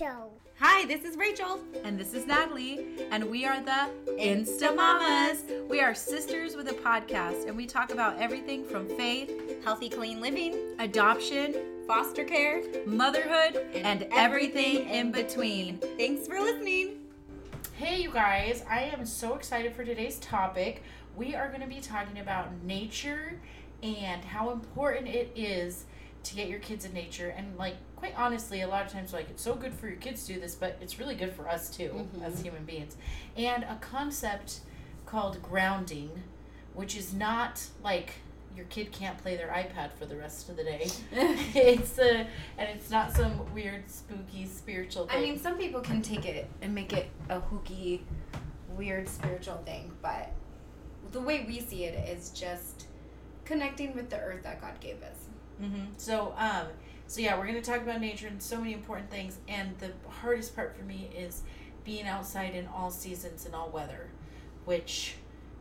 Show. 0.00 0.30
Hi, 0.60 0.86
this 0.86 1.04
is 1.04 1.18
Rachel. 1.18 1.60
And 1.84 2.00
this 2.00 2.14
is 2.14 2.26
Natalie, 2.26 2.86
and 3.10 3.22
we 3.22 3.44
are 3.44 3.60
the 3.60 3.90
Insta 4.18 4.74
Mamas. 4.74 5.44
We 5.68 5.82
are 5.82 5.94
sisters 5.94 6.56
with 6.56 6.70
a 6.70 6.72
podcast, 6.72 7.46
and 7.46 7.54
we 7.54 7.66
talk 7.66 7.92
about 7.92 8.18
everything 8.18 8.64
from 8.64 8.88
faith, 8.88 9.30
Healthy, 9.62 9.90
clean 9.90 10.22
living, 10.22 10.74
adoption, 10.78 11.54
foster 11.86 12.24
care, 12.24 12.62
motherhood, 12.86 13.56
and, 13.74 14.06
everything 14.10 14.88
in 14.88 15.12
between. 15.12 15.76
Thanks 15.98 16.26
for 16.26 16.40
listening. 16.40 17.00
Hey, 17.74 18.00
you 18.00 18.10
guys, 18.10 18.64
I 18.70 18.84
am 18.84 19.04
so 19.04 19.34
excited 19.34 19.74
for 19.74 19.84
today's 19.84 20.18
topic. 20.20 20.82
We 21.14 21.34
are 21.34 21.48
going 21.48 21.60
to 21.60 21.66
be 21.66 21.80
talking 21.82 22.20
about 22.20 22.48
nature 22.64 23.38
and 23.82 24.24
how 24.24 24.48
important 24.48 25.08
it 25.08 25.30
is 25.36 25.84
to 26.22 26.34
get 26.34 26.48
your 26.48 26.58
kids 26.58 26.84
in 26.84 26.92
nature. 26.92 27.34
And, 27.36 27.56
like, 27.56 27.76
quite 27.96 28.14
honestly, 28.16 28.62
a 28.62 28.68
lot 28.68 28.84
of 28.84 28.92
times, 28.92 29.12
like, 29.12 29.30
it's 29.30 29.42
so 29.42 29.54
good 29.54 29.74
for 29.74 29.88
your 29.88 29.96
kids 29.96 30.26
to 30.26 30.34
do 30.34 30.40
this, 30.40 30.54
but 30.54 30.78
it's 30.80 30.98
really 30.98 31.14
good 31.14 31.32
for 31.32 31.48
us 31.48 31.68
too 31.68 31.90
mm-hmm. 31.90 32.22
as 32.22 32.40
human 32.40 32.64
beings. 32.64 32.96
And 33.36 33.64
a 33.64 33.78
concept 33.80 34.60
called 35.06 35.42
grounding, 35.42 36.10
which 36.74 36.96
is 36.96 37.12
not 37.12 37.66
like 37.82 38.14
your 38.56 38.66
kid 38.66 38.92
can't 38.92 39.16
play 39.18 39.36
their 39.36 39.48
iPad 39.48 39.92
for 39.98 40.06
the 40.06 40.16
rest 40.16 40.48
of 40.48 40.56
the 40.56 40.64
day. 40.64 40.88
it's 41.12 41.98
a, 41.98 42.26
and 42.58 42.68
it's 42.68 42.90
not 42.90 43.12
some 43.12 43.52
weird, 43.54 43.88
spooky, 43.90 44.46
spiritual 44.46 45.06
thing. 45.06 45.18
I 45.18 45.20
mean, 45.20 45.38
some 45.38 45.56
people 45.56 45.80
can 45.80 46.02
take 46.02 46.26
it 46.26 46.48
and 46.62 46.74
make 46.74 46.92
it 46.92 47.08
a 47.28 47.40
hooky, 47.40 48.04
weird 48.76 49.08
spiritual 49.08 49.58
thing, 49.64 49.92
but 50.02 50.32
the 51.12 51.20
way 51.20 51.44
we 51.46 51.60
see 51.60 51.84
it 51.84 52.08
is 52.08 52.30
just 52.30 52.86
connecting 53.44 53.94
with 53.94 54.10
the 54.10 54.18
earth 54.18 54.42
that 54.42 54.60
God 54.60 54.78
gave 54.80 55.02
us. 55.02 55.16
Hmm 55.60 55.84
So, 55.96 56.34
um, 56.38 56.66
so 57.06 57.20
yeah, 57.20 57.38
we're 57.38 57.46
gonna 57.46 57.62
talk 57.62 57.82
about 57.82 58.00
nature 58.00 58.26
and 58.28 58.42
so 58.42 58.58
many 58.58 58.72
important 58.72 59.10
things. 59.10 59.38
And 59.48 59.76
the 59.78 59.92
hardest 60.08 60.54
part 60.54 60.76
for 60.76 60.84
me 60.84 61.10
is 61.16 61.42
being 61.84 62.06
outside 62.06 62.54
in 62.54 62.66
all 62.68 62.90
seasons 62.90 63.46
and 63.46 63.54
all 63.54 63.70
weather, 63.70 64.08
which 64.64 65.16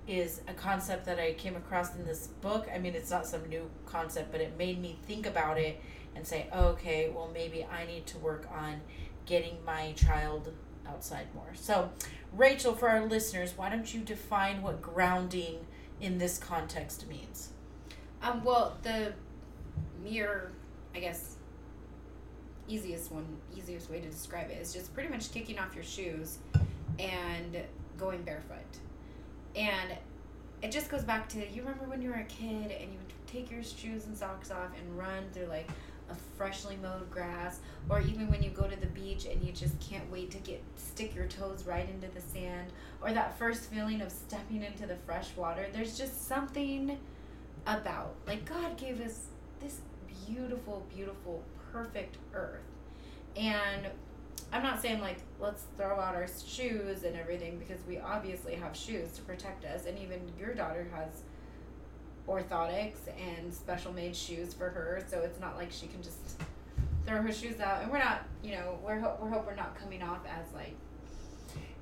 is 0.08 0.42
a 0.48 0.54
concept 0.54 1.06
that 1.06 1.20
I 1.20 1.34
came 1.34 1.56
across 1.56 1.96
in 1.96 2.06
this 2.06 2.28
book. 2.42 2.68
I 2.74 2.80
mean, 2.80 2.96
it's 2.96 3.12
not 3.12 3.28
some 3.28 3.48
new 3.50 3.70
concept, 3.86 4.32
but 4.32 4.42
it 4.42 4.58
made 4.58 4.82
me 4.82 4.98
think 5.06 5.26
about 5.28 5.58
it 5.60 5.82
and 6.16 6.26
say, 6.26 6.48
okay, 6.54 7.12
well, 7.14 7.30
maybe 7.34 7.64
I 7.66 7.86
need 7.86 8.08
to 8.08 8.18
work 8.20 8.48
on 8.52 8.82
getting 9.26 9.64
my 9.66 9.94
child 9.94 10.52
outside 10.88 11.28
more. 11.36 11.52
So, 11.54 11.92
Rachel, 12.34 12.74
for 12.76 12.90
our 12.90 13.06
listeners, 13.06 13.54
why 13.56 13.70
don't 13.70 13.94
you 13.94 14.02
define 14.02 14.64
what 14.64 14.82
grounding 14.82 15.68
in 16.02 16.18
this 16.18 16.40
context 16.40 17.08
means? 17.08 17.52
Um, 18.22 18.44
well, 18.44 18.78
the 18.84 19.14
mere, 20.04 20.52
I 20.96 21.00
guess, 21.00 21.36
easiest 22.68 23.12
one, 23.12 23.26
easiest 23.58 23.90
way 23.90 24.00
to 24.00 24.08
describe 24.08 24.50
it 24.52 24.58
is 24.62 24.74
just 24.74 24.94
pretty 24.94 25.10
much 25.10 25.32
kicking 25.32 25.60
off 25.60 25.74
your 25.76 25.84
shoes 25.84 26.38
and 27.00 27.58
going 27.98 28.22
barefoot. 28.24 28.58
And 29.56 29.98
it 30.62 30.72
just 30.72 30.90
goes 30.90 31.04
back 31.04 31.28
to 31.30 31.50
you 31.50 31.62
remember 31.62 31.86
when 31.86 32.02
you 32.02 32.10
were 32.10 32.16
a 32.16 32.24
kid 32.26 32.72
and 32.72 32.92
you 32.92 33.00
would 33.00 33.28
take 33.28 33.50
your 33.50 33.64
shoes 33.64 34.06
and 34.06 34.18
socks 34.18 34.52
off 34.52 34.72
and 34.78 34.98
run 34.98 35.24
through 35.34 35.48
like 35.48 35.70
a 36.10 36.16
freshly 36.38 36.78
mowed 36.82 37.10
grass? 37.10 37.60
Or 37.90 38.02
even 38.02 38.30
when 38.30 38.44
you 38.44 38.50
go 38.50 38.68
to 38.68 38.76
the 38.76 38.88
beach 38.88 39.26
and 39.26 39.44
you 39.44 39.52
just 39.52 39.80
can't 39.80 40.10
wait 40.12 40.32
to 40.32 40.38
get 40.40 40.62
stick 40.76 41.16
your 41.16 41.28
toes 41.28 41.66
right 41.66 41.88
into 41.90 42.08
the 42.14 42.22
sand? 42.22 42.72
Or 43.02 43.12
that 43.14 43.38
first 43.38 43.72
feeling 43.72 44.02
of 44.02 44.12
stepping 44.12 44.64
into 44.64 44.86
the 44.86 44.96
fresh 45.06 45.30
water? 45.36 45.68
There's 45.72 45.98
just 45.98 46.28
something 46.28 46.98
about 47.68 48.16
like 48.26 48.46
god 48.46 48.78
gave 48.78 49.02
us 49.02 49.26
this 49.60 49.82
beautiful 50.28 50.86
beautiful 50.94 51.44
perfect 51.72 52.18
earth. 52.34 52.62
And 53.36 53.88
i'm 54.52 54.64
not 54.64 54.82
saying 54.82 55.00
like 55.00 55.18
let's 55.40 55.66
throw 55.78 56.00
out 56.00 56.16
our 56.16 56.28
shoes 56.48 57.04
and 57.04 57.16
everything 57.16 57.60
because 57.60 57.80
we 57.88 58.00
obviously 58.00 58.56
have 58.56 58.76
shoes 58.76 59.12
to 59.14 59.22
protect 59.22 59.66
us. 59.66 59.86
And 59.86 59.98
even 60.00 60.20
your 60.40 60.54
daughter 60.54 60.88
has 60.94 61.24
orthotics 62.28 63.08
and 63.18 63.54
special 63.54 63.92
made 63.94 64.16
shoes 64.16 64.54
for 64.54 64.70
her 64.70 65.04
so 65.08 65.20
it's 65.22 65.40
not 65.40 65.58
like 65.58 65.72
she 65.72 65.88
can 65.88 66.02
just 66.02 66.42
throw 67.06 67.22
her 67.22 67.32
shoes 67.32 67.60
out. 67.60 67.82
And 67.82 67.92
we're 67.92 68.00
not 68.00 68.26
you 68.44 68.52
know 68.54 68.80
we're 68.84 69.00
ho- 69.00 69.18
we're 69.22 69.30
hope 69.30 69.46
we're 69.46 69.56
not 69.56 69.76
coming 69.80 70.02
off 70.02 70.22
as 70.28 70.54
like 70.54 70.76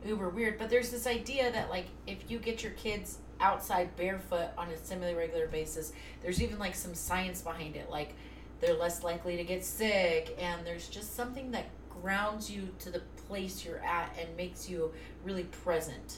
uber 0.06 0.30
weird. 0.30 0.58
But 0.58 0.70
there's 0.70 0.90
this 0.90 1.08
idea 1.08 1.52
that 1.52 1.70
like 1.70 1.88
if 2.06 2.30
you 2.30 2.40
get 2.40 2.64
your 2.64 2.74
kids 2.74 3.20
outside 3.40 3.96
barefoot 3.96 4.50
on 4.58 4.70
a 4.70 4.78
semi 4.78 5.14
regular 5.14 5.48
basis. 5.48 5.92
There's 6.22 6.42
even 6.42 6.60
like 6.60 6.76
some 6.76 6.94
science 6.96 7.42
behind 7.42 7.76
it 7.76 7.90
like 7.90 8.14
they're 8.60 8.74
less 8.76 9.04
likely 9.04 9.38
to 9.38 9.44
get 9.44 9.64
sick 9.64 10.36
and 10.42 10.66
there's 10.66 10.88
just 10.88 11.16
something 11.16 11.52
that 11.52 11.66
grounds 12.02 12.50
you 12.50 12.70
to 12.80 12.90
the 12.90 13.02
place 13.28 13.64
you're 13.66 13.84
at 13.84 14.16
and 14.20 14.36
makes 14.38 14.70
you 14.70 14.92
really 15.24 15.44
present. 15.46 16.18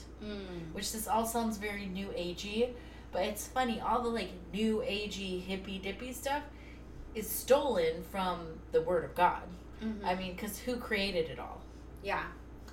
Which 0.72 0.92
this 0.92 1.08
all 1.08 1.26
sounds 1.26 1.56
very 1.56 1.86
new 1.86 2.08
agey 2.08 2.70
but 3.12 3.22
it's 3.22 3.46
funny 3.48 3.80
all 3.80 4.00
the 4.02 4.08
like 4.08 4.30
new 4.52 4.78
agey 4.86 5.42
hippy 5.42 5.78
dippy 5.78 6.12
stuff 6.12 6.42
is 7.14 7.28
stolen 7.28 8.02
from 8.10 8.46
the 8.72 8.80
word 8.82 9.04
of 9.04 9.14
god. 9.14 9.42
Mhm. 9.82 10.04
i 10.04 10.14
mean 10.14 10.32
because 10.32 10.58
who 10.60 10.76
created 10.76 11.28
it 11.30 11.38
all? 11.38 11.60
Yeah 12.02 12.24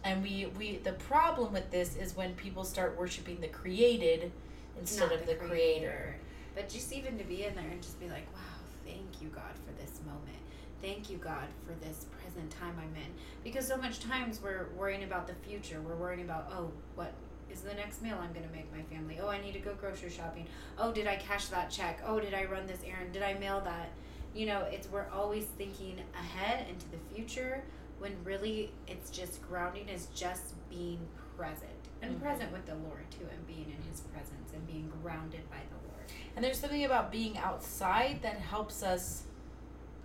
and 0.07 0.23
we 0.23 0.47
we 0.57 0.77
the 0.77 0.93
problem 0.93 1.51
with 1.53 1.69
this 1.69 1.95
is 1.95 2.15
when 2.15 2.33
people 2.35 2.63
start 2.63 2.97
worshiping 2.97 3.39
the 3.41 3.47
created 3.47 4.31
instead 4.79 5.09
Not 5.09 5.19
of 5.19 5.27
the, 5.27 5.35
creator. 5.35 6.15
But 6.55 6.69
just 6.69 6.93
even 6.93 7.17
to 7.17 7.23
be 7.23 7.43
in 7.43 7.55
there 7.55 7.67
and 7.69 7.81
just 7.81 7.99
be 7.99 8.07
like, 8.07 8.25
wow, 8.33 8.41
thank 8.85 9.21
you, 9.21 9.27
God, 9.29 9.53
for 9.65 9.73
this 9.81 9.99
moment. 10.05 10.37
Thank 10.81 11.09
you, 11.09 11.17
God, 11.17 11.47
for 11.65 11.73
this 11.85 12.05
present 12.21 12.49
time 12.51 12.75
I'm 12.79 12.95
in. 12.95 13.11
Because 13.43 13.67
so 13.67 13.77
much 13.77 13.99
times 13.99 14.39
we're 14.41 14.67
worrying 14.77 15.03
about 15.03 15.27
the 15.27 15.33
future. 15.33 15.81
We're 15.81 15.95
worrying 15.95 16.21
about, 16.21 16.51
oh, 16.55 16.71
what 16.95 17.13
is 17.51 17.61
the 17.61 17.73
next 17.73 18.01
meal 18.01 18.17
I'm 18.21 18.31
going 18.33 18.47
to 18.47 18.53
make 18.53 18.71
my 18.71 18.83
family? 18.95 19.19
Oh, 19.21 19.27
I 19.27 19.41
need 19.41 19.53
to 19.53 19.59
go 19.59 19.73
grocery 19.73 20.09
shopping. 20.09 20.45
Oh, 20.77 20.91
did 20.91 21.07
I 21.07 21.15
cash 21.15 21.47
that 21.47 21.69
check? 21.69 22.01
Oh, 22.05 22.19
did 22.19 22.33
I 22.33 22.45
run 22.45 22.67
this 22.67 22.79
errand? 22.87 23.11
Did 23.13 23.23
I 23.23 23.33
mail 23.35 23.61
that? 23.61 23.89
You 24.35 24.45
know, 24.45 24.61
it's 24.71 24.89
we're 24.89 25.07
always 25.11 25.45
thinking 25.57 25.99
ahead 26.15 26.67
into 26.69 26.85
the 26.89 26.97
future 27.13 27.63
when 27.99 28.15
really 28.23 28.71
it's 28.87 29.09
just 29.09 29.41
grounding 29.47 29.87
is 29.89 30.07
just 30.15 30.53
being 30.69 30.99
present 31.35 31.71
and 32.01 32.15
Mhm. 32.15 32.21
present 32.21 32.51
with 32.51 32.65
the 32.65 32.75
Lord 32.75 33.09
too 33.11 33.27
and 33.31 33.47
being 33.47 33.65
in 33.71 33.81
his 33.89 34.01
presence 34.01 34.53
and 34.53 34.65
being 34.67 34.91
grounded 35.01 35.49
by 35.49 35.57
the 35.69 35.87
Lord. 35.87 36.11
And 36.35 36.43
there's 36.45 36.59
something 36.59 36.83
about 36.85 37.11
being 37.11 37.37
outside 37.37 38.21
that 38.21 38.37
helps 38.37 38.83
us 38.83 39.23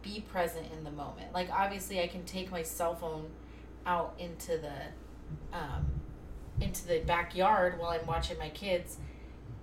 be 0.02 0.20
present 0.20 0.72
in 0.72 0.84
the 0.84 0.90
moment. 0.90 1.32
Like 1.32 1.50
obviously, 1.50 2.00
I 2.02 2.06
can 2.08 2.24
take 2.24 2.50
my 2.50 2.62
cell 2.62 2.94
phone 2.94 3.30
out 3.86 4.14
into 4.18 4.58
the 4.58 4.72
um, 5.56 6.00
into 6.60 6.86
the 6.86 7.00
backyard 7.00 7.78
while 7.78 7.90
I'm 7.90 8.06
watching 8.06 8.38
my 8.38 8.50
kids. 8.50 8.98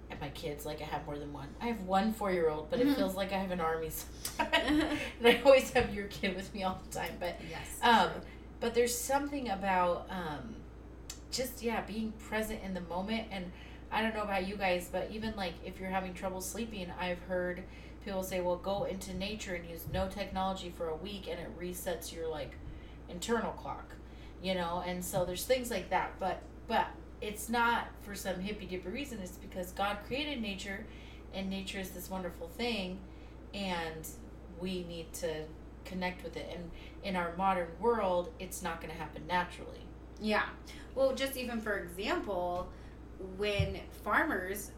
And 0.09 0.19
my 0.19 0.29
kids, 0.29 0.65
like 0.65 0.81
I 0.81 0.85
have 0.85 1.05
more 1.05 1.17
than 1.19 1.31
one. 1.33 1.47
I 1.61 1.67
have 1.67 1.81
one 1.81 2.13
four 2.13 2.31
year 2.31 2.49
old, 2.49 2.69
but 2.69 2.79
it 2.79 2.87
Mhm. 2.87 2.95
feels 2.95 3.15
like 3.15 3.31
I 3.31 3.37
have 3.37 3.51
an 3.51 3.59
army. 3.61 3.89
sometimes. 3.89 4.53
and 5.19 5.27
I 5.27 5.39
always 5.45 5.71
have 5.71 5.93
your 5.93 6.07
kid 6.07 6.35
with 6.35 6.53
me 6.53 6.63
all 6.63 6.79
the 6.89 6.95
time. 6.95 7.13
But 7.19 7.35
Yes. 7.49 7.77
Um, 7.81 8.09
but 8.59 8.73
there's 8.73 8.97
something 8.97 9.49
about 9.49 10.07
um, 10.09 10.55
just 11.31 11.61
yeah 11.61 11.81
being 11.81 12.11
present 12.13 12.59
in 12.63 12.73
the 12.73 12.81
moment 12.81 13.27
and 13.31 13.51
i 13.91 14.01
don't 14.01 14.15
know 14.15 14.23
about 14.23 14.47
you 14.47 14.55
guys 14.55 14.89
but 14.91 15.09
even 15.11 15.31
like 15.35 15.53
if 15.63 15.79
you're 15.79 15.89
having 15.89 16.11
trouble 16.13 16.41
sleeping 16.41 16.91
i've 16.99 17.19
heard 17.23 17.61
people 18.03 18.23
say 18.23 18.41
well 18.41 18.55
go 18.55 18.85
into 18.85 19.13
nature 19.15 19.53
and 19.53 19.69
use 19.69 19.85
no 19.93 20.07
technology 20.07 20.73
for 20.75 20.89
a 20.89 20.95
week 20.95 21.27
and 21.29 21.39
it 21.39 21.47
resets 21.59 22.11
your 22.13 22.27
like 22.27 22.53
internal 23.09 23.51
clock 23.51 23.93
you 24.41 24.55
know 24.55 24.83
and 24.87 25.05
so 25.05 25.23
there's 25.23 25.45
things 25.45 25.69
like 25.69 25.89
that 25.91 26.11
but 26.19 26.41
but 26.67 26.87
it's 27.21 27.49
not 27.49 27.87
for 28.01 28.15
some 28.15 28.39
hippy 28.39 28.65
dippy 28.65 28.89
reason 28.89 29.19
it's 29.21 29.33
because 29.37 29.71
god 29.71 29.97
created 30.07 30.41
nature 30.41 30.85
and 31.33 31.49
nature 31.49 31.79
is 31.79 31.89
this 31.91 32.09
wonderful 32.09 32.47
thing 32.47 32.99
and 33.53 34.07
we 34.59 34.83
need 34.83 35.11
to 35.13 35.43
connect 35.85 36.23
with 36.23 36.37
it 36.37 36.49
and 36.55 36.69
in 37.03 37.15
our 37.15 37.35
modern 37.35 37.67
world 37.79 38.31
it's 38.39 38.61
not 38.61 38.79
going 38.81 38.91
to 38.91 38.97
happen 38.99 39.21
naturally 39.27 39.81
Yeah. 40.21 40.43
Well, 40.95 41.15
just 41.15 41.37
even 41.37 41.61
for 41.61 41.77
example, 41.77 42.67
when 43.37 43.79
farmers 44.03 44.71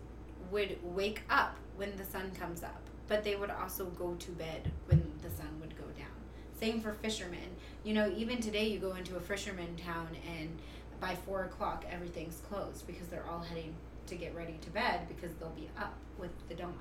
would 0.51 0.77
wake 0.83 1.21
up 1.29 1.57
when 1.75 1.95
the 1.97 2.05
sun 2.05 2.31
comes 2.39 2.63
up, 2.63 2.81
but 3.07 3.23
they 3.23 3.35
would 3.35 3.49
also 3.49 3.85
go 3.85 4.13
to 4.15 4.31
bed 4.31 4.71
when 4.87 5.01
the 5.23 5.29
sun 5.31 5.49
would 5.61 5.75
go 5.77 5.85
down. 5.97 6.07
Same 6.59 6.79
for 6.79 6.93
fishermen. 6.93 7.55
You 7.83 7.93
know, 7.95 8.11
even 8.15 8.39
today 8.39 8.67
you 8.67 8.77
go 8.79 8.93
into 8.93 9.15
a 9.15 9.19
fisherman 9.19 9.75
town 9.77 10.09
and 10.37 10.59
by 11.01 11.15
four 11.15 11.43
o'clock 11.43 11.85
everything's 11.91 12.39
closed 12.49 12.87
because 12.87 13.07
they're 13.09 13.27
all 13.29 13.41
heading 13.41 13.75
to 14.07 14.15
get 14.15 14.33
ready 14.35 14.57
to 14.61 14.69
bed 14.71 15.01
because 15.09 15.35
they'll 15.35 15.49
be 15.51 15.69
up 15.77 15.95
with 16.17 16.31
the 16.49 16.55
dawn. 16.55 16.73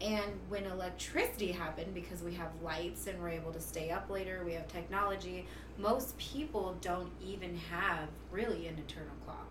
And 0.00 0.32
when 0.48 0.64
electricity 0.64 1.50
happened, 1.52 1.92
because 1.92 2.22
we 2.22 2.34
have 2.34 2.50
lights 2.62 3.08
and 3.08 3.20
we're 3.20 3.30
able 3.30 3.52
to 3.52 3.60
stay 3.60 3.90
up 3.90 4.08
later, 4.10 4.42
we 4.46 4.52
have 4.54 4.68
technology, 4.68 5.46
most 5.76 6.16
people 6.18 6.76
don't 6.80 7.10
even 7.24 7.56
have 7.70 8.08
really 8.30 8.68
an 8.68 8.78
eternal 8.78 9.14
clock. 9.24 9.48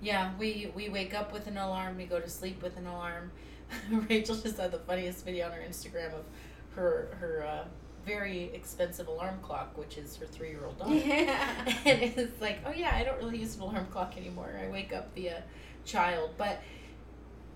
yeah 0.00 0.32
we 0.38 0.70
we 0.74 0.88
wake 0.88 1.14
up 1.14 1.32
with 1.32 1.46
an 1.46 1.56
alarm 1.58 1.96
we 1.96 2.04
go 2.04 2.20
to 2.20 2.28
sleep 2.30 2.62
with 2.62 2.76
an 2.76 2.86
alarm 2.86 3.30
rachel 4.08 4.34
just 4.36 4.56
had 4.58 4.70
the 4.72 4.78
funniest 4.78 5.24
video 5.24 5.46
on 5.46 5.52
her 5.52 5.60
instagram 5.68 6.12
of 6.14 6.24
her 6.74 7.08
her 7.20 7.44
uh, 7.46 7.64
very 8.06 8.50
expensive 8.54 9.08
alarm 9.08 9.38
clock, 9.42 9.76
which 9.78 9.96
is 9.98 10.16
her 10.16 10.26
three 10.26 10.48
year 10.50 10.64
old 10.64 10.78
daughter. 10.78 10.94
Yeah. 10.94 11.64
and 11.86 12.02
it's 12.02 12.40
like, 12.40 12.58
oh 12.66 12.72
yeah, 12.72 12.94
I 12.94 13.04
don't 13.04 13.18
really 13.18 13.38
use 13.38 13.56
an 13.56 13.62
alarm 13.62 13.86
clock 13.90 14.16
anymore. 14.16 14.52
I 14.62 14.70
wake 14.70 14.92
up 14.92 15.14
via 15.14 15.42
child, 15.84 16.30
but 16.38 16.60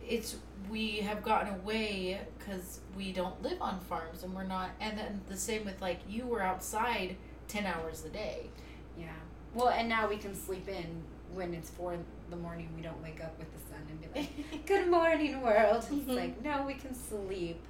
it's 0.06 0.36
we 0.70 0.98
have 0.98 1.22
gotten 1.22 1.54
away 1.54 2.20
because 2.38 2.80
we 2.96 3.12
don't 3.12 3.40
live 3.42 3.60
on 3.60 3.80
farms 3.80 4.22
and 4.22 4.34
we're 4.34 4.44
not. 4.44 4.70
And 4.80 4.98
then 4.98 5.20
the 5.28 5.36
same 5.36 5.64
with 5.64 5.80
like 5.80 6.00
you 6.08 6.26
were 6.26 6.42
outside 6.42 7.16
ten 7.48 7.64
hours 7.66 8.04
a 8.04 8.08
day. 8.10 8.50
Yeah. 8.98 9.06
Well, 9.54 9.68
and 9.68 9.88
now 9.88 10.08
we 10.08 10.16
can 10.16 10.34
sleep 10.34 10.68
in 10.68 11.02
when 11.32 11.54
it's 11.54 11.70
four 11.70 11.94
in 11.94 12.04
the 12.30 12.36
morning. 12.36 12.68
We 12.76 12.82
don't 12.82 13.02
wake 13.02 13.22
up 13.22 13.38
with 13.38 13.48
the 13.52 13.60
sun 13.70 13.80
and 13.88 14.00
be 14.00 14.20
like, 14.20 14.66
"Good 14.66 14.88
morning, 14.90 15.40
world." 15.42 15.76
It's 15.78 15.88
Mhm. 16.08 16.16
like 16.16 16.42
no, 16.44 16.64
we 16.66 16.74
can 16.74 16.94
sleep. 16.94 17.60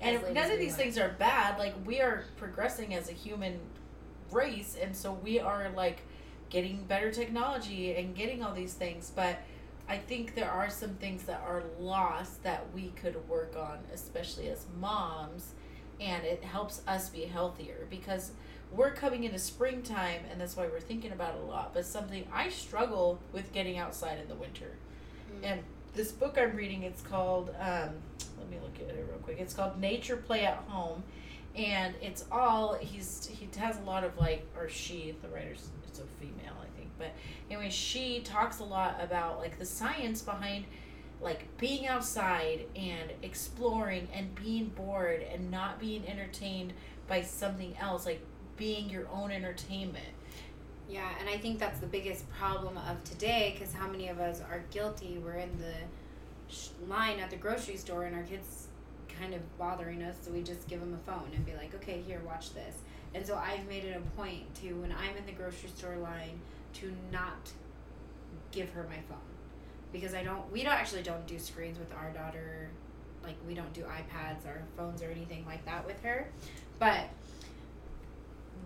And 0.00 0.34
none 0.34 0.50
of 0.50 0.58
these 0.58 0.76
things 0.76 0.98
are 0.98 1.10
bad. 1.10 1.58
Like 1.58 1.74
we 1.84 2.00
are 2.00 2.24
progressing 2.36 2.94
as 2.94 3.08
a 3.08 3.12
human 3.12 3.60
race, 4.30 4.76
and 4.80 4.94
so 4.96 5.12
we 5.12 5.38
are 5.40 5.70
like 5.76 6.02
getting 6.48 6.84
better 6.84 7.10
technology 7.12 7.94
and 7.94 8.14
getting 8.14 8.42
all 8.42 8.52
these 8.52 8.74
things. 8.74 9.12
But 9.14 9.38
I 9.88 9.98
think 9.98 10.34
there 10.34 10.50
are 10.50 10.70
some 10.70 10.94
things 10.94 11.24
that 11.24 11.42
are 11.46 11.62
lost 11.78 12.42
that 12.44 12.66
we 12.74 12.88
could 12.90 13.28
work 13.28 13.54
on, 13.58 13.78
especially 13.92 14.48
as 14.48 14.66
moms, 14.80 15.52
and 16.00 16.24
it 16.24 16.42
helps 16.44 16.82
us 16.86 17.08
be 17.10 17.22
healthier 17.22 17.86
because 17.90 18.32
we're 18.72 18.92
coming 18.92 19.24
into 19.24 19.38
springtime, 19.38 20.22
and 20.30 20.40
that's 20.40 20.56
why 20.56 20.66
we're 20.68 20.78
thinking 20.80 21.10
about 21.12 21.34
it 21.34 21.40
a 21.40 21.44
lot. 21.44 21.74
But 21.74 21.84
something 21.86 22.24
I 22.32 22.48
struggle 22.50 23.18
with 23.32 23.52
getting 23.52 23.78
outside 23.78 24.18
in 24.20 24.28
the 24.28 24.34
winter 24.36 24.76
Mm. 25.32 25.44
and 25.44 25.62
this 25.94 26.12
book 26.12 26.38
I'm 26.38 26.56
reading, 26.56 26.82
it's 26.82 27.02
called, 27.02 27.50
um, 27.58 27.90
let 28.38 28.50
me 28.50 28.58
look 28.62 28.76
at 28.76 28.94
it 28.94 29.06
real 29.08 29.18
quick. 29.22 29.38
It's 29.40 29.54
called 29.54 29.80
Nature 29.80 30.16
Play 30.16 30.44
at 30.44 30.56
Home, 30.68 31.02
and 31.56 31.94
it's 32.00 32.24
all 32.30 32.74
he's 32.74 33.26
he 33.26 33.48
has 33.58 33.78
a 33.78 33.82
lot 33.82 34.04
of 34.04 34.16
like, 34.18 34.46
or 34.56 34.68
she, 34.68 35.14
the 35.22 35.28
writer's 35.28 35.68
it's 35.86 35.98
a 35.98 36.04
female, 36.20 36.54
I 36.60 36.78
think, 36.78 36.90
but 36.98 37.12
anyway, 37.50 37.70
she 37.70 38.20
talks 38.20 38.60
a 38.60 38.64
lot 38.64 38.98
about 39.00 39.38
like 39.38 39.58
the 39.58 39.66
science 39.66 40.22
behind 40.22 40.64
like 41.20 41.46
being 41.58 41.86
outside 41.86 42.66
and 42.74 43.10
exploring 43.22 44.08
and 44.12 44.34
being 44.34 44.66
bored 44.68 45.22
and 45.22 45.50
not 45.50 45.78
being 45.78 46.06
entertained 46.08 46.72
by 47.08 47.20
something 47.22 47.76
else, 47.78 48.06
like 48.06 48.24
being 48.56 48.88
your 48.88 49.08
own 49.12 49.30
entertainment. 49.30 50.06
Yeah, 50.90 51.08
and 51.20 51.28
I 51.28 51.38
think 51.38 51.58
that's 51.60 51.78
the 51.78 51.86
biggest 51.86 52.28
problem 52.32 52.76
of 52.76 53.02
today 53.04 53.54
because 53.56 53.72
how 53.72 53.86
many 53.86 54.08
of 54.08 54.18
us 54.18 54.40
are 54.40 54.64
guilty? 54.72 55.18
We're 55.24 55.34
in 55.34 55.50
the 55.58 56.52
sh- 56.52 56.68
line 56.88 57.20
at 57.20 57.30
the 57.30 57.36
grocery 57.36 57.76
store 57.76 58.04
and 58.04 58.16
our 58.16 58.22
kids 58.24 58.66
kind 59.20 59.32
of 59.34 59.58
bothering 59.58 60.02
us, 60.02 60.16
so 60.22 60.32
we 60.32 60.42
just 60.42 60.66
give 60.66 60.80
them 60.80 60.94
a 60.94 61.10
phone 61.10 61.30
and 61.34 61.46
be 61.46 61.54
like, 61.54 61.74
okay, 61.76 62.02
here, 62.04 62.20
watch 62.26 62.54
this. 62.54 62.74
And 63.14 63.24
so 63.24 63.36
I've 63.36 63.66
made 63.68 63.84
it 63.84 63.96
a 63.96 64.00
point 64.20 64.52
to, 64.56 64.72
when 64.74 64.92
I'm 64.92 65.16
in 65.16 65.26
the 65.26 65.32
grocery 65.32 65.68
store 65.68 65.96
line, 65.96 66.40
to 66.74 66.92
not 67.12 67.50
give 68.50 68.70
her 68.70 68.82
my 68.88 68.98
phone. 69.08 69.18
Because 69.92 70.14
I 70.14 70.24
don't, 70.24 70.50
we 70.52 70.62
don't 70.62 70.72
actually 70.72 71.02
don't 71.02 71.26
do 71.26 71.38
screens 71.38 71.78
with 71.78 71.92
our 71.94 72.10
daughter. 72.10 72.68
Like, 73.22 73.36
we 73.46 73.54
don't 73.54 73.72
do 73.72 73.82
iPads 73.82 74.46
or 74.46 74.62
phones 74.76 75.02
or 75.02 75.10
anything 75.10 75.44
like 75.46 75.64
that 75.66 75.86
with 75.86 76.00
her. 76.02 76.28
But 76.78 77.08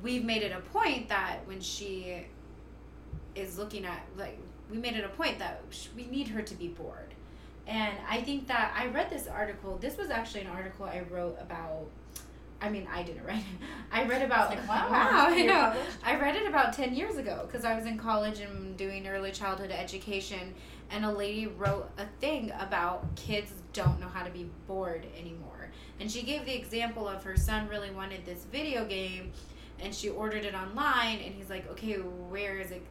we've 0.05 0.25
made 0.25 0.43
it 0.43 0.53
a 0.53 0.61
point 0.61 1.09
that 1.09 1.41
when 1.47 1.61
she 1.61 2.25
is 3.35 3.59
looking 3.59 3.85
at 3.85 4.07
like 4.17 4.39
we 4.71 4.79
made 4.79 4.95
it 4.95 5.05
a 5.05 5.09
point 5.09 5.39
that 5.41 5.63
we 5.97 6.07
need 6.07 6.29
her 6.29 6.43
to 6.43 6.55
be 6.55 6.69
bored. 6.69 7.15
And 7.67 7.97
i 8.09 8.21
think 8.21 8.47
that 8.49 8.75
i 8.77 8.87
read 8.87 9.09
this 9.09 9.27
article 9.27 9.79
this 9.79 9.97
was 9.97 10.11
actually 10.11 10.43
an 10.43 10.49
article 10.49 10.85
i 10.85 11.03
wrote 11.11 11.39
about 11.41 11.87
i 12.61 12.69
mean 12.69 12.87
i 12.93 13.03
didn't 13.03 13.25
write 13.25 13.39
it. 13.39 13.67
I 13.91 14.05
read 14.05 14.21
about 14.21 14.51
like, 14.51 14.69
wow, 14.69 14.91
wow 14.91 15.27
i 15.31 15.43
know. 15.43 15.73
published? 15.73 15.97
i 16.05 16.21
read 16.21 16.37
it 16.37 16.47
about 16.47 16.75
10 16.75 16.95
years 16.95 17.17
ago 17.17 17.45
because 17.47 17.65
i 17.65 17.75
was 17.75 17.87
in 17.87 17.97
college 17.97 18.41
and 18.41 18.77
doing 18.77 19.09
early 19.09 19.33
childhood 19.33 19.71
education 19.71 20.55
and 20.91 21.05
a 21.05 21.11
lady 21.11 21.47
wrote 21.47 21.91
a 21.99 22.07
thing 22.21 22.53
about 22.59 23.17
kids 23.17 23.53
don't 23.73 23.99
know 24.01 24.09
how 24.09 24.23
to 24.23 24.31
be 24.31 24.49
bored 24.67 25.07
anymore. 25.19 25.71
And 26.01 26.11
she 26.11 26.23
gave 26.23 26.45
the 26.45 26.55
example 26.55 27.09
of 27.09 27.23
her 27.25 27.37
son 27.37 27.69
really 27.69 27.91
wanted 27.91 28.25
this 28.25 28.45
video 28.51 28.85
game 28.85 29.33
and 29.85 29.95
she 29.95 30.09
ordered 30.09 30.45
it 30.45 30.55
online 30.55 31.19
and 31.19 31.35
he's 31.35 31.51
like 31.51 31.71
okay 31.71 31.95
where 31.95 32.59
is 32.59 32.71
it? 32.71 32.83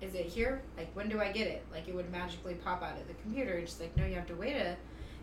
Is 0.00 0.14
it 0.14 0.26
here? 0.26 0.62
Like 0.76 0.90
when 0.94 1.08
do 1.08 1.20
i 1.20 1.32
get 1.32 1.46
it? 1.46 1.64
Like 1.72 1.88
it 1.88 1.94
would 1.94 2.10
magically 2.10 2.54
pop 2.54 2.82
out 2.82 2.98
of 2.98 3.06
the 3.08 3.14
computer 3.14 3.54
and 3.54 3.68
she's 3.68 3.80
like 3.80 3.96
no 3.96 4.06
you 4.06 4.14
have 4.14 4.26
to 4.28 4.34
wait 4.34 4.56
a 4.56 4.76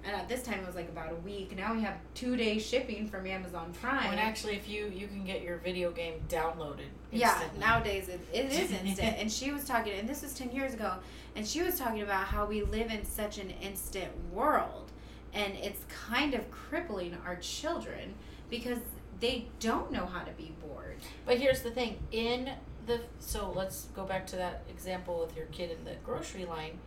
and 0.05 0.13
at 0.13 0.27
this 0.27 0.43
time 0.43 0.59
it 0.59 0.65
was 0.65 0.75
like 0.75 0.89
about 0.89 1.13
a 1.13 1.15
week. 1.15 1.55
Now 1.55 1.73
we 1.73 1.81
have 1.81 1.95
two 2.13 2.35
day 2.35 2.59
shipping 2.59 3.07
from 3.07 3.25
amazon 3.25 3.71
prime. 3.79 4.11
And 4.11 4.19
actually, 4.19 4.55
if 4.55 4.67
you 4.67 4.91
you 4.93 5.07
can 5.07 5.23
get 5.23 5.41
your 5.41 5.57
video 5.57 5.91
game 5.91 6.15
downloaded. 6.27 6.89
yeah 7.11 7.41
nowadays 7.57 8.09
it, 8.09 8.19
it 8.33 8.51
is 8.51 8.71
instant. 8.85 9.15
And 9.17 9.31
she 9.31 9.51
was 9.51 9.63
talking 9.63 9.93
and 9.93 10.07
this 10.09 10.21
was 10.21 10.33
10 10.33 10.51
years 10.51 10.73
ago 10.73 10.95
and 11.35 11.47
she 11.47 11.61
was 11.61 11.79
talking 11.79 12.01
about 12.01 12.25
how 12.25 12.45
we 12.45 12.63
live 12.63 12.91
in 12.91 13.05
such 13.05 13.37
an 13.37 13.51
instant 13.61 14.11
world 14.31 14.91
and 15.33 15.53
it's 15.55 15.81
kind 15.89 16.33
of 16.33 16.49
crippling 16.51 17.17
our 17.25 17.35
children 17.37 18.13
because 18.49 18.77
they 19.23 19.45
don't 19.59 19.91
know 19.91 20.05
how 20.05 20.21
to 20.21 20.31
be 20.33 20.53
bored 20.61 20.97
But 21.25 21.37
here's 21.37 21.61
the 21.61 21.71
thing: 21.71 21.97
in 22.11 22.51
the 22.85 22.99
so 23.19 23.51
let's 23.55 23.85
go 23.95 24.03
back 24.03 24.27
to 24.27 24.35
that 24.35 24.63
example 24.69 25.19
with 25.25 25.35
your 25.37 25.45
kid 25.47 25.71
in 25.71 25.85
the 25.85 25.95
grocery 26.03 26.45
line. 26.45 26.77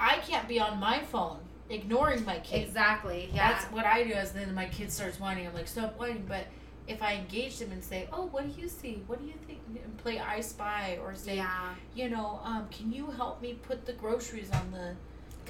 I 0.00 0.16
can't 0.18 0.48
be 0.48 0.58
on 0.58 0.78
my 0.80 1.00
phone 1.00 1.38
ignoring 1.68 2.24
my 2.24 2.40
kid. 2.40 2.62
exactly 2.66 3.30
yeah 3.32 3.52
That's 3.52 3.64
what 3.66 3.86
I 3.86 4.02
do. 4.02 4.12
Is 4.12 4.32
then 4.32 4.52
my 4.54 4.66
kid 4.66 4.90
starts 4.90 5.20
whining. 5.20 5.46
I'm 5.46 5.54
like, 5.54 5.68
stop 5.68 5.98
whining. 5.98 6.24
But 6.26 6.46
if 6.88 7.00
I 7.02 7.14
engage 7.14 7.58
them 7.58 7.70
and 7.70 7.84
say, 7.84 8.08
oh, 8.12 8.26
what 8.26 8.42
do 8.52 8.60
you 8.60 8.68
see? 8.68 9.02
What 9.06 9.20
do 9.20 9.26
you 9.26 9.34
think? 9.46 9.60
And 9.84 9.96
play 9.98 10.18
I 10.18 10.40
Spy 10.40 10.98
or 11.00 11.14
say, 11.14 11.36
yeah 11.36 11.74
you 11.94 12.08
know, 12.08 12.40
um, 12.44 12.66
can 12.70 12.92
you 12.92 13.06
help 13.12 13.40
me 13.40 13.54
put 13.54 13.86
the 13.86 13.92
groceries 13.92 14.50
on 14.50 14.72
the 14.72 14.94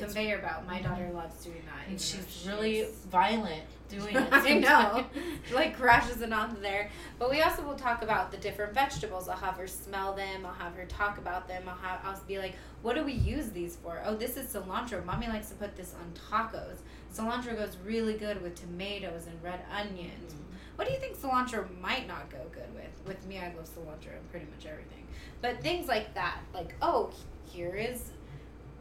conveyor 0.06 0.38
belt 0.38 0.67
my 0.67 0.81
daughter 0.81 1.11
loves 1.12 1.44
doing 1.44 1.62
that 1.67 1.88
and 1.88 2.00
she's 2.00 2.44
really 2.47 2.87
violent 3.11 3.62
doing 3.91 4.17
it. 4.17 4.29
I 4.31 4.55
know. 4.58 5.05
like 5.52 5.76
crashes 5.76 6.23
it 6.23 6.32
onto 6.32 6.61
there. 6.61 6.91
But 7.19 7.31
we 7.31 7.43
also 7.43 7.62
will 7.62 7.75
talk 7.75 8.02
about 8.02 8.31
the 8.31 8.38
different 8.38 8.73
vegetables. 8.73 9.29
I'll 9.29 9.37
have 9.37 9.56
her 9.56 9.67
smell 9.67 10.14
them. 10.14 10.47
I'll 10.47 10.55
have 10.55 10.75
her 10.75 10.87
talk 10.87 11.19
about 11.19 11.49
them. 11.49 11.64
I'll 11.69 11.76
have 11.76 12.00
I'll 12.05 12.20
be 12.26 12.38
like, 12.38 12.55
what 12.82 12.94
do 12.94 13.05
we 13.05 13.12
use 13.12 13.50
these 13.50 13.76
for? 13.76 14.00
Oh, 14.05 14.14
this 14.17 14.37
is 14.37 14.55
cilantro. 14.55 15.05
Mommy 15.05 15.29
likes 15.29 15.49
to 15.50 15.55
put 15.56 15.76
this 15.76 15.94
on 15.94 16.12
tacos. 16.31 16.79
Cilantro 17.14 17.56
goes 17.56 17.76
really 17.85 18.14
good 18.14 18.41
with 18.41 18.55
tomatoes 18.55 19.26
and 19.26 19.43
red 19.43 19.61
onions. 19.70 20.32
Mm-hmm. 20.32 20.44
What 20.76 20.87
do 20.87 20.94
you 20.94 21.00
think 21.00 21.17
cilantro 21.19 21.67
might 21.81 22.06
not 22.06 22.31
go 22.31 22.38
good 22.52 22.73
with? 22.75 22.85
With 23.07 23.26
me, 23.26 23.38
I 23.38 23.52
love 23.54 23.69
cilantro 23.69 24.16
and 24.16 24.30
pretty 24.30 24.47
much 24.47 24.64
everything. 24.66 25.07
But 25.42 25.61
things 25.61 25.88
like 25.88 26.14
that, 26.14 26.38
like 26.54 26.75
oh, 26.80 27.11
here 27.45 27.75
is 27.75 28.12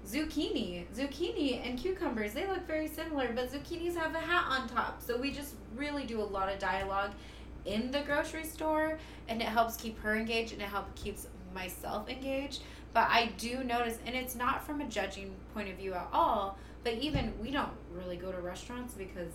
zucchini. 0.10 0.86
Zucchini 0.96 1.66
and 1.66 1.78
cucumbers, 1.78 2.34
they 2.34 2.48
look 2.48 2.66
very 2.66 2.88
similar, 2.88 3.32
but 3.34 3.52
zucchinis 3.52 3.96
have 3.96 4.16
a 4.16 4.20
hat 4.20 4.46
on 4.50 4.68
top. 4.68 5.02
So 5.02 5.18
we 5.18 5.32
just 5.32 5.56
really 5.76 6.06
do 6.06 6.22
a 6.22 6.24
lot 6.24 6.52
of 6.52 6.60
dialogue 6.60 7.12
in 7.66 7.92
the 7.92 8.02
grocery 8.02 8.46
store 8.46 8.98
and 9.28 9.42
it 9.42 9.48
helps 9.48 9.76
keep 9.76 10.00
her 10.00 10.16
engaged 10.16 10.54
and 10.54 10.62
it 10.62 10.68
helps 10.68 11.02
keeps 11.02 11.28
myself 11.54 12.10
engaged. 12.10 12.62
But 12.94 13.08
I 13.10 13.32
do 13.38 13.64
notice 13.64 14.00
and 14.06 14.16
it's 14.16 14.36
not 14.36 14.66
from 14.66 14.82
a 14.82 14.86
judging 14.86 15.36
point 15.54 15.70
of 15.70 15.78
view 15.78 15.94
at 15.94 16.08
all, 16.12 16.58
but 16.84 16.94
even 16.94 17.34
we 17.42 17.52
don't 17.52 17.72
really 17.94 18.16
go 18.16 18.32
to 18.32 18.40
restaurants 18.40 18.94
because 18.94 19.32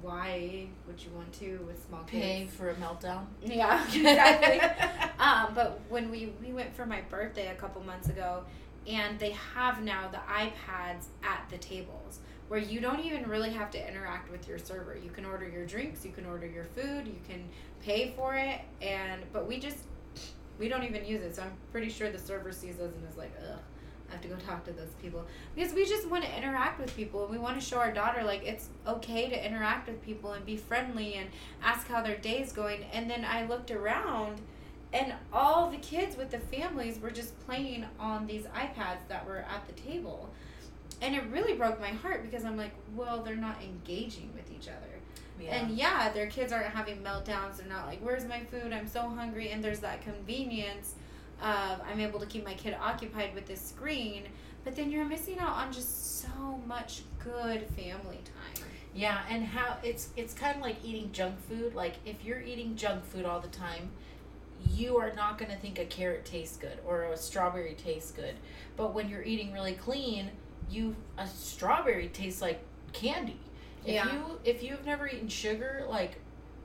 why 0.00 0.66
would 0.86 1.02
you 1.02 1.10
want 1.14 1.32
to 1.34 1.58
with 1.66 1.84
small 1.86 2.02
kids? 2.04 2.22
Pay 2.22 2.46
for 2.46 2.70
a 2.70 2.74
meltdown. 2.74 3.24
Yeah, 3.44 3.84
exactly. 3.94 4.60
um, 5.18 5.52
but 5.54 5.80
when 5.88 6.10
we 6.10 6.32
we 6.42 6.52
went 6.52 6.74
for 6.74 6.86
my 6.86 7.00
birthday 7.02 7.48
a 7.48 7.54
couple 7.54 7.82
months 7.82 8.08
ago, 8.08 8.44
and 8.86 9.18
they 9.18 9.30
have 9.54 9.82
now 9.82 10.08
the 10.08 10.18
iPads 10.18 11.06
at 11.22 11.46
the 11.50 11.58
tables 11.58 12.20
where 12.48 12.60
you 12.60 12.80
don't 12.80 13.00
even 13.00 13.26
really 13.28 13.50
have 13.50 13.70
to 13.70 13.88
interact 13.88 14.30
with 14.30 14.46
your 14.46 14.58
server. 14.58 14.94
You 15.02 15.10
can 15.10 15.24
order 15.24 15.48
your 15.48 15.64
drinks, 15.64 16.04
you 16.04 16.12
can 16.12 16.26
order 16.26 16.46
your 16.46 16.64
food, 16.64 17.06
you 17.06 17.18
can 17.26 17.48
pay 17.82 18.12
for 18.16 18.34
it, 18.34 18.60
and 18.82 19.22
but 19.32 19.46
we 19.46 19.58
just 19.58 19.78
we 20.58 20.68
don't 20.68 20.84
even 20.84 21.04
use 21.04 21.22
it. 21.22 21.34
So 21.34 21.42
I'm 21.42 21.52
pretty 21.70 21.88
sure 21.88 22.10
the 22.10 22.18
server 22.18 22.52
sees 22.52 22.78
us 22.78 22.92
and 22.94 23.08
is 23.08 23.16
like, 23.16 23.32
ugh. 23.50 23.58
I 24.10 24.12
have 24.12 24.22
to 24.22 24.28
go 24.28 24.36
talk 24.46 24.64
to 24.64 24.72
those 24.72 24.92
people 25.00 25.24
because 25.54 25.72
we 25.72 25.86
just 25.86 26.06
want 26.08 26.24
to 26.24 26.36
interact 26.36 26.78
with 26.78 26.94
people 26.94 27.22
and 27.22 27.30
we 27.30 27.38
want 27.38 27.58
to 27.58 27.66
show 27.66 27.78
our 27.78 27.90
daughter 27.90 28.22
like 28.22 28.44
it's 28.44 28.68
okay 28.86 29.30
to 29.30 29.46
interact 29.46 29.88
with 29.88 30.02
people 30.02 30.32
and 30.32 30.44
be 30.44 30.58
friendly 30.58 31.14
and 31.14 31.30
ask 31.62 31.88
how 31.88 32.02
their 32.02 32.18
day 32.18 32.42
is 32.42 32.52
going. 32.52 32.84
And 32.92 33.08
then 33.08 33.24
I 33.24 33.46
looked 33.46 33.70
around 33.70 34.42
and 34.92 35.14
all 35.32 35.70
the 35.70 35.78
kids 35.78 36.16
with 36.16 36.30
the 36.30 36.38
families 36.38 37.00
were 37.00 37.10
just 37.10 37.38
playing 37.46 37.86
on 37.98 38.26
these 38.26 38.44
iPads 38.44 39.08
that 39.08 39.26
were 39.26 39.38
at 39.38 39.66
the 39.66 39.72
table. 39.80 40.30
And 41.00 41.14
it 41.14 41.24
really 41.30 41.54
broke 41.54 41.80
my 41.80 41.88
heart 41.88 42.22
because 42.22 42.44
I'm 42.44 42.56
like, 42.56 42.72
well, 42.94 43.22
they're 43.22 43.34
not 43.34 43.56
engaging 43.62 44.30
with 44.34 44.50
each 44.52 44.68
other. 44.68 44.86
Yeah. 45.40 45.56
And 45.56 45.76
yeah, 45.76 46.12
their 46.12 46.26
kids 46.26 46.52
aren't 46.52 46.66
having 46.66 46.98
meltdowns. 46.98 47.56
They're 47.56 47.68
not 47.68 47.86
like, 47.86 48.00
where's 48.00 48.24
my 48.26 48.40
food? 48.40 48.72
I'm 48.72 48.86
so 48.86 49.00
hungry. 49.08 49.50
And 49.50 49.64
there's 49.64 49.80
that 49.80 50.02
convenience 50.02 50.94
of 51.40 51.80
I'm 51.88 51.98
able 51.98 52.20
to 52.20 52.26
keep 52.26 52.44
my 52.44 52.54
kid 52.54 52.76
occupied 52.80 53.34
with 53.34 53.46
this 53.46 53.60
screen. 53.60 54.24
But 54.64 54.76
then 54.76 54.92
you're 54.92 55.04
missing 55.04 55.38
out 55.38 55.56
on 55.56 55.72
just 55.72 56.20
so 56.20 56.60
much 56.66 57.02
good 57.18 57.66
family 57.70 58.20
time. 58.24 58.66
Yeah, 58.94 59.22
and 59.30 59.44
how 59.44 59.78
it's 59.82 60.10
it's 60.16 60.34
kind 60.34 60.54
of 60.54 60.62
like 60.62 60.76
eating 60.84 61.10
junk 61.12 61.40
food. 61.48 61.74
Like 61.74 61.94
if 62.04 62.24
you're 62.24 62.40
eating 62.40 62.76
junk 62.76 63.04
food 63.04 63.24
all 63.24 63.40
the 63.40 63.48
time, 63.48 63.90
you 64.70 64.96
are 64.98 65.12
not 65.14 65.38
going 65.38 65.50
to 65.50 65.56
think 65.56 65.78
a 65.78 65.84
carrot 65.84 66.24
tastes 66.24 66.56
good 66.56 66.78
or 66.86 67.04
a 67.04 67.16
strawberry 67.16 67.74
tastes 67.74 68.10
good. 68.12 68.34
But 68.76 68.94
when 68.94 69.08
you're 69.08 69.22
eating 69.22 69.52
really 69.52 69.74
clean, 69.74 70.30
you 70.70 70.96
a 71.18 71.26
strawberry 71.26 72.08
tastes 72.08 72.40
like 72.42 72.60
candy. 72.92 73.38
If 73.84 73.94
Yeah. 73.94 74.12
you 74.12 74.40
if 74.44 74.62
you've 74.62 74.84
never 74.84 75.08
eaten 75.08 75.28
sugar, 75.28 75.84
like 75.88 76.18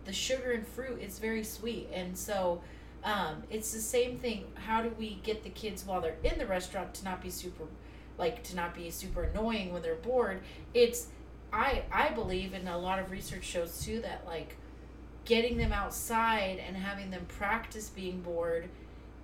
the 0.06 0.14
sugar 0.14 0.52
in 0.52 0.64
fruit 0.64 1.02
is 1.02 1.20
very 1.20 1.44
sweet, 1.44 1.90
and 1.94 2.18
so 2.18 2.62
um, 3.04 3.44
it's 3.50 3.74
the 3.74 3.80
same 3.80 4.18
thing. 4.20 4.46
How 4.56 4.82
do 4.82 4.90
we 4.98 5.20
get 5.24 5.44
the 5.44 5.50
kids 5.50 5.86
while 5.86 6.02
they're 6.02 6.18
in 6.24 6.38
the 6.40 6.46
restaurant 6.46 6.94
to 6.96 7.04
not 7.06 7.22
be 7.22 7.30
super, 7.30 7.64
like 8.18 8.44
to 8.44 8.56
not 8.56 8.74
be 8.76 8.90
super 8.90 9.24
annoying 9.24 9.74
when 9.74 9.82
they're 9.82 9.96
bored? 9.96 10.42
It's 10.74 11.08
I 11.52 11.84
I 11.92 12.10
believe, 12.10 12.54
and 12.54 12.68
a 12.70 12.78
lot 12.78 13.00
of 13.00 13.12
research 13.12 13.44
shows 13.46 13.82
too 13.84 14.00
that 14.02 14.26
like 14.26 14.56
getting 15.28 15.58
them 15.58 15.74
outside 15.74 16.60
and 16.66 16.76
having 16.76 17.12
them 17.12 17.26
practice 17.28 17.90
being 17.90 18.22
bored 18.22 18.70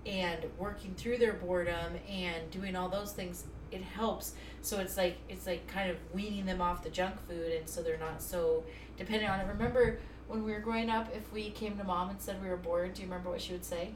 and 0.06 0.46
working 0.58 0.94
through 0.96 1.18
their 1.18 1.34
boredom 1.34 1.94
and 2.10 2.52
doing 2.52 2.76
all 2.76 2.90
those 2.90 3.14
things 3.14 3.46
it 3.72 3.82
helps 3.82 4.34
so 4.62 4.80
it's 4.80 4.98
like 4.98 5.16
it's 5.30 5.48
like 5.48 5.66
kind 5.68 5.90
of 5.90 5.98
weaning 6.14 6.46
them 6.46 6.62
off 6.62 6.84
the 6.84 6.90
junk 6.90 7.16
food 7.28 7.54
and 7.54 7.68
so 7.68 7.82
they're 7.82 7.98
not 7.98 8.22
so 8.22 8.64
dependent 8.98 9.32
on 9.32 9.40
it 9.40 9.48
remember 9.48 9.98
when 10.28 10.44
we 10.44 10.52
were 10.52 10.60
growing 10.60 10.90
up 10.90 11.08
if 11.16 11.32
we 11.34 11.50
came 11.52 11.78
to 11.78 11.84
mom 11.86 12.10
and 12.10 12.22
said 12.22 12.42
we 12.44 12.50
were 12.50 12.58
bored 12.58 12.94
do 12.94 13.02
you 13.02 13.08
remember 13.08 13.30
what 13.30 13.42
she 13.42 13.54
would 13.54 13.66
say 13.66 13.90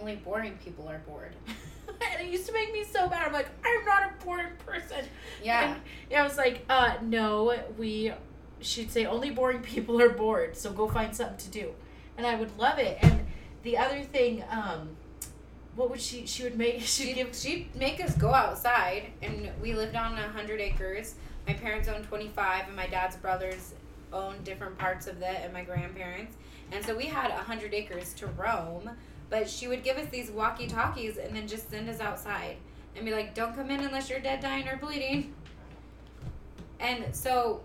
Only 0.00 0.16
boring 0.16 0.58
people 0.64 0.88
are 0.88 1.00
bored. 1.06 1.34
and 1.88 2.26
it 2.26 2.32
used 2.32 2.46
to 2.46 2.52
make 2.52 2.72
me 2.72 2.84
so 2.84 3.06
bad 3.08 3.26
i'm 3.26 3.32
like 3.34 3.48
i'm 3.64 3.84
not 3.84 4.02
a 4.10 4.24
boring 4.24 4.52
person 4.64 5.04
Yeah. 5.44 5.72
and 5.74 5.80
yeah, 6.10 6.22
I 6.22 6.24
was 6.24 6.36
like, 6.38 6.64
uh, 6.70 6.94
no, 7.02 7.54
we. 7.76 8.12
She'd 8.60 8.90
say 8.90 9.06
only 9.06 9.30
boring 9.30 9.60
people 9.60 10.00
are 10.00 10.08
bored, 10.10 10.56
so 10.56 10.72
go 10.72 10.88
find 10.88 11.14
something 11.14 11.36
to 11.38 11.48
do, 11.50 11.72
and 12.16 12.26
I 12.26 12.34
would 12.34 12.56
love 12.58 12.78
it. 12.78 12.98
And 13.02 13.26
the 13.62 13.78
other 13.78 14.02
thing, 14.02 14.42
um, 14.50 14.90
what 15.76 15.90
would 15.90 16.00
she? 16.00 16.26
She 16.26 16.42
would 16.42 16.56
make. 16.58 16.80
She'd 16.80 17.08
She'd, 17.08 17.14
give. 17.14 17.34
she'd 17.34 17.74
make 17.76 18.02
us 18.02 18.16
go 18.16 18.34
outside, 18.34 19.06
and 19.22 19.50
we 19.62 19.74
lived 19.74 19.94
on 19.96 20.14
a 20.18 20.28
hundred 20.28 20.60
acres. 20.60 21.14
My 21.46 21.54
parents 21.54 21.88
owned 21.88 22.04
twenty 22.04 22.28
five, 22.28 22.66
and 22.66 22.74
my 22.76 22.86
dad's 22.86 23.16
brothers 23.16 23.74
owned 24.12 24.42
different 24.44 24.76
parts 24.78 25.06
of 25.06 25.20
it, 25.22 25.40
and 25.42 25.52
my 25.52 25.62
grandparents. 25.62 26.34
And 26.72 26.84
so 26.84 26.96
we 26.96 27.06
had 27.06 27.30
a 27.30 27.34
hundred 27.36 27.74
acres 27.74 28.12
to 28.14 28.26
roam. 28.26 28.90
But 29.30 29.48
she 29.48 29.68
would 29.68 29.84
give 29.84 29.98
us 29.98 30.08
these 30.10 30.30
walkie 30.30 30.66
talkies, 30.66 31.18
and 31.18 31.36
then 31.36 31.46
just 31.46 31.70
send 31.70 31.88
us 31.88 32.00
outside, 32.00 32.56
and 32.96 33.04
be 33.04 33.12
like, 33.12 33.34
"Don't 33.34 33.54
come 33.54 33.70
in 33.70 33.80
unless 33.80 34.08
you're 34.10 34.20
dead, 34.20 34.40
dying, 34.40 34.66
or 34.66 34.76
bleeding." 34.78 35.34
And 36.80 37.14
so, 37.14 37.60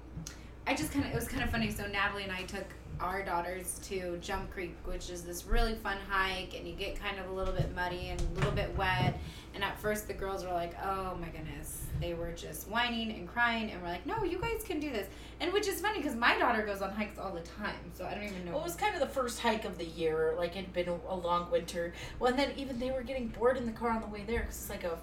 I 0.66 0.76
just 0.76 0.92
kind 0.92 1.06
of 1.06 1.12
it 1.12 1.16
was 1.16 1.28
kind 1.28 1.44
of 1.44 1.50
funny. 1.50 1.72
So 1.72 1.86
Natalie 1.88 2.24
and 2.24 2.32
I 2.32 2.44
took 2.44 2.66
our 3.00 3.24
daughters 3.24 3.80
to 3.84 4.18
Jump 4.22 4.50
Creek, 4.52 4.76
which 4.86 5.10
is 5.10 5.24
this 5.24 5.46
really 5.46 5.76
fun 5.76 5.98
hike, 6.10 6.56
and 6.58 6.66
you 6.66 6.74
get 6.74 6.98
kind 7.00 7.20
of 7.20 7.30
a 7.30 7.34
little 7.34 7.54
bit 7.54 7.76
muddy 7.76 8.10
and 8.10 8.22
a 8.22 8.36
little 8.36 8.52
bit 8.52 8.76
wet. 8.78 9.20
And 9.54 9.64
at 9.64 9.78
first, 9.80 10.08
the 10.08 10.14
girls 10.14 10.46
were 10.46 10.54
like, 10.54 10.74
"Oh 10.84 11.18
my 11.20 11.28
goodness!" 11.28 11.86
They 12.00 12.14
were 12.14 12.32
just 12.32 12.68
whining 12.70 13.12
and 13.12 13.28
crying, 13.28 13.72
and 13.72 13.82
we're 13.82 13.90
like, 13.90 14.06
"No, 14.06 14.24
you 14.24 14.40
guys 14.40 14.64
can 14.64 14.80
do 14.80 14.90
this." 14.90 15.08
And 15.42 15.52
which 15.52 15.68
is 15.68 15.82
funny 15.82 15.98
because 15.98 16.16
my 16.16 16.40
daughter 16.40 16.66
goes 16.66 16.82
on 16.82 16.92
hikes 16.92 17.20
all 17.20 17.32
the 17.32 17.42
time, 17.42 17.92
so 17.94 18.06
I 18.06 18.14
don't 18.14 18.24
even 18.24 18.46
know. 18.46 18.52
Well, 18.54 18.62
it 18.62 18.66
was 18.66 18.76
kind 18.76 18.94
of 18.94 19.02
the 19.02 19.08
first 19.08 19.40
hike 19.40 19.66
of 19.66 19.78
the 19.78 19.86
year. 19.86 20.34
Like 20.38 20.56
it'd 20.56 20.72
been 20.74 20.88
a, 20.88 20.98
a 21.10 21.16
long 21.16 21.52
winter. 21.52 21.94
Well, 22.20 22.32
and 22.32 22.40
then 22.40 22.52
even 22.56 22.80
they 22.80 22.92
were 22.92 23.04
getting 23.04 23.28
bored 23.28 23.58
in 23.58 23.66
the 23.66 23.74
car 23.74 23.90
on 23.90 24.02
the 24.02 24.08
way 24.08 24.24
there 24.26 24.40
because 24.40 24.62
it's 24.62 24.70
like 24.70 24.86
a 24.86 24.98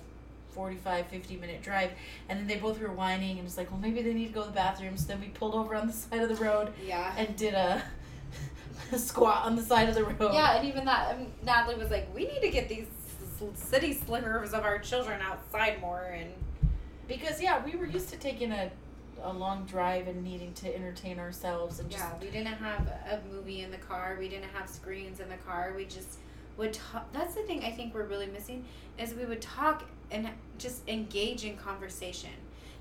45, 0.53 1.07
50 1.07 1.37
minute 1.37 1.63
drive. 1.63 1.91
And 2.29 2.39
then 2.39 2.47
they 2.47 2.57
both 2.57 2.81
were 2.81 2.93
whining 2.93 3.39
and 3.39 3.47
it's 3.47 3.57
like, 3.57 3.71
well, 3.71 3.81
maybe 3.81 4.03
they 4.03 4.15
need 4.15 4.29
to 4.29 4.33
go 4.33 4.43
to 4.43 4.49
the 4.49 4.55
bathroom. 4.55 4.97
So 4.97 5.09
then 5.09 5.21
we 5.21 5.29
pulled 5.29 5.55
over 5.55 5.75
on 5.75 5.87
the 5.87 5.93
side 5.93 6.21
of 6.21 6.29
the 6.29 6.43
road 6.43 6.73
yeah. 6.87 7.15
and 7.17 7.37
did 7.37 7.55
a, 7.55 7.83
a 8.93 8.99
squat 8.99 9.45
on 9.45 9.57
the 9.57 9.63
side 9.63 9.89
of 9.89 9.95
the 9.95 10.05
road. 10.05 10.33
Yeah, 10.35 10.57
and 10.57 10.69
even 10.69 10.85
that, 10.85 11.15
um, 11.15 11.27
Natalie 11.45 11.77
was 11.77 11.91
like, 11.91 12.13
"We 12.15 12.27
need 12.27 12.41
to 12.41 12.51
get 12.51 12.69
these 12.69 12.87
city 13.55 13.95
slickers 13.95 14.53
of 14.53 14.65
our 14.65 14.79
children 14.79 15.21
outside 15.23 15.81
more." 15.81 16.15
And 16.17 16.31
Because 17.09 17.41
yeah, 17.41 17.65
we 17.65 17.77
were 17.77 17.87
used 17.87 18.09
to 18.11 18.17
taking 18.17 18.53
a 18.53 18.71
a 19.23 19.33
long 19.33 19.65
drive 19.67 20.09
and 20.09 20.23
needing 20.25 20.53
to 20.55 20.75
entertain 20.75 21.19
ourselves 21.19 21.79
and 21.79 21.91
just 21.91 22.03
yeah, 22.03 22.13
we 22.21 22.31
didn't 22.31 22.55
have 22.55 22.87
a 22.87 23.21
movie 23.31 23.61
in 23.63 23.71
the 23.71 23.77
car. 23.77 24.17
We 24.19 24.29
didn't 24.29 24.51
have 24.55 24.69
screens 24.69 25.21
in 25.21 25.29
the 25.29 25.37
car. 25.37 25.75
We 25.77 25.85
just 25.85 26.19
would 26.57 26.73
talk. 26.73 27.13
That's 27.13 27.35
the 27.35 27.43
thing 27.43 27.65
I 27.65 27.71
think 27.71 27.95
we're 27.95 28.07
really 28.07 28.27
missing 28.27 28.65
is 28.99 29.15
we 29.15 29.25
would 29.25 29.41
talk 29.41 29.85
and 30.11 30.29
just 30.59 30.89
engage 30.89 31.45
in 31.45 31.57
conversation. 31.57 32.31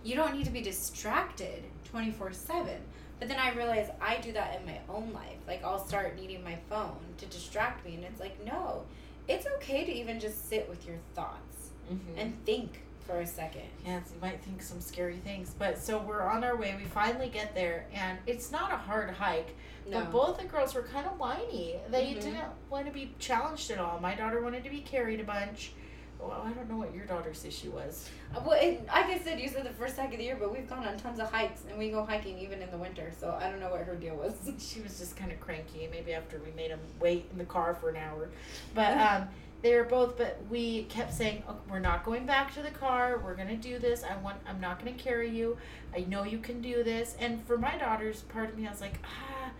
You 0.03 0.15
don't 0.15 0.35
need 0.35 0.45
to 0.45 0.51
be 0.51 0.61
distracted 0.61 1.63
twenty 1.85 2.11
four 2.11 2.31
seven. 2.33 2.77
But 3.19 3.27
then 3.27 3.37
I 3.39 3.53
realize 3.53 3.89
I 4.01 4.17
do 4.17 4.31
that 4.31 4.59
in 4.59 4.65
my 4.65 4.79
own 4.87 5.11
life. 5.13 5.37
Like 5.47 5.63
I'll 5.63 5.85
start 5.85 6.15
needing 6.17 6.43
my 6.43 6.57
phone 6.69 6.97
to 7.17 7.25
distract 7.25 7.85
me, 7.85 7.95
and 7.95 8.03
it's 8.05 8.19
like 8.19 8.43
no, 8.45 8.83
it's 9.27 9.45
okay 9.57 9.85
to 9.85 9.91
even 9.91 10.19
just 10.19 10.47
sit 10.49 10.69
with 10.69 10.85
your 10.87 10.97
thoughts 11.15 11.71
Mhm. 11.91 11.99
and 12.17 12.45
think 12.45 12.81
for 13.05 13.19
a 13.19 13.27
second. 13.27 13.67
Yes, 13.85 14.11
you 14.13 14.21
might 14.21 14.39
think 14.43 14.61
some 14.61 14.79
scary 14.79 15.17
things, 15.17 15.53
but 15.57 15.77
so 15.79 15.97
we're 15.97 16.21
on 16.21 16.43
our 16.43 16.55
way. 16.55 16.75
We 16.77 16.85
finally 16.85 17.27
get 17.27 17.53
there, 17.55 17.87
and 17.93 18.19
it's 18.27 18.51
not 18.51 18.71
a 18.71 18.77
hard 18.77 19.09
hike. 19.09 19.55
No. 19.87 19.99
But 20.01 20.11
both 20.11 20.37
the 20.37 20.45
girls 20.45 20.75
were 20.75 20.83
kind 20.83 21.07
of 21.07 21.19
whiny. 21.19 21.75
They 21.89 22.13
Mhm. 22.13 22.21
didn't 22.21 22.47
want 22.69 22.85
to 22.85 22.91
be 22.91 23.15
challenged 23.17 23.71
at 23.71 23.79
all. 23.79 23.99
My 23.99 24.13
daughter 24.13 24.39
wanted 24.41 24.63
to 24.63 24.69
be 24.69 24.81
carried 24.81 25.19
a 25.19 25.23
bunch. 25.23 25.73
Well, 26.19 26.43
I 26.45 26.51
don't 26.51 26.69
know 26.69 26.75
what 26.75 26.93
your 26.93 27.05
daughter's 27.05 27.45
issue 27.45 27.71
was. 27.71 28.09
Uh, 28.35 28.41
Well, 28.45 28.59
it, 28.61 28.85
like 28.87 29.05
I 29.05 29.19
said, 29.19 29.39
you 29.39 29.47
said 29.47 29.65
the 29.65 29.69
first 29.69 29.95
hike 29.97 30.11
of 30.11 30.17
the 30.17 30.23
year, 30.25 30.35
but 30.37 30.51
we've 30.51 30.69
gone 30.69 30.85
on 30.85 30.97
tons 30.97 31.19
of 31.19 31.31
hikes, 31.31 31.61
and 31.69 31.77
we 31.79 31.89
go 31.89 32.03
hiking 32.03 32.37
even 32.39 32.61
in 32.61 32.69
the 32.71 32.77
winter. 32.77 33.09
So 33.17 33.37
I 33.39 33.49
don't 33.49 33.61
know 33.61 33.69
what 33.69 33.81
her 33.81 33.95
deal 33.95 34.15
was. 34.15 34.33
She 34.59 34.81
was 34.81 34.99
just 34.99 35.15
kind 35.15 35.31
of 35.31 35.39
cranky. 35.39 35.87
Maybe 35.89 36.13
after 36.13 36.39
we 36.45 36.51
made 36.51 36.71
them 36.71 36.79
wait 36.99 37.25
in 37.31 37.37
the 37.37 37.45
car 37.45 37.73
for 37.73 37.89
an 37.89 37.95
hour, 37.95 38.29
but 38.75 38.97
um, 39.07 39.29
they 39.61 39.75
were 39.75 39.85
both. 39.85 40.17
But 40.17 40.39
we 40.49 40.83
kept 40.83 41.13
saying, 41.13 41.43
oh, 41.47 41.55
"We're 41.69 41.79
not 41.79 42.03
going 42.03 42.25
back 42.25 42.53
to 42.55 42.61
the 42.61 42.71
car. 42.71 43.21
We're 43.23 43.35
gonna 43.35 43.55
do 43.55 43.79
this. 43.79 44.03
I 44.03 44.17
want. 44.17 44.37
I'm 44.45 44.59
not 44.59 44.77
gonna 44.79 44.97
carry 44.97 45.29
you. 45.29 45.57
I 45.95 46.01
know 46.01 46.23
you 46.23 46.39
can 46.39 46.61
do 46.61 46.83
this." 46.83 47.15
And 47.19 47.41
for 47.45 47.57
my 47.57 47.77
daughter's 47.77 48.21
part 48.23 48.49
of 48.49 48.57
me, 48.57 48.67
I 48.67 48.71
was 48.71 48.81
like, 48.81 48.99
ah, 49.05 49.51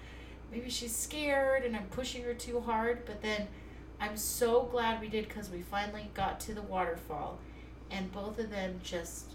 maybe 0.51 0.69
she's 0.69 0.95
scared, 0.95 1.63
and 1.63 1.73
I'm 1.75 1.85
pushing 1.87 2.23
her 2.23 2.33
too 2.33 2.59
hard. 2.59 3.05
But 3.05 3.21
then, 3.21 3.47
I'm 3.99 4.15
so 4.17 4.63
glad 4.63 5.01
we 5.01 5.07
did 5.09 5.27
because 5.27 5.49
we 5.49 5.61
finally 5.61 6.09
got 6.13 6.39
to 6.41 6.53
the 6.53 6.61
waterfall, 6.61 7.37
and 7.91 8.11
both 8.11 8.39
of 8.39 8.49
them 8.49 8.79
just 8.83 9.25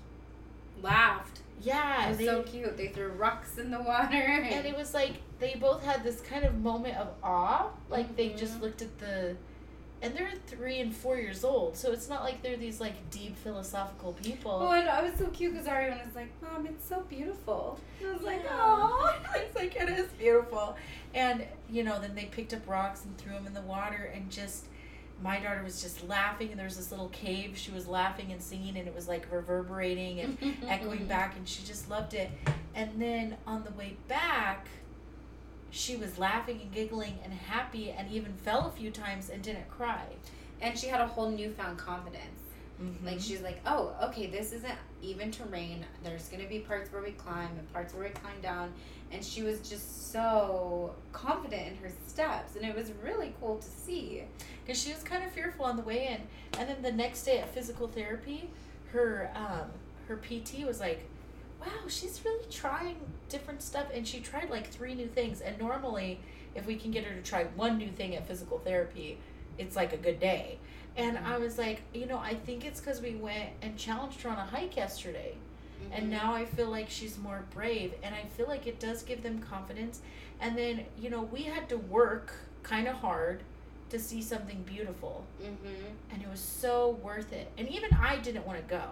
Laughed. 0.82 1.40
yeah, 1.62 2.06
It 2.06 2.08
was 2.10 2.18
they, 2.18 2.24
so 2.26 2.42
cute. 2.42 2.76
They 2.76 2.88
threw 2.88 3.08
rocks 3.08 3.58
in 3.58 3.70
the 3.70 3.80
water. 3.80 4.16
And, 4.16 4.44
and 4.46 4.66
it 4.66 4.76
was 4.76 4.92
like 4.92 5.12
they 5.38 5.54
both 5.54 5.82
had 5.84 6.02
this 6.02 6.20
kind 6.20 6.44
of 6.44 6.56
moment 6.60 6.96
of 6.96 7.08
awe 7.22 7.68
like 7.88 8.16
they 8.16 8.30
just 8.30 8.58
Mhm. 8.58 8.62
looked 8.62 8.82
at 8.82 8.98
the 8.98 9.36
and 10.04 10.14
they're 10.14 10.32
three 10.46 10.80
and 10.80 10.94
four 10.94 11.16
years 11.16 11.44
old 11.44 11.76
so 11.76 11.90
it's 11.90 12.08
not 12.08 12.22
like 12.22 12.42
they're 12.42 12.58
these 12.58 12.80
like 12.80 13.10
deep 13.10 13.36
philosophical 13.38 14.12
people 14.12 14.60
oh, 14.62 14.72
and 14.72 14.88
I 14.88 15.02
was 15.02 15.14
so 15.18 15.26
cute 15.28 15.52
because 15.52 15.66
Ariana 15.66 16.04
was 16.04 16.14
like, 16.14 16.28
"Mom, 16.42 16.66
it's 16.66 16.86
so 16.86 17.00
beautiful." 17.08 17.80
And 18.00 18.10
I 18.10 18.12
was 18.12 18.22
like, 18.22 18.42
Yeah. 18.44 18.50
"Oh." 18.52 19.16
it's 19.36 19.56
like 19.56 19.74
it 19.76 19.88
is 19.88 20.08
beautiful 20.12 20.76
and 21.14 21.46
you 21.70 21.82
know 21.82 21.98
then 22.00 22.14
they 22.14 22.26
picked 22.26 22.52
up 22.52 22.68
rocks 22.68 23.04
and 23.04 23.16
threw 23.16 23.32
them 23.32 23.46
in 23.46 23.54
the 23.54 23.62
water 23.62 24.12
and 24.14 24.30
just 24.30 24.66
my 25.22 25.38
daughter 25.40 25.62
was 25.62 25.80
just 25.80 26.06
laughing 26.06 26.50
and 26.50 26.58
there 26.58 26.66
was 26.66 26.76
this 26.76 26.90
little 26.90 27.08
cave 27.08 27.56
she 27.56 27.70
was 27.70 27.86
laughing 27.86 28.32
and 28.32 28.42
singing 28.42 28.76
and 28.76 28.86
it 28.86 28.94
was 28.94 29.08
like 29.08 29.26
reverberating 29.30 30.20
and 30.20 30.38
echoing 30.68 31.06
back 31.06 31.36
and 31.36 31.48
she 31.48 31.64
just 31.64 31.88
loved 31.88 32.14
it 32.14 32.30
and 32.74 33.00
then 33.00 33.36
on 33.46 33.64
the 33.64 33.70
way 33.72 33.96
back 34.08 34.66
she 35.74 35.96
was 35.96 36.18
laughing 36.18 36.60
and 36.62 36.72
giggling 36.72 37.18
and 37.24 37.32
happy 37.32 37.90
and 37.90 38.10
even 38.10 38.32
fell 38.32 38.68
a 38.68 38.70
few 38.70 38.90
times 38.90 39.28
and 39.30 39.42
didn't 39.42 39.68
cry 39.68 40.04
And 40.60 40.78
she 40.78 40.86
had 40.86 41.00
a 41.00 41.06
whole 41.06 41.30
newfound 41.30 41.78
confidence. 41.78 42.40
mm-hmm. 42.80 43.04
Like 43.06 43.20
she's 43.20 43.42
like, 43.42 43.60
"Oh, 43.66 43.92
okay, 44.04 44.26
this 44.28 44.52
isn't 44.52 44.78
even 45.02 45.30
terrain. 45.30 45.84
There's 46.04 46.28
gonna 46.28 46.46
be 46.48 46.60
parts 46.60 46.92
where 46.92 47.02
we 47.02 47.10
climb 47.12 47.50
and 47.58 47.72
parts 47.72 47.92
where 47.92 48.04
we 48.04 48.10
climb 48.10 48.40
down." 48.40 48.72
And 49.12 49.22
she 49.24 49.42
was 49.42 49.68
just 49.68 50.12
so 50.12 50.94
confident 51.12 51.68
in 51.68 51.76
her 51.82 51.90
steps, 52.06 52.56
and 52.56 52.64
it 52.64 52.74
was 52.74 52.90
really 53.02 53.34
cool 53.40 53.58
to 53.58 53.68
see. 53.68 54.22
because 54.64 54.80
she 54.82 54.92
was 54.92 55.02
kind 55.02 55.22
of 55.24 55.30
fearful 55.32 55.64
on 55.66 55.76
the 55.76 55.82
way 55.82 56.06
in 56.06 56.20
and 56.58 56.68
then 56.68 56.80
the 56.82 56.92
next 56.92 57.24
day 57.24 57.38
at 57.38 57.52
physical 57.52 57.86
therapy 57.88 58.48
her 58.92 59.30
um 59.34 59.68
her 60.08 60.16
pt 60.16 60.64
was 60.66 60.80
like 60.80 61.00
wow 61.64 61.72
she's 61.88 62.20
really 62.24 62.44
trying 62.50 62.96
different 63.28 63.62
stuff 63.62 63.86
and 63.94 64.06
she 64.06 64.20
tried 64.20 64.50
like 64.50 64.68
three 64.70 64.94
new 64.94 65.06
things 65.06 65.40
and 65.40 65.58
normally 65.58 66.20
if 66.54 66.66
we 66.66 66.76
can 66.76 66.90
get 66.90 67.04
her 67.04 67.14
to 67.14 67.22
try 67.22 67.44
one 67.56 67.78
new 67.78 67.90
thing 67.90 68.14
at 68.16 68.26
physical 68.26 68.58
therapy 68.58 69.18
it's 69.58 69.76
like 69.76 69.92
a 69.92 69.96
good 69.96 70.18
day. 70.20 70.58
And 70.96 71.18
i 71.18 71.38
was 71.38 71.58
like 71.58 71.82
you 71.92 72.06
know 72.06 72.18
i 72.18 72.34
think 72.34 72.64
it's 72.64 72.80
because 72.80 73.00
we 73.00 73.14
went 73.14 73.50
and 73.62 73.76
challenged 73.76 74.22
her 74.22 74.30
on 74.30 74.38
a 74.38 74.44
hike 74.46 74.76
yesterday 74.76 75.34
and 75.92 76.06
Mhm. 76.06 76.10
now 76.10 76.34
I 76.34 76.44
feel 76.46 76.70
like 76.70 76.88
she's 76.88 77.18
more 77.18 77.44
brave 77.52 77.92
and 78.02 78.14
I 78.14 78.22
feel 78.36 78.46
like 78.48 78.66
it 78.66 78.80
does 78.80 79.02
give 79.02 79.22
them 79.22 79.38
confidence. 79.40 80.00
And 80.40 80.56
then 80.56 80.86
you 80.98 81.10
know 81.10 81.22
we 81.22 81.42
had 81.42 81.68
to 81.68 81.76
work 81.76 82.32
kind 82.62 82.88
of 82.88 82.94
hard 82.96 83.42
to 83.90 83.98
see 83.98 84.22
something 84.22 84.62
beautiful 84.62 85.24
Mhm. 85.42 85.92
and 86.10 86.22
it 86.22 86.28
was 86.28 86.40
so 86.40 86.90
worth 87.02 87.32
it. 87.34 87.48
And 87.58 87.68
even 87.68 87.90
I 87.92 88.16
didn't 88.16 88.46
want 88.46 88.58
to 88.60 88.64
go. 88.64 88.86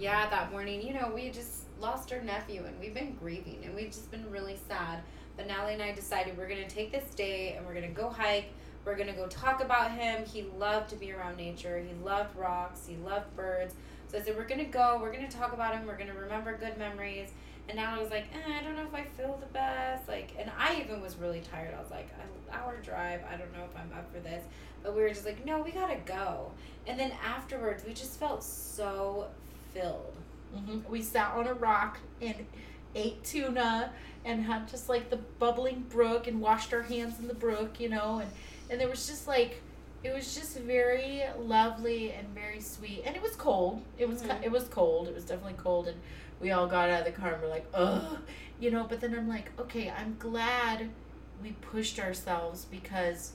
Yeah, 0.00 0.28
that 0.28 0.50
morning, 0.50 0.82
you 0.82 0.92
know, 0.92 1.12
we 1.14 1.30
just 1.30 1.61
lost 1.82 2.12
our 2.12 2.22
nephew 2.22 2.62
and 2.64 2.78
we've 2.78 2.94
been 2.94 3.16
grieving 3.16 3.58
and 3.64 3.74
we've 3.74 3.90
just 3.90 4.08
been 4.12 4.30
really 4.30 4.56
sad. 4.68 5.00
But 5.36 5.48
Natalie 5.48 5.74
and 5.74 5.82
I 5.82 5.90
decided 5.90 6.38
we're 6.38 6.48
gonna 6.48 6.68
take 6.68 6.92
this 6.92 7.12
day 7.14 7.54
and 7.56 7.66
we're 7.66 7.74
gonna 7.74 7.88
go 7.88 8.08
hike. 8.08 8.52
We're 8.84 8.96
gonna 8.96 9.14
go 9.14 9.26
talk 9.26 9.60
about 9.60 9.90
him. 9.90 10.24
He 10.24 10.46
loved 10.58 10.90
to 10.90 10.96
be 10.96 11.12
around 11.12 11.36
nature. 11.36 11.80
He 11.80 11.92
loved 12.04 12.36
rocks. 12.36 12.86
He 12.86 12.94
loved 12.96 13.34
birds. 13.36 13.74
So 14.06 14.18
I 14.18 14.22
said 14.22 14.36
we're 14.36 14.46
gonna 14.46 14.64
go. 14.64 14.98
We're 15.02 15.12
gonna 15.12 15.28
talk 15.28 15.52
about 15.52 15.74
him. 15.74 15.84
We're 15.84 15.98
gonna 15.98 16.14
remember 16.14 16.56
good 16.56 16.78
memories. 16.78 17.30
And 17.68 17.80
I 17.80 17.98
was 17.98 18.10
like, 18.10 18.26
eh, 18.32 18.58
I 18.60 18.62
don't 18.62 18.76
know 18.76 18.84
if 18.84 18.94
I 18.94 19.02
feel 19.02 19.36
the 19.40 19.52
best. 19.52 20.08
Like, 20.08 20.34
and 20.38 20.52
I 20.56 20.80
even 20.80 21.00
was 21.00 21.16
really 21.16 21.40
tired. 21.40 21.74
I 21.76 21.80
was 21.80 21.90
like, 21.90 22.08
an 22.20 22.54
hour 22.54 22.76
drive. 22.80 23.22
I 23.28 23.36
don't 23.36 23.52
know 23.52 23.64
if 23.64 23.76
I'm 23.76 23.90
up 23.98 24.12
for 24.12 24.20
this. 24.20 24.44
But 24.84 24.94
we 24.94 25.02
were 25.02 25.08
just 25.08 25.26
like, 25.26 25.44
no, 25.44 25.60
we 25.60 25.72
gotta 25.72 25.98
go. 26.04 26.52
And 26.86 26.98
then 26.98 27.12
afterwards, 27.24 27.84
we 27.84 27.92
just 27.92 28.20
felt 28.20 28.44
so 28.44 29.26
filled. 29.74 30.14
Mm-hmm. 30.54 30.90
We 30.90 31.02
sat 31.02 31.32
on 31.34 31.46
a 31.46 31.54
rock 31.54 31.98
and 32.20 32.34
ate 32.94 33.22
tuna 33.24 33.92
and 34.24 34.44
had 34.44 34.68
just 34.68 34.88
like 34.88 35.10
the 35.10 35.16
bubbling 35.38 35.86
brook 35.88 36.26
and 36.26 36.40
washed 36.40 36.72
our 36.74 36.82
hands 36.82 37.18
in 37.18 37.26
the 37.28 37.34
brook, 37.34 37.80
you 37.80 37.88
know, 37.88 38.18
and 38.20 38.30
and 38.70 38.80
there 38.80 38.88
was 38.88 39.06
just 39.06 39.26
like 39.26 39.60
it 40.04 40.12
was 40.12 40.34
just 40.34 40.58
very 40.58 41.22
lovely 41.38 42.10
and 42.12 42.28
very 42.34 42.60
sweet 42.60 43.02
and 43.06 43.14
it 43.14 43.22
was 43.22 43.36
cold 43.36 43.80
it 43.98 44.08
was 44.08 44.20
Mhm. 44.22 44.42
it 44.42 44.50
was 44.50 44.64
cold 44.64 45.06
it 45.06 45.14
was 45.14 45.24
definitely 45.24 45.54
cold 45.56 45.86
and 45.86 45.96
we 46.40 46.50
all 46.50 46.66
got 46.66 46.90
out 46.90 47.00
of 47.00 47.04
the 47.06 47.12
car 47.12 47.34
and 47.34 47.42
we're 47.42 47.48
like 47.48 47.66
ugh 47.72 48.18
you 48.58 48.68
know 48.68 48.82
but 48.88 49.00
then 49.00 49.14
i'm 49.14 49.28
like 49.28 49.52
okay 49.60 49.90
i'm 49.96 50.16
glad 50.18 50.88
we 51.40 51.52
pushed 51.60 52.00
ourselves 52.00 52.64
because 52.64 53.32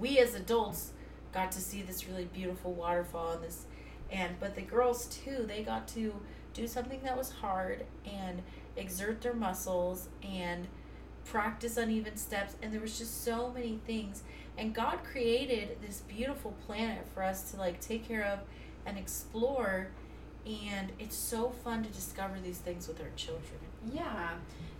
we 0.00 0.18
as 0.18 0.34
adults 0.34 0.90
got 1.32 1.52
to 1.52 1.60
see 1.60 1.82
this 1.82 2.08
really 2.08 2.24
beautiful 2.24 2.72
waterfall 2.72 3.32
and 3.32 3.44
this 3.44 3.64
and 4.10 4.38
but 4.40 4.54
the 4.54 4.62
girls 4.62 5.06
too 5.06 5.44
they 5.46 5.62
got 5.62 5.86
to 5.88 6.14
do 6.54 6.66
something 6.66 7.00
that 7.02 7.16
was 7.16 7.30
hard 7.30 7.84
and 8.04 8.42
exert 8.76 9.20
their 9.20 9.34
muscles 9.34 10.08
and 10.22 10.66
practice 11.24 11.76
uneven 11.76 12.16
steps. 12.16 12.56
And 12.62 12.72
there 12.72 12.80
was 12.80 12.98
just 12.98 13.24
so 13.24 13.50
many 13.52 13.80
things. 13.86 14.22
And 14.56 14.74
god 14.74 14.98
created 15.04 15.78
this 15.80 16.02
beautiful 16.08 16.54
planet 16.66 17.06
for 17.14 17.22
us 17.22 17.50
to 17.52 17.58
like 17.58 17.80
take 17.80 18.06
care 18.06 18.24
of 18.24 18.40
and 18.86 18.98
explore. 18.98 19.88
And 20.46 20.90
it's 20.98 21.16
so 21.16 21.50
fun 21.50 21.82
to 21.84 21.90
discover 21.90 22.40
these 22.42 22.58
things 22.58 22.88
with 22.88 23.00
our 23.00 23.10
children. 23.16 23.60
Yeah, 23.92 24.30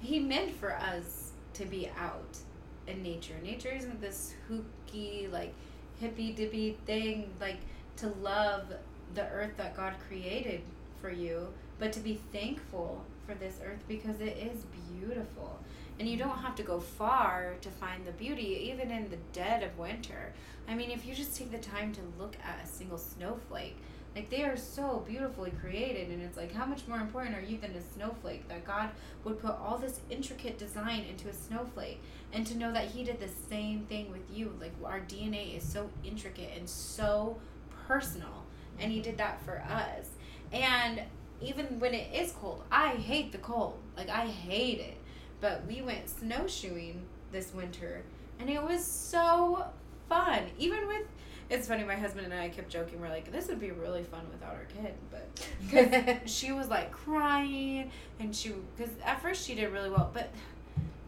he 0.01 0.19
meant 0.19 0.57
for 0.57 0.75
us 0.75 1.33
to 1.55 1.67
be 1.67 1.91
out 1.99 2.39
in 2.87 3.03
nature. 3.03 3.35
Nature 3.43 3.73
isn't 3.77 4.01
this 4.01 4.35
hooky, 4.49 5.29
like 5.31 5.53
hippy 6.01 6.33
dippy 6.33 6.79
thing, 6.87 7.31
like 7.41 7.59
to 7.97 8.09
love 8.23 8.73
the 9.15 9.29
earth 9.29 9.57
that 9.57 9.77
God 9.77 9.95
created 10.09 10.63
for 11.01 11.11
you, 11.11 11.49
but 11.79 11.93
to 11.93 12.01
be 12.01 12.21
thankful 12.33 13.05
for 13.27 13.35
this 13.35 13.61
earth 13.65 13.83
because 13.89 14.21
it 14.21 14.37
is 14.37 14.65
beautiful. 14.91 15.59
And 15.99 16.09
you 16.09 16.17
don't 16.17 16.39
have 16.39 16.55
to 16.57 16.63
go 16.63 16.79
far 16.79 17.57
to 17.61 17.69
find 17.71 18.05
the 18.05 18.13
beauty, 18.13 18.71
even 18.71 18.91
in 18.91 19.11
the 19.11 19.19
dead 19.33 19.63
of 19.63 19.77
winter. 19.79 20.33
I 20.69 20.75
mean, 20.75 20.91
if 20.91 21.05
you 21.05 21.15
just 21.15 21.37
take 21.37 21.51
the 21.51 21.59
time 21.59 21.93
to 21.95 22.01
look 22.19 22.37
at 22.45 22.65
a 22.65 22.69
single 22.69 22.99
snowflake, 22.99 23.77
like 24.15 24.31
they 24.31 24.45
are 24.45 24.57
so 24.57 25.05
beautifully 25.07 25.53
created, 25.61 26.09
and 26.09 26.23
it's 26.23 26.37
like, 26.37 26.53
how 26.53 26.65
much 26.65 26.87
more 26.89 26.99
important 26.99 27.37
are 27.37 27.41
you 27.41 27.59
than 27.59 27.73
a 27.73 27.83
snowflake? 27.95 28.49
That 28.49 28.65
God 28.65 28.91
would 29.25 29.41
put 29.41 29.53
all 29.53 29.79
this 29.79 30.01
intricate 30.11 30.59
design 30.59 31.05
into 31.09 31.29
a 31.29 31.33
snowflake, 31.33 32.01
and 32.33 32.47
to 32.47 32.57
know 32.57 32.73
that 32.73 32.87
He 32.87 33.05
did 33.05 33.21
the 33.21 33.29
same 33.29 33.83
thing 33.87 34.11
with 34.11 34.23
you. 34.33 34.55
Like 34.61 34.73
our 34.85 35.01
DNA 35.01 35.57
is 35.57 35.63
so 35.63 35.91
intricate 36.05 36.51
and 36.57 36.69
so 36.69 37.39
personal, 37.87 38.45
and 38.81 38.93
He 38.93 39.01
did 39.01 39.19
that 39.19 39.43
for 39.45 39.61
us. 39.61 40.07
And 40.53 41.03
even 41.41 41.79
when 41.79 41.95
it 41.95 42.15
is 42.15 42.33
cold, 42.33 42.65
I 42.71 42.91
hate 42.95 43.33
the 43.33 43.39
cold. 43.39 43.79
Like 43.97 44.09
I 44.09 44.27
hate 44.27 44.81
it. 44.81 44.97
But 45.41 45.67
we 45.67 45.83
went 45.83 46.09
snowshoeing 46.09 47.03
this 47.31 47.55
winter, 47.55 48.03
and 48.41 48.51
it 48.51 48.63
was 48.63 48.85
so 48.85 49.67
fun. 50.09 50.45
Even 50.59 50.87
with 50.89 51.07
it's 51.51 51.67
funny, 51.67 51.83
my 51.83 51.95
husband 51.95 52.27
and 52.27 52.35
I 52.35 52.51
kept 52.51 52.69
joking. 52.69 53.01
We're 53.01 53.09
like, 53.09 53.33
this 53.33 53.49
would 53.49 53.61
be 53.61 53.71
really 53.71 54.03
fun 54.03 54.27
without 54.31 54.55
our 54.55 54.67
kid, 54.67 54.95
but 55.11 56.29
she 56.29 56.53
was 56.53 56.69
like 56.69 56.93
crying, 56.93 57.91
and 58.21 58.35
she 58.35 58.53
because 58.77 58.93
at 59.05 59.23
first 59.23 59.47
she 59.47 59.55
did 59.55 59.73
really 59.73 59.91
well, 59.91 60.11
but 60.13 60.31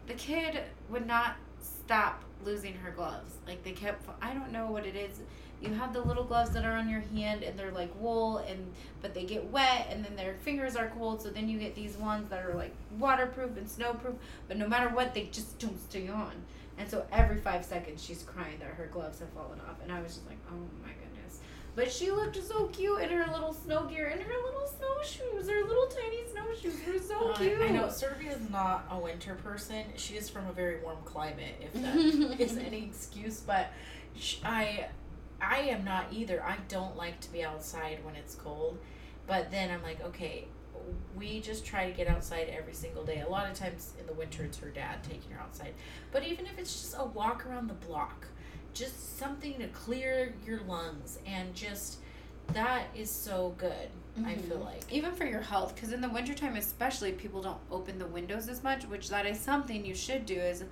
the 0.07 0.13
kid 0.13 0.59
would 0.89 1.05
not 1.05 1.35
stop 1.61 2.23
losing 2.43 2.73
her 2.75 2.91
gloves. 2.91 3.33
Like 3.45 3.63
they 3.63 3.71
kept, 3.71 4.07
I 4.21 4.33
don't 4.33 4.51
know 4.51 4.71
what 4.71 4.85
it 4.85 4.95
is. 4.95 5.19
You 5.61 5.73
have 5.75 5.93
the 5.93 6.01
little 6.01 6.23
gloves 6.23 6.51
that 6.51 6.65
are 6.65 6.73
on 6.75 6.89
your 6.89 7.01
hand, 7.13 7.43
and 7.43 7.57
they're 7.57 7.71
like 7.71 7.91
wool, 7.99 8.37
and 8.39 8.71
but 9.01 9.13
they 9.13 9.23
get 9.25 9.45
wet, 9.51 9.87
and 9.91 10.03
then 10.03 10.15
their 10.15 10.33
fingers 10.41 10.75
are 10.75 10.87
cold. 10.97 11.21
So 11.21 11.29
then 11.29 11.47
you 11.47 11.59
get 11.59 11.75
these 11.75 11.97
ones 11.97 12.29
that 12.29 12.43
are 12.45 12.55
like 12.55 12.73
waterproof 12.97 13.55
and 13.57 13.67
snowproof, 13.67 14.15
but 14.47 14.57
no 14.57 14.67
matter 14.67 14.89
what, 14.89 15.13
they 15.13 15.25
just 15.31 15.59
don't 15.59 15.79
stay 15.89 16.07
on. 16.07 16.31
And 16.77 16.89
so 16.89 17.05
every 17.11 17.37
five 17.37 17.63
seconds, 17.63 18.03
she's 18.03 18.23
crying 18.23 18.57
that 18.59 18.69
her 18.69 18.87
gloves 18.91 19.19
have 19.19 19.29
fallen 19.29 19.59
off. 19.69 19.75
And 19.83 19.91
I 19.91 20.01
was 20.01 20.15
just 20.15 20.25
like, 20.27 20.37
oh 20.49 20.55
my 20.81 20.89
goodness. 20.89 21.39
But 21.75 21.91
she 21.91 22.09
looked 22.09 22.41
so 22.43 22.67
cute 22.67 23.01
in 23.01 23.09
her 23.09 23.31
little 23.31 23.53
snow 23.53 23.85
gear 23.85 24.07
and 24.07 24.19
her 24.21 24.33
little 24.43 24.65
snowshoes. 24.67 25.47
Her 25.47 25.63
little 25.63 25.87
tiny 25.87 26.21
snowshoes 26.31 26.79
were 26.87 26.99
so 26.99 27.29
Uh, 27.31 27.37
cute. 27.37 27.61
I 27.61 27.67
know 27.67 27.87
Serbia 27.89 28.31
is 28.31 28.49
not 28.49 28.87
a 28.89 28.97
winter 28.97 29.35
person. 29.35 29.83
She 29.95 30.15
is 30.15 30.27
from 30.29 30.47
a 30.47 30.53
very 30.53 30.79
warm 30.81 30.97
climate, 31.05 31.55
if 31.61 31.73
that 31.73 31.95
is 32.39 32.57
any 32.57 32.83
excuse. 32.85 33.41
But 33.41 33.67
I, 34.43 34.87
I 35.41 35.59
am 35.59 35.83
not 35.83 36.07
either. 36.11 36.43
I 36.43 36.57
don't 36.67 36.95
like 36.95 37.19
to 37.21 37.31
be 37.31 37.43
outside 37.43 38.03
when 38.03 38.15
it's 38.15 38.35
cold. 38.35 38.77
But 39.27 39.51
then 39.51 39.71
I'm 39.71 39.83
like, 39.83 40.03
okay, 40.03 40.47
we 41.15 41.39
just 41.39 41.65
try 41.65 41.89
to 41.89 41.95
get 41.95 42.07
outside 42.07 42.49
every 42.49 42.73
single 42.73 43.03
day. 43.03 43.21
A 43.21 43.29
lot 43.29 43.49
of 43.49 43.55
times 43.55 43.93
in 43.99 44.05
the 44.05 44.13
winter, 44.13 44.43
it's 44.43 44.57
her 44.59 44.69
dad 44.69 45.03
taking 45.03 45.31
her 45.31 45.41
outside. 45.41 45.73
But 46.11 46.23
even 46.23 46.45
if 46.45 46.57
it's 46.57 46.73
just 46.73 46.95
a 46.97 47.05
walk 47.05 47.45
around 47.45 47.67
the 47.67 47.73
block, 47.73 48.27
just 48.73 49.17
something 49.17 49.59
to 49.59 49.67
clear 49.67 50.33
your 50.45 50.61
lungs 50.61 51.19
and 51.25 51.53
just 51.53 51.97
that 52.53 52.85
is 52.95 53.09
so 53.09 53.53
good. 53.57 53.89
I 54.17 54.19
mm-hmm. 54.19 54.41
feel 54.41 54.57
like. 54.57 54.81
even 54.91 55.13
for 55.13 55.25
your 55.25 55.39
health 55.39 55.73
because 55.73 55.93
in 55.93 56.01
the 56.01 56.09
wintertime 56.09 56.57
especially 56.57 57.13
people 57.13 57.41
don't 57.41 57.59
open 57.71 57.97
the 57.97 58.07
windows 58.07 58.49
as 58.49 58.61
much 58.61 58.83
which 58.83 59.07
that 59.07 59.25
is 59.25 59.39
something 59.39 59.85
you 59.85 59.95
should 59.95 60.25
do 60.25 60.35
is 60.35 60.65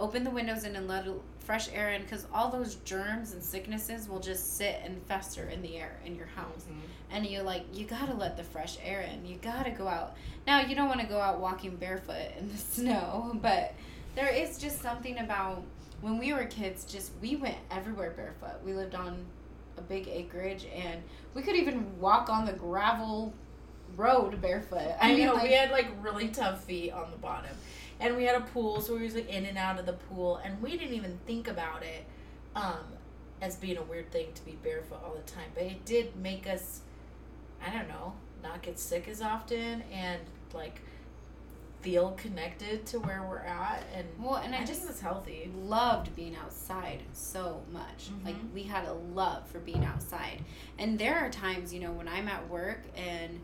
open 0.00 0.24
the 0.24 0.30
windows 0.30 0.64
in 0.64 0.74
and 0.74 0.88
let 0.88 1.06
fresh 1.38 1.68
air 1.72 1.90
in 1.90 2.02
because 2.02 2.26
all 2.32 2.50
those 2.50 2.76
germs 2.76 3.32
and 3.32 3.42
sicknesses 3.42 4.08
will 4.08 4.20
just 4.20 4.56
sit 4.56 4.80
and 4.84 5.00
fester 5.06 5.48
in 5.48 5.62
the 5.62 5.76
air 5.76 5.98
in 6.04 6.16
your 6.16 6.26
house. 6.26 6.64
Mm-hmm. 6.64 6.80
And 7.12 7.26
you're 7.26 7.42
like 7.42 7.64
you 7.72 7.86
gotta 7.86 8.14
let 8.14 8.36
the 8.36 8.42
fresh 8.42 8.78
air 8.82 9.02
in. 9.02 9.26
You 9.26 9.36
gotta 9.42 9.70
go 9.70 9.86
out. 9.86 10.16
Now 10.46 10.60
you 10.60 10.74
don't 10.74 10.88
want 10.88 11.00
to 11.00 11.06
go 11.06 11.20
out 11.20 11.40
walking 11.40 11.76
barefoot 11.76 12.32
in 12.38 12.50
the 12.50 12.58
snow 12.74 13.38
but 13.42 13.74
there 14.14 14.28
is 14.28 14.58
just 14.58 14.80
something 14.80 15.18
about 15.18 15.62
when 16.00 16.18
we 16.18 16.32
were 16.32 16.44
kids 16.44 16.84
just 16.84 17.12
we 17.20 17.36
went 17.36 17.58
everywhere 17.70 18.10
barefoot. 18.10 18.62
We 18.64 18.72
lived 18.72 18.94
on 18.94 19.24
a 19.76 19.82
big 19.82 20.08
acreage 20.08 20.66
and 20.74 21.02
we 21.34 21.42
could 21.42 21.56
even 21.56 21.98
walk 21.98 22.28
on 22.28 22.46
the 22.46 22.52
gravel 22.52 23.34
road 23.96 24.40
barefoot. 24.40 24.94
I, 25.00 25.14
mean, 25.14 25.26
know 25.26 25.34
like, 25.34 25.42
we 25.44 25.52
had 25.52 25.70
like 25.70 25.88
really 26.00 26.28
tough 26.28 26.64
feet 26.64 26.92
on 26.92 27.10
the 27.10 27.16
bottom, 27.16 27.50
and 28.00 28.16
we 28.16 28.24
had 28.24 28.36
a 28.36 28.40
pool, 28.40 28.80
so 28.80 28.96
we 28.96 29.02
was 29.04 29.14
like 29.14 29.28
in 29.28 29.44
and 29.46 29.58
out 29.58 29.78
of 29.78 29.86
the 29.86 29.92
pool, 29.92 30.36
and 30.44 30.60
we 30.62 30.76
didn't 30.76 30.94
even 30.94 31.18
think 31.26 31.46
about 31.48 31.82
it, 31.82 32.04
um, 32.56 32.80
as 33.42 33.56
being 33.56 33.76
a 33.76 33.82
weird 33.82 34.10
thing 34.10 34.28
to 34.34 34.44
be 34.44 34.52
barefoot 34.62 35.00
all 35.04 35.14
the 35.14 35.30
time. 35.30 35.50
But 35.54 35.64
it 35.64 35.84
did 35.84 36.16
make 36.16 36.46
us, 36.46 36.80
I 37.64 37.70
don't 37.70 37.88
know, 37.88 38.14
not 38.42 38.62
get 38.62 38.78
sick 38.78 39.06
as 39.08 39.20
often, 39.22 39.82
and 39.92 40.20
like 40.54 40.80
feel 41.82 42.10
connected 42.12 42.84
to 42.84 42.98
where 43.00 43.22
we're 43.26 43.38
at, 43.38 43.82
and 43.94 44.06
well 44.18 44.36
and 44.36 44.54
I, 44.54 44.60
i, 44.60 44.64
just 44.66 44.86
was 44.86 45.00
healthy. 45.00 45.50
loved 45.62 46.14
being 46.14 46.36
outside 46.36 47.00
so 47.14 47.62
much. 47.72 48.10
Like 48.22 48.34
Mhm. 48.36 48.52
we 48.52 48.64
had 48.64 48.84
a 48.84 48.92
love 48.92 49.46
for 49.48 49.60
being 49.60 49.82
outside. 49.84 50.44
And 50.78 50.98
there 50.98 51.16
are 51.16 51.30
times, 51.30 51.72
you 51.72 51.80
know, 51.80 51.90
when 51.92 52.06
I'm 52.06 52.28
at 52.28 52.48
work 52.50 52.82
and 52.94 53.40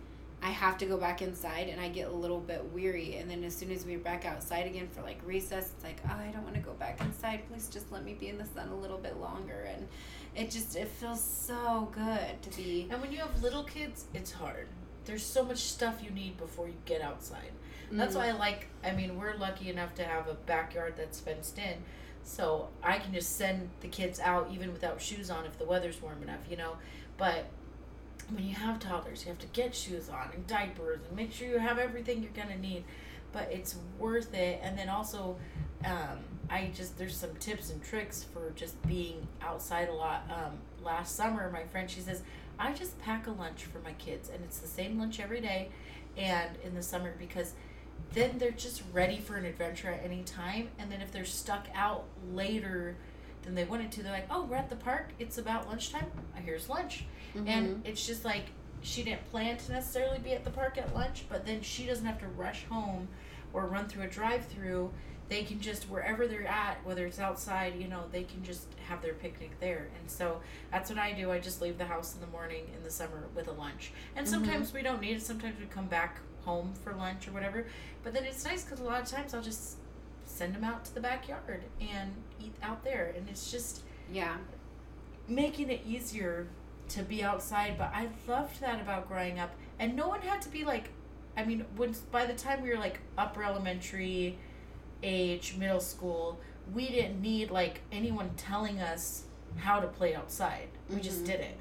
I 0.47 0.51
have 0.51 0.79
to 0.79 0.87
go 0.87 0.97
back 0.97 1.23
inside 1.23 1.69
and 1.71 1.81
I 1.81 1.89
get 1.89 2.07
a 2.07 2.13
little 2.13 2.39
bit 2.39 2.65
weary 2.73 3.17
and 3.17 3.29
then 3.29 3.43
as 3.43 3.53
soon 3.57 3.73
as 3.73 3.85
we're 3.85 3.99
back 3.99 4.25
outside 4.25 4.65
again 4.67 4.87
for 4.93 5.03
like 5.03 5.19
recess, 5.25 5.73
it's 5.75 5.83
like, 5.83 5.97
oh, 6.09 6.15
I 6.17 6.29
don't 6.29 6.45
want 6.45 6.55
to 6.55 6.61
go 6.61 6.73
back 6.75 7.01
inside. 7.01 7.41
Please 7.51 7.69
just 7.69 7.91
let 7.91 8.05
me 8.05 8.15
be 8.15 8.29
in 8.29 8.39
the 8.39 8.45
sun 8.45 8.69
a 8.69 8.77
little 8.77 8.99
bit 8.99 9.17
longer 9.19 9.69
and 9.75 9.89
it 10.37 10.53
just 10.53 10.77
it 10.77 10.87
feels 10.87 11.21
so 11.21 11.89
good 11.93 12.41
to 12.43 12.57
be 12.57 12.87
And 12.93 13.01
when 13.01 13.11
you 13.11 13.19
have 13.19 13.43
little 13.43 13.65
kids, 13.65 14.05
it's 14.15 14.31
hard. 14.31 14.69
There's 15.05 15.25
so 15.25 15.43
much 15.45 15.59
stuff 15.59 16.01
you 16.05 16.11
need 16.11 16.37
before 16.39 16.69
you 16.69 16.75
get 16.85 17.01
outside. 17.03 17.51
That's 17.91 18.15
Mm. 18.15 18.19
why 18.19 18.29
I 18.29 18.33
like. 18.33 18.69
I 18.85 18.93
mean, 18.93 19.19
we're 19.19 19.35
lucky 19.37 19.69
enough 19.71 19.95
to 19.97 20.05
have 20.05 20.29
a 20.29 20.35
backyard 20.35 20.95
that's 20.97 21.19
fenced 21.21 21.59
in, 21.59 21.77
so 22.25 22.69
I 22.83 22.99
can 22.99 23.13
just 23.15 23.37
send 23.37 23.71
the 23.81 23.89
kids 23.89 24.19
out 24.21 24.51
even 24.53 24.73
without 24.73 25.01
shoes 25.01 25.29
on 25.31 25.45
if 25.47 25.57
the 25.59 25.65
weather's 25.65 26.01
warm 26.03 26.23
enough, 26.23 26.41
you 26.51 26.57
know. 26.57 26.77
But 27.17 27.47
when 28.31 28.47
you 28.47 28.55
have 28.55 28.79
toddlers, 28.79 29.25
you 29.25 29.31
have 29.31 29.39
to 29.39 29.47
get 29.49 29.75
shoes 29.75 30.09
on 30.09 30.31
and 30.35 30.47
diapers 30.47 31.01
and 31.07 31.17
make 31.17 31.33
sure 31.33 31.49
you 31.49 31.59
have 31.59 31.79
everything 31.79 32.23
you're 32.23 32.45
gonna 32.45 32.59
need. 32.59 32.85
But 33.33 33.51
it's 33.53 33.77
worth 33.99 34.35
it. 34.35 34.61
And 34.63 34.79
then 34.79 34.89
also, 34.89 35.37
um, 35.85 36.19
I 36.49 36.71
just 36.75 36.97
there's 36.97 37.17
some 37.17 37.35
tips 37.37 37.71
and 37.71 37.83
tricks 37.83 38.25
for 38.33 38.53
just 38.57 38.81
being 38.87 39.27
outside 39.43 39.89
a 39.89 39.95
lot. 39.95 40.25
Um, 40.31 40.59
last 40.83 41.17
summer, 41.17 41.51
my 41.51 41.65
friend 41.65 41.91
she 41.91 42.01
says 42.01 42.23
I 42.59 42.73
just 42.73 42.99
pack 43.01 43.27
a 43.27 43.33
lunch 43.33 43.65
for 43.65 43.81
my 43.81 43.93
kids, 43.95 44.31
and 44.31 44.43
it's 44.45 44.59
the 44.59 44.69
same 44.69 44.99
lunch 44.99 45.21
every 45.21 45.41
day 45.41 45.69
and 46.17 46.57
in 46.65 46.75
the 46.75 46.83
summer 46.83 47.15
because 47.19 47.53
then 48.13 48.39
they're 48.39 48.51
just 48.51 48.83
ready 48.93 49.19
for 49.19 49.37
an 49.37 49.45
adventure 49.45 49.91
at 49.91 50.03
any 50.05 50.23
time. 50.23 50.69
And 50.79 50.91
then 50.91 51.01
if 51.01 51.13
they're 51.13 51.25
stuck 51.25 51.67
out 51.75 52.05
later 52.33 52.97
than 53.43 53.55
they 53.55 53.65
wanted 53.65 53.93
to, 53.93 54.03
they're 54.03 54.13
like, 54.13 54.29
oh, 54.31 54.45
we're 54.45 54.57
at 54.57 54.71
the 54.71 54.77
park. 54.77 55.11
It's 55.19 55.39
about 55.39 55.69
lunchtime. 55.69 56.07
Here's 56.35 56.69
lunch. 56.69 57.05
Mm-hmm. 57.37 57.49
And 57.49 57.83
it's 57.85 58.07
just 58.07 58.25
like 58.25 58.47
she 58.83 59.03
didn't 59.03 59.29
plan 59.31 59.57
to 59.57 59.73
necessarily 59.73 60.19
be 60.19 60.33
at 60.33 60.45
the 60.45 60.51
park 60.51 60.79
at 60.79 60.95
lunch, 60.95 61.25
but 61.29 61.45
then 61.45 61.61
she 61.61 61.87
doesn't 61.87 62.07
have 62.07 62.21
to 62.21 62.29
rush 62.29 62.65
home 62.65 63.09
or 63.53 63.67
run 63.67 63.89
through 63.89 64.05
a 64.05 64.09
drive 64.09 64.45
through. 64.47 64.91
They 65.29 65.43
can 65.43 65.59
just, 65.61 65.91
wherever 65.91 66.29
they're 66.29 66.47
at, 66.47 66.79
whether 66.85 67.05
it's 67.05 67.19
outside, 67.19 67.75
you 67.81 67.89
know, 67.89 68.05
they 68.13 68.23
can 68.23 68.45
just 68.45 68.67
have 68.89 69.03
their 69.03 69.15
picnic 69.15 69.59
there. 69.59 69.89
And 69.99 70.09
so 70.09 70.41
that's 70.71 70.89
what 70.89 71.01
I 71.01 71.13
do. 71.13 71.33
I 71.33 71.41
just 71.41 71.61
leave 71.61 71.79
the 71.79 71.85
house 71.85 72.15
in 72.15 72.21
the 72.21 72.29
morning 72.29 72.65
in 72.77 72.85
the 72.85 72.91
summer 72.91 73.25
with 73.35 73.49
a 73.49 73.53
lunch. 73.53 73.91
And 74.15 74.29
sometimes 74.29 74.73
we 74.73 74.83
don't 74.83 75.01
need 75.01 75.17
it. 75.17 75.23
Sometimes 75.23 75.59
we 75.59 75.67
come 75.67 75.87
back 75.87 76.21
home 76.45 76.73
for 76.85 76.93
lunch 76.93 77.27
or 77.27 77.33
whatever. 77.33 77.67
But 78.05 78.15
then 78.15 78.25
it's 78.25 78.45
nice 78.45 78.63
because 78.63 78.79
a 78.79 78.85
lot 78.85 79.03
of 79.03 79.09
times 79.09 79.35
I'll 79.35 79.43
just 79.43 79.79
send 80.25 80.55
them 80.55 80.63
out 80.63 80.85
to 80.85 80.95
the 80.95 81.01
backyard 81.01 81.65
and 81.81 82.13
eat 82.41 82.55
out 82.63 82.85
there. 82.85 83.13
And 83.17 83.29
it's 83.29 83.51
just 83.51 83.83
yeah. 84.13 84.37
making 85.27 85.71
it 85.71 85.81
easier 85.85 86.47
to 86.91 87.03
be 87.03 87.23
outside. 87.23 87.77
But 87.79 87.91
I 87.95 88.09
loved 88.29 88.61
that 88.61 88.81
about 88.81 89.09
growing 89.09 89.39
up. 89.39 89.51
And 89.79 89.95
no 89.97 90.09
one 90.09 90.21
had 90.23 90.41
to 90.43 90.49
be 90.49 90.65
like, 90.65 90.91
I 91.37 91.45
mean, 91.45 91.65
when 91.77 91.95
by 92.11 92.27
the 92.27 92.35
time 92.35 92.63
we 92.63 92.71
were 92.71 92.79
like 92.79 93.01
upper 93.19 93.43
elementary 93.43 94.39
age, 95.03 95.57
middle 95.59 95.81
school, 95.81 96.41
we 96.73 96.89
didn't 96.89 97.21
need 97.21 97.51
like 97.51 97.81
anyone 97.93 98.31
telling 98.37 98.81
us 98.81 99.25
how 99.57 99.81
to 99.81 99.87
play 99.87 100.15
outside. 100.15 100.69
We 100.89 101.01
just 101.01 101.23
Mhm. 101.23 101.27
did 101.27 101.41
it. 101.41 101.57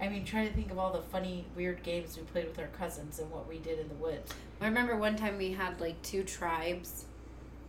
I 0.00 0.08
mean, 0.08 0.24
trying 0.24 0.46
to 0.48 0.54
think 0.54 0.70
of 0.70 0.78
all 0.78 0.92
the 0.92 1.02
funny, 1.02 1.44
weird 1.56 1.82
games 1.82 2.16
we 2.16 2.22
played 2.22 2.46
with 2.46 2.58
our 2.58 2.68
cousins 2.68 3.18
and 3.18 3.30
what 3.32 3.48
we 3.48 3.58
did 3.58 3.80
in 3.80 3.88
the 3.88 3.94
woods. 3.96 4.32
I 4.60 4.66
remember 4.66 4.96
one 4.96 5.16
time 5.16 5.36
we 5.38 5.52
had 5.52 5.80
like 5.80 6.00
two 6.02 6.22
tribes, 6.22 7.06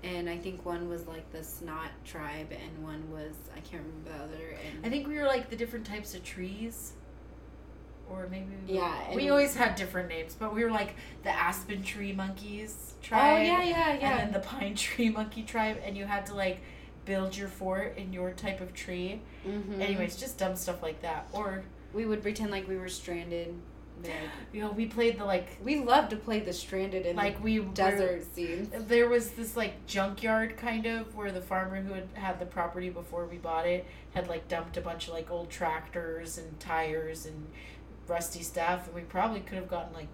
and 0.04 0.30
I 0.30 0.38
think 0.38 0.66
one 0.66 0.88
was 0.90 1.08
like 1.08 1.30
the 1.32 1.44
Snot 1.44 1.90
tribe, 2.06 2.52
and 2.52 2.84
one 2.84 3.10
was 3.12 3.34
I 3.56 3.60
can't 3.60 3.84
remember 3.84 4.10
the 4.12 4.24
other. 4.24 4.56
And 4.76 4.86
I 4.86 4.90
think 4.90 5.08
we 5.08 5.16
were 5.18 5.26
like 5.26 5.50
the 5.50 5.56
different 5.56 5.86
types 5.86 6.14
of 6.16 6.24
trees. 6.24 6.94
Or 8.10 8.28
maybe 8.32 8.48
we 8.68 8.74
were- 8.74 8.80
Yeah, 8.82 9.16
we 9.16 9.30
always 9.30 9.56
had 9.56 9.76
different 9.76 10.10
names, 10.10 10.36
but 10.40 10.54
we 10.56 10.64
were 10.64 10.72
like 10.72 10.96
the 11.24 11.30
aspen 11.30 11.84
tree 11.84 12.12
monkeys 12.12 12.94
tribe. 13.04 13.38
oh 13.40 13.42
yeah, 13.44 13.62
yeah, 13.64 13.94
yeah. 14.00 14.10
and 14.18 14.20
then 14.20 14.32
the 14.42 14.48
pine 14.48 14.74
tree 14.86 15.10
monkey 15.10 15.44
tribe, 15.44 15.78
and 15.86 15.96
you 15.96 16.06
had 16.06 16.26
to 16.28 16.34
like 16.34 16.62
build 17.06 17.36
your 17.38 17.48
fort 17.48 17.98
in 17.98 18.12
your 18.12 18.32
type 18.32 18.62
of 18.62 18.74
tree. 18.74 19.22
Mhm. 19.48 19.80
Anyways, 19.80 20.16
just 20.18 20.38
dumb 20.40 20.56
stuff 20.56 20.82
like 20.82 21.02
that. 21.04 21.28
Or 21.34 21.64
we 21.94 22.06
would 22.06 22.22
pretend 22.24 22.50
like 22.52 22.68
we 22.68 22.78
were 22.78 22.90
stranded. 22.90 23.54
You 24.54 24.62
know, 24.62 24.72
we 24.72 24.86
played 24.86 25.18
the 25.20 25.26
like 25.26 25.58
we 25.64 25.80
love 25.80 26.10
to 26.10 26.16
play 26.16 26.40
the 26.40 26.54
stranded 26.54 27.06
in 27.06 27.16
like 27.16 27.44
we 27.44 27.58
the 27.58 27.66
were- 27.66 27.74
desert 27.74 28.24
scenes. 28.36 28.70
There 28.88 29.08
was 29.10 29.32
this 29.32 29.56
like 29.58 29.86
junkyard 29.88 30.58
kind 30.58 30.86
of 30.86 31.16
where 31.16 31.32
the 31.32 31.42
farmer 31.42 31.82
who 31.82 31.94
had 31.94 32.08
had 32.14 32.40
the 32.40 32.46
property 32.46 32.90
before 32.90 33.26
we 33.26 33.38
bought 33.38 33.66
it 33.68 33.86
had 34.14 34.28
like 34.28 34.48
dumped 34.48 34.78
a 34.78 34.82
bunch 34.82 35.08
of 35.08 35.14
like 35.14 35.30
old 35.30 35.50
tractors 35.50 36.38
and 36.38 36.60
tires 36.60 37.26
and 37.26 37.48
rusty 38.08 38.42
stuff, 38.44 38.88
and 38.88 38.96
we 38.96 39.02
probably 39.02 39.40
could 39.42 39.58
have 39.58 39.70
gotten 39.70 39.94
like 39.94 40.08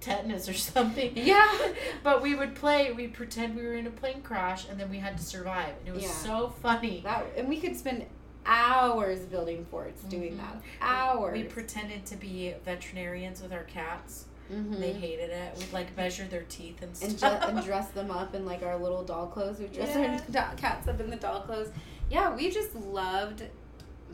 tetanus 0.00 0.48
or 0.48 0.54
something. 0.54 1.12
Yeah. 1.16 1.48
but 2.02 2.22
we 2.22 2.34
would 2.34 2.54
play. 2.54 2.92
We 2.92 3.06
pretend 3.08 3.54
we 3.56 3.62
were 3.62 3.74
in 3.74 3.86
a 3.86 3.90
plane 3.90 4.22
crash, 4.22 4.68
and 4.68 4.78
then 4.78 4.90
we 4.90 4.98
had 4.98 5.16
to 5.18 5.22
survive, 5.24 5.74
and 5.80 5.88
it 5.88 5.94
was 5.94 6.02
Yeah. 6.04 6.10
so 6.10 6.54
funny. 6.62 7.00
That 7.04 7.26
and 7.36 7.48
we 7.48 7.60
could 7.60 7.76
spend 7.76 8.06
hours 8.48 9.20
building 9.20 9.64
forts 9.66 10.02
doing 10.04 10.32
Mhm. 10.32 10.38
that. 10.38 10.62
Hours. 10.80 11.34
We 11.34 11.44
pretended 11.44 12.04
to 12.06 12.16
be 12.16 12.54
veterinarians 12.64 13.42
with 13.42 13.52
our 13.52 13.64
cats. 13.64 14.24
Mhm. 14.50 14.80
They 14.80 14.92
hated 14.94 15.28
it. 15.30 15.56
We'd 15.58 15.72
like 15.72 15.94
measure 15.96 16.24
their 16.24 16.44
teeth 16.44 16.80
and 16.82 16.90
and, 17.02 17.18
stuff. 17.18 17.42
ju- 17.42 17.48
and 17.48 17.62
dress 17.64 17.90
them 17.90 18.10
up 18.10 18.34
in 18.34 18.46
like 18.46 18.62
our 18.62 18.78
little 18.78 19.04
doll 19.04 19.26
clothes. 19.26 19.58
We 19.58 19.66
dress 19.66 19.90
Yeah. 19.94 20.18
our 20.34 20.50
do- 20.50 20.56
cats 20.56 20.88
up 20.88 20.98
in 20.98 21.10
the 21.10 21.16
doll 21.16 21.42
clothes. 21.42 21.68
Yeah, 22.10 22.34
we 22.34 22.50
just 22.50 22.74
loved 22.74 23.42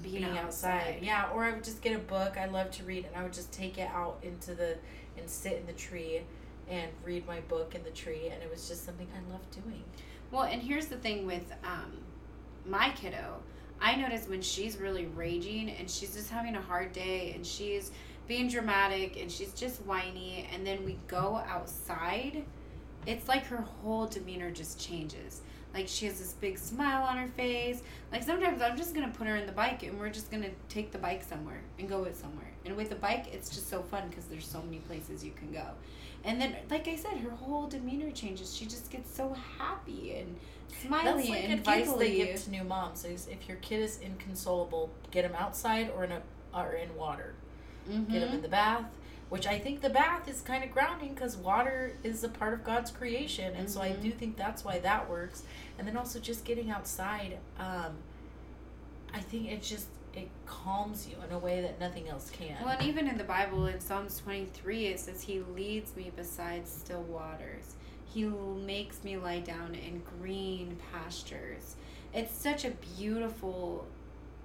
being, 0.03 0.15
being 0.25 0.25
outside. 0.39 0.79
outside. 0.79 0.99
Yeah, 1.03 1.31
or 1.33 1.45
I 1.45 1.53
would 1.53 1.63
just 1.63 1.81
get 1.81 1.95
a 1.95 2.01
book 2.01 2.37
I 2.37 2.47
love 2.47 2.73
to 2.73 2.83
read 2.83 3.07
and 3.07 3.15
I 3.15 3.23
would 3.23 3.33
just 3.33 3.53
take 3.53 3.79
it 3.79 3.89
out 3.95 4.19
into 4.23 4.55
the 4.57 4.77
and 5.17 5.31
sit 5.31 5.53
in 5.59 5.67
the 5.67 5.73
tree 5.75 6.23
and 6.69 6.91
read 7.05 7.25
my 7.29 7.39
book 7.43 7.77
in 7.77 7.85
the 7.85 7.91
tree 7.91 8.27
and 8.33 8.43
it 8.43 8.51
was 8.51 8.67
just 8.67 8.85
something 8.85 9.07
I 9.15 9.33
loved 9.33 9.49
doing. 9.53 9.85
Well, 10.33 10.43
and 10.43 10.61
here's 10.61 10.87
the 10.87 10.97
thing 10.97 11.25
with 11.27 11.53
um, 11.63 11.99
my 12.67 12.91
kiddo. 12.91 13.41
I 13.85 13.97
notice 13.97 14.27
when 14.27 14.41
she's 14.41 14.79
really 14.79 15.05
raging 15.15 15.69
and 15.73 15.91
she's 15.91 16.15
just 16.15 16.31
having 16.31 16.57
a 16.57 16.61
hard 16.61 16.95
day 16.95 17.33
and 17.35 17.47
she's 17.47 17.93
being 18.27 18.49
dramatic 18.49 19.21
and 19.21 19.31
she's 19.31 19.53
just 19.53 19.83
whiny, 19.83 20.49
and 20.55 20.67
then 20.67 20.83
we 20.87 20.97
go 21.07 21.43
outside, 21.47 22.43
it's 23.07 23.29
like 23.29 23.47
her 23.47 23.59
whole 23.63 24.07
demeanor 24.07 24.51
just 24.51 24.81
changes. 24.81 25.41
Like 25.73 25.89
she 25.89 26.07
has 26.07 26.19
this 26.21 26.33
big 26.35 26.57
smile 26.59 27.03
on 27.03 27.17
her 27.17 27.29
face. 27.29 27.83
Like 28.13 28.23
sometimes 28.23 28.63
I'm 28.63 28.77
just 28.77 28.95
gonna 28.95 29.09
put 29.17 29.27
her 29.27 29.37
in 29.37 29.47
the 29.47 29.53
bike 29.53 29.83
and 29.83 29.99
we're 29.99 30.09
just 30.09 30.31
gonna 30.31 30.51
take 30.69 30.93
the 30.93 30.99
bike 30.99 31.23
somewhere 31.23 31.61
and 31.79 31.89
go 31.89 32.05
it 32.05 32.17
somewhere. 32.17 32.51
And 32.65 32.77
with 32.77 32.91
the 32.91 32.95
bike, 32.95 33.27
it's 33.33 33.51
just 33.51 33.69
so 33.69 33.83
fun 33.83 34.09
because 34.09 34.27
there's 34.27 34.47
so 34.47 34.63
many 34.63 34.79
places 34.79 35.25
you 35.25 35.33
can 35.33 35.53
go. 35.53 35.67
And 36.27 36.41
then, 36.41 36.57
like 36.71 36.89
I 36.89 36.97
said, 36.97 37.19
her 37.19 37.31
whole 37.31 37.67
demeanor 37.67 38.11
changes. 38.13 38.57
She 38.57 38.65
just 38.65 38.91
gets 38.91 39.15
so 39.15 39.37
happy 39.59 40.15
and 40.17 40.37
smiley 40.81 41.05
That's 41.05 41.29
like 41.29 41.45
and 41.45 41.53
advice 41.53 41.93
they 41.93 42.17
give 42.17 42.43
to 42.45 42.51
new 42.51 42.65
moms 42.65 43.05
is 43.05 43.27
if 43.27 43.47
your 43.49 43.59
kid 43.59 43.81
is 43.81 43.99
inconsolable, 43.99 44.91
get 45.11 45.23
them 45.23 45.35
outside 45.37 45.91
or 45.95 46.05
in 46.05 46.13
a 46.13 46.23
or 46.55 46.73
in 46.75 46.95
water. 46.97 47.35
Mhm. 47.91 48.11
Get 48.11 48.21
them 48.21 48.35
in 48.35 48.43
the 48.43 48.49
bath, 48.49 48.85
which 49.29 49.47
I 49.47 49.59
think 49.59 49.81
the 49.81 49.91
bath 49.91 50.29
is 50.29 50.41
kind 50.41 50.63
of 50.63 50.71
grounding 50.71 51.15
because 51.15 51.37
water 51.37 51.93
is 52.03 52.23
a 52.25 52.29
part 52.29 52.55
of 52.55 52.65
God's 52.65 52.91
creation, 52.91 53.55
and 53.57 53.69
so 53.69 53.81
I 53.81 53.91
Mhm. 53.91 54.03
do 54.03 54.11
think 54.13 54.37
that's 54.37 54.65
why 54.65 54.79
that 54.81 55.09
works. 55.09 55.43
And 55.79 55.87
then 55.89 55.97
also 55.97 56.19
just 56.21 56.45
getting 56.45 56.71
outside, 56.71 57.39
um, 57.59 57.97
I 59.13 59.21
think 59.21 59.51
it 59.51 59.63
just 59.63 59.89
it 60.17 60.29
calms 60.47 61.09
you 61.09 61.17
in 61.27 61.33
a 61.33 61.39
way 61.41 61.61
that 61.61 61.81
nothing 61.81 62.09
else 62.09 62.31
can. 62.31 62.55
Well, 62.63 62.79
and 62.79 62.83
even 62.87 63.09
in 63.09 63.19
the 63.19 63.25
Bible, 63.25 63.67
in 63.67 63.81
Psalms 63.81 64.19
23, 64.21 64.87
it 64.87 65.01
says, 65.01 65.23
He 65.23 65.41
leads 65.41 65.97
me 65.97 66.13
beside 66.15 66.69
still 66.69 67.03
waters. 67.03 67.75
He 68.07 68.23
makes 68.25 69.03
me 69.03 69.17
lie 69.17 69.41
down 69.41 69.75
in 69.75 70.03
green 70.21 70.77
pastures. 70.93 71.75
It's 72.13 72.33
such 72.33 72.65
a 72.65 72.71
beautiful, 72.97 73.89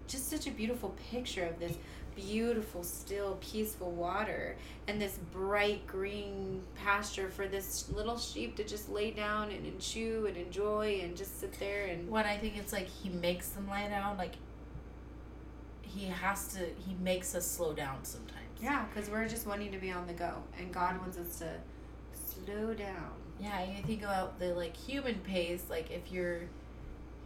just 0.07 0.27
such 0.27 0.47
a 0.47 0.51
beautiful 0.51 0.95
picture 1.11 1.45
of 1.45 1.59
this 1.59 1.77
beautiful, 2.19 2.83
still, 2.83 3.37
peaceful 3.41 3.91
water 3.91 4.55
and 4.87 5.01
this 5.01 5.19
bright 5.31 5.85
green 5.87 6.61
pasture 6.75 7.29
for 7.29 7.47
this 7.47 7.89
little 7.91 8.17
sheep 8.17 8.55
to 8.55 8.63
just 8.63 8.89
lay 8.89 9.11
down 9.11 9.51
and, 9.51 9.65
and 9.65 9.79
chew 9.79 10.25
and 10.27 10.37
enjoy 10.37 10.99
and 11.03 11.15
just 11.15 11.39
sit 11.39 11.57
there 11.59 11.85
and. 11.85 12.09
When 12.09 12.25
I 12.25 12.37
think 12.37 12.57
it's 12.57 12.73
like 12.73 12.87
he 12.87 13.09
makes 13.09 13.49
them 13.49 13.67
lie 13.67 13.87
down, 13.87 14.17
like 14.17 14.35
he 15.81 16.05
has 16.05 16.49
to, 16.53 16.59
he 16.59 16.95
makes 17.01 17.35
us 17.35 17.49
slow 17.49 17.73
down 17.73 18.03
sometimes. 18.03 18.35
Yeah, 18.61 18.85
because 18.85 19.09
we're 19.09 19.27
just 19.27 19.47
wanting 19.47 19.71
to 19.71 19.77
be 19.77 19.91
on 19.91 20.05
the 20.05 20.13
go, 20.13 20.33
and 20.59 20.73
God 20.73 20.99
wants 20.99 21.17
us 21.17 21.39
to 21.39 21.49
slow 22.13 22.73
down. 22.73 23.11
Yeah, 23.39 23.63
you 23.63 23.81
think 23.83 24.03
about 24.03 24.37
the 24.39 24.53
like 24.53 24.75
human 24.75 25.15
pace, 25.19 25.63
like 25.69 25.91
if 25.91 26.11
you're 26.11 26.41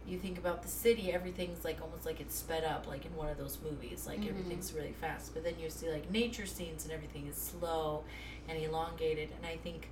you 0.06 0.18
think 0.18 0.38
about 0.38 0.62
the 0.62 0.68
city, 0.68 1.12
everything's 1.12 1.64
like 1.64 1.80
almost 1.80 2.04
like 2.04 2.20
it's 2.20 2.34
sped 2.34 2.64
up, 2.64 2.86
like 2.86 3.06
in 3.06 3.14
one 3.16 3.28
of 3.28 3.38
those 3.38 3.58
movies, 3.64 4.06
like 4.06 4.20
Mhm. 4.20 4.30
everything's 4.30 4.72
really 4.72 4.92
fast. 5.00 5.32
But 5.34 5.44
then 5.44 5.54
you 5.58 5.70
see 5.70 5.90
like 5.90 6.10
nature 6.10 6.46
scenes 6.46 6.84
and 6.84 6.92
everything 6.92 7.26
is 7.26 7.36
slow 7.36 8.04
and 8.48 8.58
elongated, 8.62 9.30
and 9.36 9.46
I 9.46 9.56
think 9.56 9.88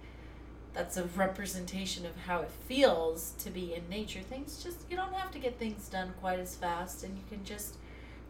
that's 0.75 0.97
a 0.97 1.05
representation 1.05 2.07
of 2.07 2.17
how 2.27 2.41
it 2.41 2.51
feels 2.51 3.33
to 3.39 3.51
be 3.51 3.75
in 3.75 3.89
nature. 3.89 4.21
Things 4.21 4.63
just 4.63 4.79
you 4.91 4.97
don't 4.97 5.13
have 5.15 5.31
to 5.33 5.39
get 5.39 5.59
things 5.59 5.89
done 5.89 6.13
quite 6.21 6.39
as 6.39 6.55
fast, 6.57 7.05
and 7.05 7.17
you 7.17 7.25
can 7.29 7.45
just 7.45 7.77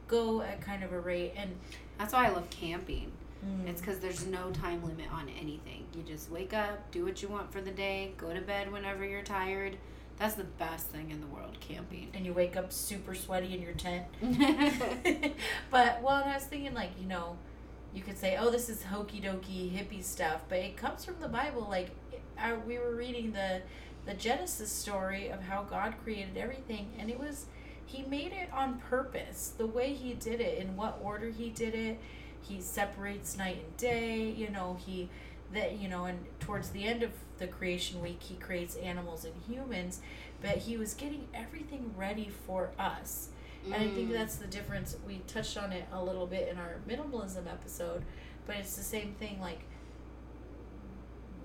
go 0.09 0.42
at 0.42 0.61
kind 0.61 0.83
of 0.85 0.92
a 0.92 1.01
rate. 1.01 1.33
And 1.37 1.57
That's 1.99 2.12
why 2.14 2.27
I 2.27 2.31
love 2.31 2.51
camping. 2.51 3.12
mm, 3.47 3.68
It's 3.68 3.81
because 3.81 4.01
there's 4.01 4.27
no 4.27 4.51
time 4.51 4.85
limit 4.85 5.12
on 5.12 5.29
anything. 5.29 5.87
You 5.95 6.03
just 6.03 6.31
wake 6.31 6.53
up, 6.53 6.90
do 6.90 7.05
what 7.05 7.23
you 7.23 7.29
want 7.29 7.53
for 7.53 7.61
the 7.61 7.71
day, 7.71 8.12
go 8.18 8.33
to 8.35 8.40
bed 8.40 8.73
whenever 8.73 9.05
you're 9.05 9.23
tired. 9.23 9.77
That's 10.18 10.35
the 10.35 10.44
best 10.44 10.87
thing 10.88 11.11
in 11.11 11.20
the 11.20 11.27
world, 11.27 11.57
camping. 11.61 12.09
and 12.14 12.25
you 12.25 12.33
wake 12.33 12.57
up 12.57 12.72
super 12.72 13.14
sweaty 13.14 13.55
in 13.55 13.61
your 13.62 13.72
tent. 13.72 14.05
but 15.70 16.03
well, 16.03 16.16
and 16.16 16.31
I 16.31 16.35
was 16.35 16.44
thinking 16.44 16.75
like 16.75 16.90
you 17.01 17.09
know, 17.09 17.37
you 17.94 18.03
could 18.03 18.18
say, 18.18 18.37
oh, 18.38 18.51
this 18.51 18.68
is 18.68 18.85
hokey 18.85 19.20
dokey 19.20 19.70
hippie 19.72 20.03
stuff, 20.03 20.42
but 20.48 20.59
it 20.59 20.77
comes 20.77 21.05
from 21.05 21.16
the 21.20 21.29
Bible. 21.29 21.66
Like, 21.68 21.90
I, 22.38 22.55
we 22.55 22.79
were 22.79 22.94
reading 22.94 23.33
the 23.33 23.62
the 24.05 24.14
Genesis 24.14 24.70
story 24.70 25.29
of 25.29 25.40
how 25.42 25.62
God 25.62 25.94
created 26.03 26.37
everything, 26.37 26.90
and 26.98 27.11
it 27.11 27.18
was 27.18 27.46
He 27.87 28.03
made 28.05 28.33
it 28.33 28.53
on 28.53 28.79
purpose. 28.79 29.53
The 29.57 29.66
way 29.66 29.92
He 29.94 30.14
did 30.14 30.40
it, 30.40 30.59
in 30.59 30.77
what 30.77 30.98
order 31.03 31.31
He 31.31 31.51
did 31.51 31.75
it, 31.75 31.98
He 32.40 32.61
separates 32.61 33.37
night 33.37 33.59
and 33.64 33.77
day. 33.77 34.31
You 34.31 34.51
know, 34.51 34.77
He 34.85 35.09
that 35.53 35.79
you 35.79 35.88
know, 35.88 36.05
and 36.07 36.19
towards 36.41 36.71
the 36.71 36.85
end 36.85 37.03
of 37.03 37.11
the 37.38 37.47
creation 37.47 38.01
week, 38.03 38.23
He 38.23 38.35
creates 38.37 38.75
animals 38.77 39.25
and 39.25 39.35
humans, 39.49 40.01
but 40.41 40.59
He 40.59 40.77
was 40.77 40.95
getting 40.95 41.27
everything 41.35 41.95
ready 41.97 42.31
for 42.47 42.71
us. 42.79 43.29
And 43.65 43.75
I 43.75 43.88
think 43.88 44.09
Mm. 44.11 44.15
that's 44.15 44.37
the 44.37 44.47
difference. 44.49 44.97
We 45.07 45.19
touched 45.29 45.57
on 45.57 45.73
it 45.73 45.85
a 45.93 46.03
little 46.03 46.27
bit 46.27 46.49
in 46.49 46.59
our 46.59 46.77
minimalism 46.88 47.47
episode, 47.47 48.03
but 48.47 48.57
it's 48.57 48.75
the 48.77 48.83
same 48.83 49.15
thing. 49.15 49.41
Like, 49.41 49.61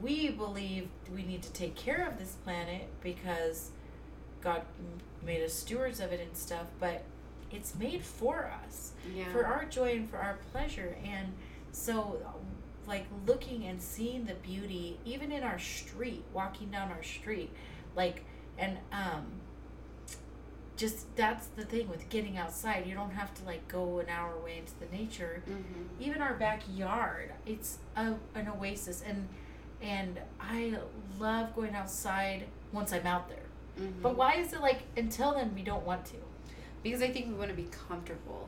we 0.01 0.29
believe 0.29 0.89
we 1.13 1.23
need 1.23 1.41
to 1.43 1.51
take 1.53 1.75
care 1.75 2.07
of 2.07 2.17
this 2.19 2.33
planet 2.43 2.87
because 3.01 3.71
God 4.41 4.61
made 5.25 5.43
us 5.43 5.53
stewards 5.53 5.99
of 5.99 6.11
it 6.11 6.19
and 6.19 6.35
stuff, 6.37 6.67
but 6.79 7.03
it's 7.51 7.75
made 7.75 8.03
for 8.03 8.51
us 8.65 8.91
Yeah. 9.13 9.31
for 9.31 9.45
our 9.45 9.65
joy 9.65 9.95
and 9.95 10.09
for 10.09 10.17
our 10.17 10.37
pleasure. 10.51 10.95
And 11.03 11.33
so, 11.71 12.21
like, 12.87 13.05
looking 13.25 13.65
and 13.65 13.81
seeing 13.81 14.25
the 14.25 14.35
beauty, 14.35 14.99
even 15.05 15.31
in 15.31 15.43
our 15.43 15.59
street, 15.59 16.23
walking 16.33 16.69
down 16.69 16.91
our 16.91 17.03
street, 17.03 17.51
like, 17.95 18.23
and, 18.57 18.77
um, 18.91 19.25
just 20.75 21.15
that's 21.15 21.47
the 21.47 21.65
thing 21.65 21.89
with 21.89 22.07
getting 22.09 22.37
outside. 22.37 22.85
You 22.85 22.93
don't 22.93 23.09
have 23.09 23.33
to 23.33 23.43
like 23.45 23.67
go 23.67 23.97
an 23.97 24.09
hour 24.09 24.35
away 24.35 24.59
into 24.59 24.73
the 24.79 24.95
nature. 24.95 25.41
mm-hmm. 25.49 25.83
Even 25.99 26.21
our 26.21 26.35
backyard, 26.35 27.33
it's 27.47 27.79
a, 27.95 28.13
an 28.35 28.47
oasis, 28.47 29.01
and 29.03 29.27
and 29.81 30.19
I 30.39 30.77
love 31.19 31.55
going 31.55 31.73
outside 31.73 32.45
once 32.71 32.93
I'm 32.93 33.07
out 33.07 33.27
there. 33.27 33.39
Mm-hmm. 33.79 34.03
But 34.03 34.15
why 34.17 34.35
is 34.35 34.53
it 34.53 34.61
like 34.61 34.83
until 34.95 35.33
then 35.33 35.55
we 35.55 35.63
don't 35.63 35.83
want 35.83 36.05
to? 36.05 36.17
because 36.83 37.01
I 37.01 37.09
think 37.09 37.27
we 37.27 37.33
want 37.33 37.49
to 37.49 37.55
be 37.55 37.67
comfortable 37.89 38.47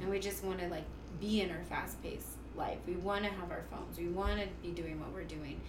and 0.00 0.10
we 0.10 0.18
just 0.18 0.44
want 0.44 0.58
to 0.60 0.68
like 0.68 0.84
be 1.20 1.40
in 1.40 1.50
our 1.50 1.62
fast 1.68 2.02
paced 2.02 2.35
life. 2.56 2.78
We 2.86 2.94
want 2.94 3.24
to 3.24 3.30
have 3.30 3.50
our 3.50 3.64
phones. 3.70 3.98
We 3.98 4.08
want 4.08 4.40
to 4.40 4.46
be 4.62 4.70
doing 4.70 5.00
what 5.00 5.12
we're 5.12 5.24
doing. 5.24 5.60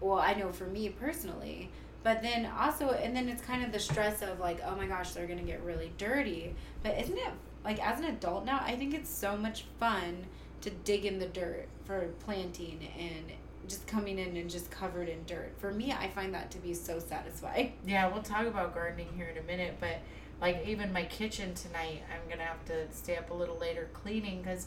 Well, 0.00 0.18
I 0.18 0.34
know 0.34 0.52
for 0.52 0.66
me 0.66 0.88
personally, 0.88 1.70
but 2.02 2.22
then 2.22 2.46
also, 2.46 2.90
and 2.90 3.16
then 3.16 3.28
it's 3.28 3.42
kind 3.42 3.64
of 3.64 3.72
the 3.72 3.78
stress 3.78 4.22
of 4.22 4.38
like, 4.38 4.60
oh 4.64 4.76
my 4.76 4.86
gosh, 4.86 5.12
they're 5.12 5.26
gonna 5.26 5.42
get 5.42 5.62
really 5.62 5.92
dirty. 5.96 6.54
But 6.82 6.98
isn't 7.00 7.16
it 7.16 7.32
like 7.64 7.84
as 7.84 7.98
an 7.98 8.06
adult 8.06 8.44
now? 8.44 8.60
I 8.62 8.76
think 8.76 8.92
it's 8.94 9.10
so 9.10 9.36
much 9.36 9.64
fun 9.80 10.26
to 10.60 10.70
dig 10.70 11.04
in 11.06 11.18
the 11.18 11.26
dirt 11.26 11.68
for 11.84 12.08
planting 12.20 12.88
and 12.98 13.32
just 13.68 13.86
coming 13.86 14.18
in 14.18 14.36
and 14.36 14.50
just 14.50 14.70
covered 14.70 15.08
in 15.08 15.24
dirt. 15.24 15.52
For 15.58 15.72
me, 15.72 15.92
I 15.92 16.08
find 16.08 16.34
that 16.34 16.50
to 16.52 16.58
be 16.58 16.74
so 16.74 16.98
satisfying. 16.98 17.72
Yeah, 17.86 18.12
we'll 18.12 18.22
talk 18.22 18.46
about 18.46 18.74
gardening 18.74 19.08
here 19.16 19.28
in 19.28 19.38
a 19.38 19.46
minute, 19.46 19.76
but 19.80 20.00
like 20.40 20.66
even 20.66 20.92
my 20.92 21.04
kitchen 21.04 21.54
tonight, 21.54 22.02
I'm 22.12 22.28
gonna 22.28 22.44
have 22.44 22.64
to 22.66 22.90
stay 22.92 23.16
up 23.16 23.30
a 23.30 23.34
little 23.34 23.58
later 23.58 23.88
cleaning 23.92 24.42
because 24.42 24.66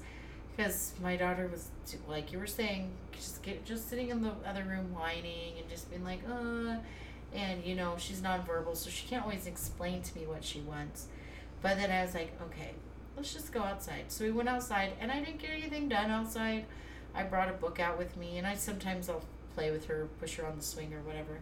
because 0.57 0.93
my 1.01 1.15
daughter 1.15 1.47
was 1.51 1.69
t- 1.85 1.99
like 2.09 2.31
you 2.31 2.39
were 2.39 2.47
saying, 2.47 2.89
just 3.11 3.43
get 3.43 3.63
just 3.63 3.89
sitting 3.89 4.09
in 4.09 4.23
the 4.23 4.31
other 4.45 4.63
room 4.63 4.91
whining 4.93 5.53
and 5.59 5.69
just 5.69 5.89
being 5.89 6.03
like, 6.03 6.21
uh, 6.27 6.77
and 7.33 7.63
you 7.63 7.75
know 7.75 7.95
she's 7.99 8.21
nonverbal, 8.21 8.75
so 8.75 8.89
she 8.89 9.07
can't 9.07 9.23
always 9.23 9.45
explain 9.45 10.01
to 10.01 10.17
me 10.17 10.25
what 10.25 10.43
she 10.43 10.59
wants. 10.61 11.07
But 11.61 11.77
then 11.77 11.91
I 11.91 12.03
was 12.03 12.15
like, 12.15 12.31
okay, 12.41 12.71
let's 13.15 13.33
just 13.33 13.51
go 13.51 13.61
outside. 13.61 14.05
So 14.07 14.25
we 14.25 14.31
went 14.31 14.49
outside, 14.49 14.93
and 14.99 15.11
I 15.11 15.19
didn't 15.19 15.39
get 15.39 15.51
anything 15.51 15.89
done 15.89 16.09
outside. 16.09 16.65
I 17.13 17.23
brought 17.23 17.49
a 17.49 17.53
book 17.53 17.79
out 17.79 17.97
with 17.97 18.17
me, 18.17 18.37
and 18.39 18.47
I 18.47 18.55
sometimes 18.55 19.09
I'll 19.09 19.23
play 19.53 19.71
with 19.71 19.85
her, 19.85 20.07
push 20.19 20.35
her 20.37 20.45
on 20.45 20.55
the 20.57 20.63
swing 20.63 20.93
or 20.93 21.01
whatever. 21.01 21.39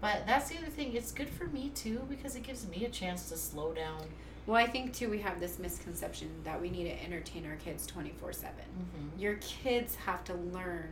But 0.00 0.26
that's 0.26 0.48
the 0.48 0.58
other 0.58 0.66
thing. 0.66 0.92
It's 0.94 1.12
good 1.12 1.28
for 1.28 1.46
me 1.46 1.70
too 1.74 2.00
because 2.08 2.34
it 2.34 2.42
gives 2.42 2.66
me 2.68 2.84
a 2.84 2.88
chance 2.88 3.28
to 3.28 3.36
slow 3.36 3.72
down. 3.72 4.02
Well, 4.46 4.56
I 4.56 4.66
think 4.66 4.92
too 4.92 5.10
we 5.10 5.18
have 5.20 5.40
this 5.40 5.58
misconception 5.58 6.28
that 6.44 6.60
we 6.60 6.70
need 6.70 6.84
to 6.84 7.02
entertain 7.04 7.46
our 7.46 7.56
kids 7.56 7.86
twenty 7.86 8.10
four 8.20 8.32
seven. 8.32 8.64
Mm-hmm. 8.78 9.20
Your 9.20 9.34
kids 9.36 9.96
have 9.96 10.22
to 10.24 10.34
learn 10.34 10.88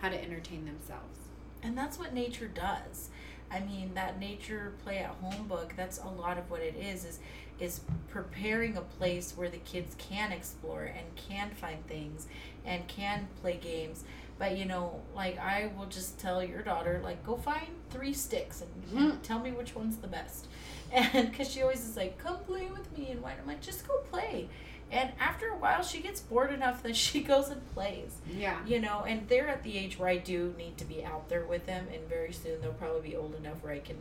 how 0.00 0.08
to 0.08 0.20
entertain 0.22 0.64
themselves. 0.64 1.18
And 1.62 1.76
that's 1.78 1.98
what 1.98 2.12
nature 2.12 2.48
does. 2.48 3.10
I 3.50 3.60
mean, 3.60 3.92
that 3.94 4.18
nature 4.18 4.72
play 4.82 4.98
at 4.98 5.10
home 5.22 5.46
book, 5.46 5.74
that's 5.76 5.98
a 5.98 6.08
lot 6.08 6.36
of 6.36 6.50
what 6.50 6.60
it 6.62 6.74
is 6.76 7.04
is 7.04 7.18
is 7.60 7.80
preparing 8.10 8.76
a 8.76 8.82
place 8.82 9.32
where 9.36 9.48
the 9.48 9.56
kids 9.58 9.94
can 9.98 10.30
explore 10.32 10.84
and 10.84 11.06
can 11.16 11.50
find 11.50 11.86
things 11.86 12.26
and 12.66 12.86
can 12.88 13.28
play 13.40 13.56
games. 13.62 14.02
But 14.38 14.58
you 14.58 14.64
know, 14.66 15.00
like 15.14 15.38
I 15.38 15.70
will 15.78 15.86
just 15.86 16.18
tell 16.18 16.42
your 16.44 16.60
daughter, 16.62 17.00
like, 17.02 17.24
go 17.24 17.36
find 17.36 17.68
three 17.90 18.12
sticks 18.12 18.62
and, 18.62 19.12
Mhm. 19.12 19.22
tell 19.22 19.38
me 19.38 19.52
which 19.52 19.74
one's 19.74 19.96
the 19.96 20.08
best. 20.08 20.48
And 20.92 21.30
because 21.30 21.50
she 21.50 21.62
always 21.62 21.84
is 21.84 21.96
like, 21.96 22.16
come 22.18 22.38
play 22.46 22.66
with 22.68 22.96
me, 22.96 23.10
and 23.10 23.22
why? 23.22 23.32
I'm 23.40 23.46
like, 23.46 23.60
just 23.60 23.86
go 23.86 23.98
play. 24.10 24.48
And 24.90 25.10
after 25.18 25.48
a 25.48 25.56
while, 25.56 25.82
she 25.82 26.00
gets 26.00 26.20
bored 26.20 26.52
enough 26.52 26.82
that 26.84 26.94
she 27.04 27.22
goes 27.22 27.48
and 27.48 27.60
plays 27.74 28.12
Yeah. 28.36 28.58
you 28.66 28.80
know 28.80 29.04
and 29.06 29.28
they're 29.28 29.48
at 29.48 29.62
the 29.64 29.76
age 29.76 29.98
where 29.98 30.08
i 30.08 30.16
do 30.16 30.54
need 30.56 30.78
to 30.78 30.84
be 30.84 31.04
out 31.04 31.28
there 31.28 31.44
with 31.44 31.66
them 31.66 31.86
and 31.92 32.08
very 32.08 32.32
soon 32.32 32.60
they'll 32.60 32.72
probably 32.72 33.10
be 33.10 33.16
old 33.16 33.34
enough 33.34 33.62
where 33.62 33.72
i 33.72 33.78
can 33.80 33.96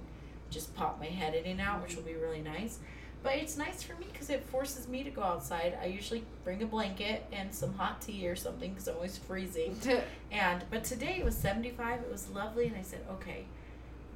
just 0.51 0.75
pop 0.75 0.99
my 0.99 1.07
head 1.07 1.33
in 1.33 1.45
and 1.45 1.59
out 1.59 1.81
which 1.81 1.95
will 1.95 2.03
be 2.03 2.13
really 2.13 2.41
nice 2.41 2.77
but 3.23 3.33
it's 3.33 3.57
nice 3.57 3.81
for 3.81 3.93
me 3.95 4.05
because 4.13 4.29
it 4.29 4.43
forces 4.45 4.87
me 4.87 5.03
to 5.03 5.09
go 5.09 5.23
outside 5.23 5.75
i 5.81 5.85
usually 5.87 6.23
bring 6.43 6.61
a 6.61 6.65
blanket 6.67 7.25
and 7.33 7.53
some 7.53 7.73
hot 7.73 7.99
tea 7.99 8.27
or 8.27 8.35
something 8.35 8.69
because 8.71 8.87
i'm 8.87 8.95
always 8.95 9.17
freezing 9.17 9.75
and 10.31 10.63
but 10.69 10.83
today 10.83 11.17
it 11.19 11.25
was 11.25 11.35
75 11.35 12.01
it 12.01 12.11
was 12.11 12.29
lovely 12.29 12.67
and 12.67 12.75
i 12.77 12.81
said 12.83 12.99
okay 13.11 13.45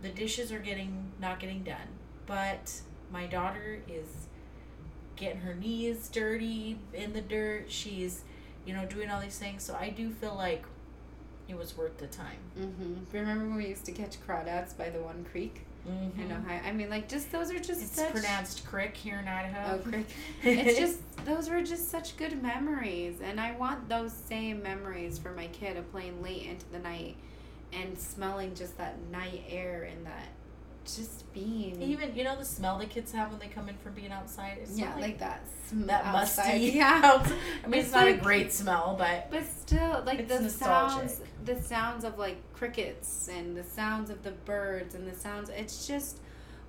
the 0.03 0.09
dishes 0.09 0.51
are 0.51 0.59
getting 0.59 1.11
not 1.19 1.39
getting 1.39 1.63
done 1.63 1.87
but 2.29 2.71
my 3.11 3.25
daughter 3.25 3.79
is 3.89 4.27
getting 5.17 5.41
her 5.41 5.53
knees 5.55 6.07
dirty 6.07 6.77
in 6.93 7.11
the 7.11 7.19
dirt 7.21 7.65
she's 7.69 8.21
you 8.65 8.73
know 8.73 8.85
doing 8.85 9.09
all 9.09 9.19
these 9.19 9.37
things 9.37 9.61
so 9.63 9.75
i 9.77 9.89
do 9.89 10.09
feel 10.11 10.33
like 10.35 10.63
it 11.49 11.57
was 11.57 11.75
worth 11.75 11.97
the 11.97 12.07
time 12.07 12.37
hmm 12.55 12.93
Remember 13.11 13.45
when 13.45 13.55
we 13.57 13.67
used 13.67 13.83
to 13.85 13.91
catch 13.91 14.15
crawdads 14.25 14.77
by 14.77 14.89
the 14.89 14.99
one 15.01 15.25
creek? 15.31 15.61
mm-hmm. 15.89 16.21
I 16.21 16.23
know 16.25 16.37
how. 16.47 16.67
I 16.69 16.71
mean, 16.71 16.89
like, 16.91 17.09
just 17.09 17.31
those 17.31 17.49
are 17.49 17.57
just 17.57 17.81
it's 17.81 17.95
such. 17.95 18.11
pronounced 18.11 18.65
crick 18.67 18.95
here 18.95 19.17
in 19.19 19.27
idaho 19.27 19.75
Oh, 19.83 19.89
creek. 19.89 20.05
it's 20.43 20.77
just 20.77 20.99
those 21.25 21.49
were 21.49 21.63
just 21.63 21.89
such 21.89 22.15
good 22.17 22.39
memories, 22.43 23.15
and 23.23 23.39
I 23.41 23.53
want 23.57 23.89
those 23.89 24.13
same 24.13 24.61
memories 24.61 25.17
for 25.17 25.31
my 25.31 25.47
kid 25.47 25.75
of 25.77 25.89
playing 25.91 26.21
late 26.21 26.43
into 26.45 26.65
the 26.71 26.79
night 26.79 27.15
and 27.73 27.97
smelling 27.97 28.53
just 28.53 28.77
that 28.77 28.97
night 29.11 29.43
air 29.49 29.89
and 29.91 30.05
that 30.05 30.27
just 30.97 31.31
being 31.33 31.81
even 31.81 32.15
you 32.15 32.23
know 32.23 32.35
the 32.37 32.45
smell 32.45 32.77
the 32.77 32.85
kids 32.85 33.11
have 33.11 33.29
when 33.31 33.39
they 33.39 33.47
come 33.47 33.69
in 33.69 33.77
from 33.77 33.93
being 33.93 34.11
outside 34.11 34.57
it's 34.61 34.77
yeah, 34.77 34.89
not 34.89 34.99
like, 35.01 35.19
that 35.19 35.41
sm- 35.67 35.85
that 35.85 36.05
outside. 36.05 36.47
musty 36.53 36.59
Yeah. 36.77 37.01
i 37.63 37.67
mean 37.67 37.79
it's, 37.79 37.87
It's 37.87 37.95
not 37.95 38.05
like- 38.07 38.15
a 38.17 38.23
great 38.23 38.51
smell 38.51 38.95
but 38.97 39.29
But 39.31 39.45
still, 39.45 40.03
like 40.05 40.27
the 40.27 40.39
nostalgic. 40.39 41.09
sounds, 41.09 41.21
the 41.45 41.61
sounds 41.61 42.03
of 42.03 42.17
like 42.17 42.37
crickets 42.53 43.29
and 43.31 43.55
the 43.55 43.63
sounds 43.63 44.09
of 44.09 44.23
the 44.23 44.31
birds 44.31 44.95
and 44.95 45.07
the 45.09 45.15
sounds. 45.17 45.49
It's 45.49 45.87
just 45.87 46.17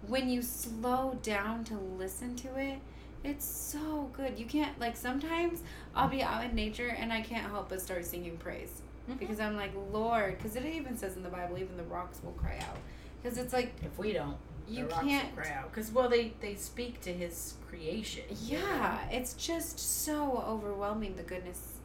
when 0.06 0.28
you 0.28 0.40
slow 0.42 1.18
down 1.22 1.64
to 1.64 1.74
listen 1.74 2.35
to 2.37 2.56
it, 2.59 2.78
it's 3.24 3.44
so 3.44 4.11
good. 4.14 4.38
You 4.38 4.44
can't 4.46 4.78
like 4.80 4.96
sometimes 4.96 5.62
I'll 5.94 6.09
be 6.09 6.22
out 6.22 6.44
in 6.44 6.54
nature 6.54 6.88
and 6.88 7.12
I 7.12 7.20
can't 7.22 7.50
help 7.50 7.68
but 7.70 7.80
start 7.80 8.04
singing 8.04 8.37
praise 8.38 8.83
Mhm. 9.11 9.18
because 9.18 9.40
I'm 9.40 9.56
like 9.56 9.72
Lord, 9.92 10.37
because 10.38 10.56
it 10.56 10.64
even 10.66 10.96
says 10.96 11.16
in 11.16 11.22
the 11.22 11.28
Bible, 11.30 11.59
even 11.59 11.76
the 11.76 11.85
rocks 11.85 12.18
will 12.22 12.33
cry 12.33 12.59
out. 12.68 12.76
Because 13.22 13.38
it's 13.38 13.52
like 13.52 13.74
if 13.83 13.98
we 13.98 14.12
don't 14.12 14.37
you 14.68 14.87
can't. 14.87 15.35
cry 15.35 15.50
out 15.50 15.68
because 15.72 15.90
well 15.90 16.09
they 16.09 16.33
they 16.40 16.54
speak 16.54 17.00
to 17.00 17.12
his 17.12 17.54
creation 17.68 18.22
you 18.44 18.59
know? 18.59 18.64
Yeah, 18.64 19.09
it's 19.11 19.35
just 19.35 19.80
so 19.80 20.44
overwhelming 20.46 21.16
the 21.16 21.24
goodness 21.24 21.78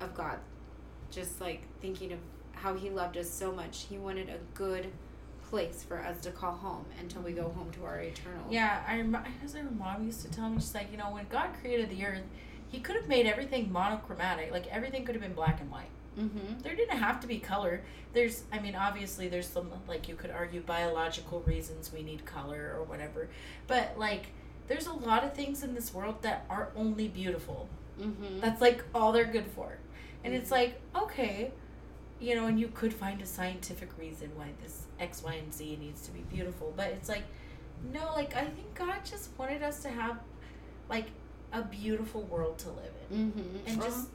of 0.00 0.14
God. 0.14 0.38
Just 1.10 1.40
like 1.40 1.62
thinking 1.80 2.12
of 2.12 2.18
how 2.52 2.74
He 2.74 2.90
loved 2.90 3.16
us 3.16 3.28
so 3.28 3.52
much. 3.52 3.86
He 3.88 3.98
wanted 3.98 4.28
a 4.28 4.38
good 4.54 4.86
place 5.50 5.84
for 5.86 5.98
us 5.98 6.20
to 6.22 6.30
call 6.30 6.52
home 6.52 6.84
until 7.00 7.22
we 7.22 7.32
go 7.32 7.48
home 7.50 7.70
to 7.72 7.84
our 7.84 8.00
eternal. 8.00 8.46
Yeah, 8.50 8.82
I 8.86 8.96
remember. 8.96 9.28
as 9.44 9.54
her 9.54 9.64
mom 9.64 10.04
used 10.04 10.22
to 10.22 10.30
tell 10.30 10.48
me, 10.48 10.56
she's 10.58 10.74
like, 10.74 10.90
you 10.90 10.96
know, 10.96 11.10
when 11.10 11.26
God 11.28 11.50
created 11.60 11.90
the 11.90 12.04
earth, 12.06 12.22
He 12.68 12.80
could 12.80 12.96
have 12.96 13.08
made 13.08 13.26
everything 13.26 13.70
monochromatic. 13.72 14.50
Like 14.50 14.66
everything 14.68 15.04
could 15.04 15.14
have 15.14 15.22
been 15.22 15.34
black 15.34 15.60
and 15.60 15.70
white. 15.70 15.90
Mm-hmm. 16.18 16.60
There 16.62 16.74
didn't 16.74 16.98
have 16.98 17.20
to 17.20 17.26
be 17.26 17.38
color. 17.38 17.82
There's, 18.12 18.44
I 18.52 18.58
mean, 18.58 18.74
obviously, 18.74 19.28
there's 19.28 19.46
some 19.46 19.70
like 19.88 20.08
you 20.08 20.14
could 20.14 20.30
argue 20.30 20.60
biological 20.60 21.40
reasons 21.46 21.92
we 21.92 22.02
need 22.02 22.24
color 22.26 22.74
or 22.76 22.84
whatever, 22.84 23.28
but 23.66 23.98
like 23.98 24.26
there's 24.68 24.86
a 24.86 24.92
lot 24.92 25.24
of 25.24 25.32
things 25.34 25.62
in 25.62 25.74
this 25.74 25.92
world 25.94 26.22
that 26.22 26.44
are 26.50 26.70
only 26.76 27.08
beautiful. 27.08 27.68
Mm-hmm. 28.00 28.40
That's 28.40 28.60
like 28.60 28.84
all 28.94 29.12
they're 29.12 29.24
good 29.24 29.46
for, 29.46 29.78
and 30.24 30.34
it's 30.34 30.50
like 30.50 30.80
okay, 30.94 31.50
you 32.20 32.34
know, 32.34 32.46
and 32.46 32.60
you 32.60 32.68
could 32.68 32.92
find 32.92 33.20
a 33.22 33.26
scientific 33.26 33.88
reason 33.98 34.30
why 34.36 34.48
this 34.62 34.82
X, 35.00 35.22
Y, 35.22 35.34
and 35.34 35.52
Z 35.52 35.78
needs 35.80 36.02
to 36.06 36.10
be 36.12 36.20
beautiful, 36.20 36.72
but 36.76 36.88
it's 36.88 37.08
like 37.08 37.24
no, 37.92 38.12
like 38.14 38.36
I 38.36 38.44
think 38.44 38.74
God 38.74 38.98
just 39.04 39.30
wanted 39.38 39.62
us 39.62 39.82
to 39.82 39.88
have 39.88 40.18
like 40.90 41.06
a 41.52 41.62
beautiful 41.62 42.22
world 42.22 42.58
to 42.58 42.68
live 42.68 42.92
in, 43.10 43.32
Mm-hmm. 43.32 43.66
and 43.66 43.82
just 43.82 44.08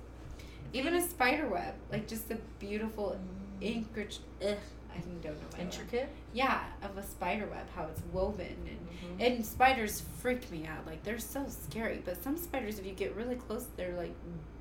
even 0.73 0.93
a 0.95 1.01
spider 1.01 1.47
web, 1.47 1.73
like 1.91 2.07
just 2.07 2.29
the 2.29 2.37
beautiful 2.59 3.17
intricate. 3.61 4.19
Ugh, 4.45 4.57
I 4.93 4.97
don't 4.99 5.23
know 5.23 5.31
my 5.51 5.57
word. 5.57 5.65
intricate. 5.65 6.09
Yeah, 6.33 6.61
of 6.83 6.97
a 6.97 7.03
spider 7.03 7.47
web, 7.47 7.67
how 7.75 7.85
it's 7.85 8.01
woven 8.11 8.45
and 8.67 8.77
Mhm. 9.19 9.25
And 9.37 9.45
spiders 9.45 10.01
freak 10.19 10.49
me 10.51 10.65
out. 10.65 10.85
Like 10.85 11.03
they're 11.03 11.19
so 11.19 11.45
scary. 11.47 12.01
But 12.03 12.21
some 12.23 12.35
spiders, 12.37 12.79
if 12.79 12.85
you 12.85 12.93
get 12.93 13.15
really 13.15 13.35
close, 13.35 13.67
they're 13.77 13.95
like 13.95 14.13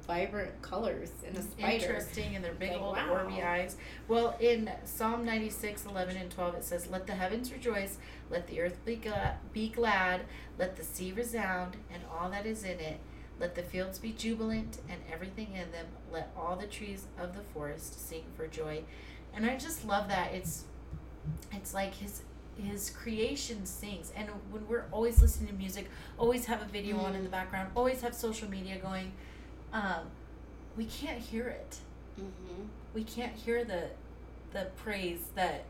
vibrant 0.07 0.63
colors 0.63 1.11
in 1.27 1.35
a 1.37 1.43
spider. 1.43 1.73
Interesting, 1.87 2.37
and 2.37 2.45
their 2.45 2.55
big 2.55 2.73
Like, 2.73 2.81
old 2.81 2.97
wow. 2.97 3.09
orby 3.25 3.45
eyes. 3.45 3.77
Well, 4.07 4.37
in 4.39 4.71
Psalm 4.85 5.25
96, 5.25 5.85
11, 5.85 6.17
and 6.17 6.31
12, 6.31 6.55
it 6.55 6.65
says, 6.65 6.87
Let 6.87 7.07
the 7.09 7.15
heavens 7.15 7.51
rejoice, 7.53 7.99
let 8.31 8.47
the 8.47 8.61
earth 8.61 8.79
be, 8.85 9.01
be 9.53 9.69
glad, 9.69 10.23
let 10.59 10.77
the 10.77 10.85
sea 10.85 11.11
resound, 11.13 11.77
and 11.93 12.03
all 12.11 12.31
that 12.31 12.47
is 12.47 12.63
in 12.63 12.79
it. 12.79 13.01
Let 13.39 13.55
the 13.55 13.63
fields 13.63 13.99
be 13.99 14.13
jubilant, 14.13 14.79
and 14.89 15.01
everything 15.13 15.49
in 15.53 15.71
them. 15.73 15.87
Let 16.13 16.31
all 16.37 16.57
the 16.57 16.67
trees 16.67 17.05
of 17.19 17.35
the 17.37 17.43
forest 17.43 18.09
sing 18.09 18.25
for 18.37 18.47
joy. 18.47 18.83
and 19.35 19.45
I 19.45 19.57
just 19.57 19.85
love 19.85 20.09
that 20.09 20.33
it's 20.33 20.65
it's 21.53 21.75
like 21.75 21.95
his 21.95 22.23
his 22.57 22.89
creation 22.89 23.67
sings 23.67 24.11
and 24.17 24.29
when 24.51 24.67
we're 24.67 24.87
always 24.91 25.21
listening 25.21 25.49
to 25.49 25.55
music 25.55 25.91
always 26.17 26.47
have 26.47 26.63
a 26.63 26.65
video 26.65 26.97
on 26.99 27.15
in 27.15 27.23
the 27.23 27.29
background 27.29 27.71
always 27.75 28.01
have 28.01 28.15
social 28.15 28.49
media 28.49 28.79
going 28.79 29.13
um, 29.75 30.07
we 30.77 30.85
can't 30.87 31.19
hear 31.19 31.49
it 31.49 31.77
Mm-hmm. 32.19 32.63
we 32.95 33.05
can't 33.05 33.35
hear 33.35 33.63
the 33.63 33.91
the 34.55 34.69
praise 34.77 35.21
that 35.35 35.65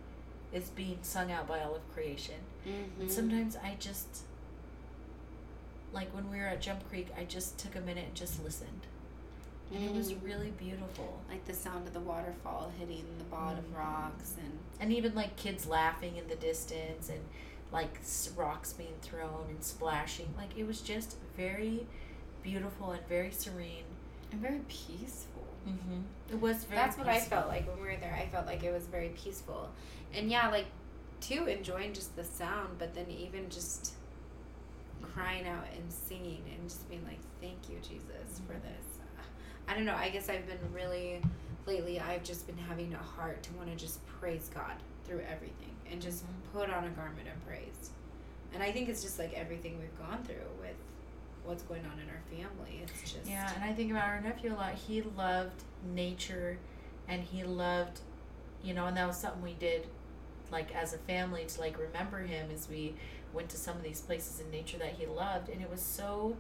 is 0.53 0.69
being 0.71 0.99
sung 1.03 1.33
out 1.33 1.49
by 1.49 1.59
all 1.61 1.75
of 1.75 1.83
creation 1.93 2.37
Mm-hmm. 2.69 3.01
and 3.01 3.11
sometimes 3.11 3.57
i 3.57 3.75
just 3.81 4.21
like 5.97 6.15
when 6.15 6.31
we 6.31 6.39
were 6.39 6.47
at 6.47 6.61
jump 6.61 6.87
creek 6.89 7.09
i 7.19 7.25
just 7.25 7.59
took 7.59 7.75
a 7.75 7.81
minute 7.81 8.05
and 8.07 8.15
just 8.15 8.43
listened 8.45 8.87
and 9.75 9.83
it 9.85 9.93
was 9.95 10.13
Mm. 10.13 10.23
really 10.25 10.51
beautiful 10.51 11.21
like 11.29 11.45
the 11.47 11.55
sound 11.55 11.89
of 11.89 11.93
the 11.95 12.01
waterfall 12.01 12.71
hitting 12.79 13.05
the 13.19 13.25
bottom 13.25 13.65
Mhm. 13.73 13.79
rocks 13.79 14.35
and 14.39 14.59
and 14.79 14.93
even 14.93 15.15
like 15.15 15.35
kids 15.37 15.67
laughing 15.67 16.17
in 16.17 16.29
the 16.29 16.37
distance 16.37 17.09
and 17.09 17.21
like 17.73 17.99
rocks 18.37 18.73
being 18.75 18.95
thrown 19.03 19.47
and 19.49 19.65
splashing 19.65 20.33
like 20.37 20.57
it 20.57 20.67
was 20.67 20.81
just 20.81 21.17
very 21.37 21.87
beautiful 22.45 22.93
and 22.93 23.05
very 23.09 23.33
serene 23.33 23.85
and 24.31 24.41
very 24.41 24.61
peaceful. 24.69 25.43
mm-hmm. 25.67 26.01
it 26.31 26.41
was 26.41 26.63
very 26.65 26.81
That's 26.81 26.97
what 26.99 27.09
I 27.09 27.19
felt 27.21 27.49
like 27.49 27.67
when 27.67 27.77
we 27.81 27.89
were 27.89 27.97
there. 27.97 28.15
I 28.15 28.27
felt 28.27 28.47
like 28.47 28.63
it 28.63 28.73
was 28.73 28.87
very 28.87 29.09
peaceful, 29.11 29.69
and 30.15 30.31
yeah, 30.31 30.49
like 30.49 30.67
too 31.21 31.47
enjoying 31.47 31.93
just 31.93 32.15
the 32.15 32.23
sound, 32.25 32.79
but 32.79 32.95
then 32.95 33.07
even 33.11 33.49
just 33.51 33.95
crying 35.15 35.47
out 35.47 35.65
and 35.75 35.91
singing 35.93 36.43
and 36.59 36.69
just 36.69 36.89
being 36.89 37.05
like, 37.05 37.19
"Thank 37.41 37.69
you, 37.69 37.79
Jesus, 37.81 38.41
for 38.47 38.55
Mhm. 38.55 38.63
this." 38.63 38.99
I 39.69 39.75
don't 39.75 39.85
know. 39.85 39.97
I 39.97 40.11
guess 40.11 40.29
I've 40.29 40.47
been 40.47 40.73
really 40.73 41.21
lately. 41.67 41.99
I've 41.99 42.23
just 42.23 42.47
been 42.47 42.57
having 42.59 42.95
a 42.95 42.99
heart 43.03 43.43
to 43.45 43.53
want 43.55 43.69
to 43.71 43.77
just 43.77 44.05
praise 44.07 44.49
God 44.55 44.75
through 45.05 45.21
everything 45.21 45.75
and 45.91 46.01
just 46.01 46.25
Mhm. 46.25 46.53
put 46.53 46.71
on 46.71 46.85
a 46.85 46.91
garment 46.91 47.27
of 47.29 47.45
praise. 47.47 47.91
And 48.55 48.63
I 48.63 48.71
think 48.71 48.89
it's 48.89 49.03
just 49.03 49.19
like 49.19 49.33
everything 49.35 49.79
we've 49.81 49.99
gone 49.99 50.23
through 50.23 50.49
with 50.61 50.77
what's 51.45 51.63
going 51.65 51.85
on 51.85 51.99
in 51.99 52.09
our 52.09 52.21
family. 52.31 52.81
It's 52.83 53.13
just 53.13 53.27
Yeah, 53.27 53.53
and 53.55 53.65
I 53.65 53.73
think 53.73 53.91
about 53.91 54.05
our 54.05 54.21
nephew 54.21 54.53
a 54.53 54.57
lot. 54.57 54.75
He 54.75 55.03
loved 55.03 55.63
nature 55.85 56.59
and 57.09 57.23
he 57.23 57.43
loved, 57.45 58.01
you 58.63 58.73
know, 58.75 58.87
and 58.87 58.97
that 58.97 59.07
was 59.07 59.17
something 59.19 59.43
we 59.43 59.55
did 59.55 59.89
like 60.53 60.73
as 60.77 60.93
a 60.95 60.99
family 60.99 61.45
to 61.45 61.61
like 61.61 61.77
remember 61.79 62.19
him 62.21 62.51
as 62.53 62.69
we 62.69 62.95
went 63.37 63.49
to 63.51 63.57
some 63.57 63.77
of 63.77 63.83
these 63.83 64.01
places 64.01 64.41
in 64.41 64.51
nature 64.51 64.79
that 64.79 64.95
he 64.99 65.07
loved 65.07 65.49
and 65.49 65.61
it 65.63 65.71
was 65.71 65.81
so 65.83 66.37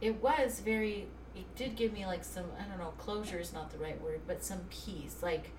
it 0.00 0.22
was 0.22 0.60
very 0.60 1.06
it 1.36 1.44
did 1.54 1.76
give 1.76 1.92
me 1.92 2.06
like 2.06 2.24
some 2.24 2.44
I 2.58 2.64
don't 2.68 2.78
know, 2.78 2.92
closure 2.98 3.38
is 3.38 3.52
not 3.52 3.70
the 3.70 3.78
right 3.78 4.00
word, 4.02 4.20
but 4.26 4.42
some 4.42 4.60
peace. 4.70 5.16
Like 5.22 5.50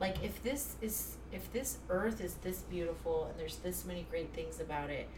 like 0.00 0.22
if 0.24 0.42
this 0.42 0.76
is 0.80 1.16
if 1.32 1.52
this 1.52 1.78
earth 1.90 2.20
is 2.22 2.34
this 2.36 2.60
beautiful 2.62 3.26
and 3.26 3.38
there's 3.38 3.56
this 3.56 3.84
many 3.84 4.06
great 4.10 4.32
things 4.32 4.60
about 4.60 4.88
it, 4.88 5.08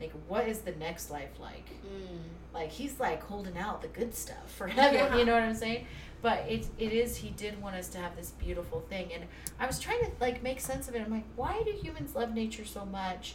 like 0.00 0.12
what 0.28 0.48
is 0.48 0.60
the 0.60 0.72
next 0.72 1.10
life 1.10 1.38
like? 1.38 1.68
Mm. 1.84 2.20
like 2.54 2.70
he's 2.70 2.98
like 2.98 3.22
holding 3.22 3.58
out 3.58 3.82
the 3.82 3.88
good 3.88 4.14
stuff 4.14 4.50
for 4.56 4.66
heaven 4.66 4.94
Yeah. 4.94 5.16
you 5.16 5.24
know 5.26 5.34
what 5.34 5.42
i'm 5.42 5.54
saying 5.54 5.86
but 6.22 6.38
it, 6.48 6.66
it 6.78 6.92
is 6.92 7.16
he 7.16 7.30
did 7.30 7.60
want 7.62 7.76
us 7.76 7.88
to 7.88 7.98
have 7.98 8.16
this 8.16 8.30
beautiful 8.32 8.80
thing 8.88 9.12
and 9.14 9.24
i 9.58 9.66
was 9.66 9.78
trying 9.78 10.00
to 10.00 10.10
like 10.20 10.42
make 10.42 10.58
sense 10.60 10.88
of 10.88 10.94
it 10.94 11.02
i'm 11.02 11.10
like 11.12 11.24
why 11.36 11.60
do 11.64 11.70
humans 11.72 12.14
love 12.14 12.32
nature 12.34 12.64
so 12.64 12.84
much 12.86 13.34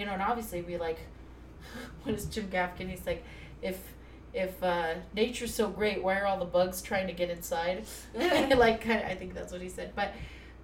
you 0.00 0.06
know 0.06 0.12
and 0.12 0.22
obviously 0.22 0.62
we 0.62 0.78
like 0.78 0.98
what 2.02 2.14
is 2.14 2.24
jim 2.24 2.48
gaffigan? 2.48 2.88
He's 2.88 3.06
like 3.06 3.22
if 3.62 3.78
if 4.32 4.62
uh, 4.62 4.94
nature's 5.14 5.54
so 5.54 5.68
great 5.68 6.02
why 6.02 6.18
are 6.18 6.26
all 6.26 6.38
the 6.38 6.44
bugs 6.46 6.80
trying 6.80 7.06
to 7.06 7.12
get 7.12 7.28
inside? 7.30 7.84
Like 8.14 8.80
kind 8.80 9.00
of 9.00 9.06
i 9.06 9.14
think 9.14 9.34
that's 9.34 9.52
what 9.52 9.60
he 9.60 9.68
said. 9.68 9.92
But 9.94 10.14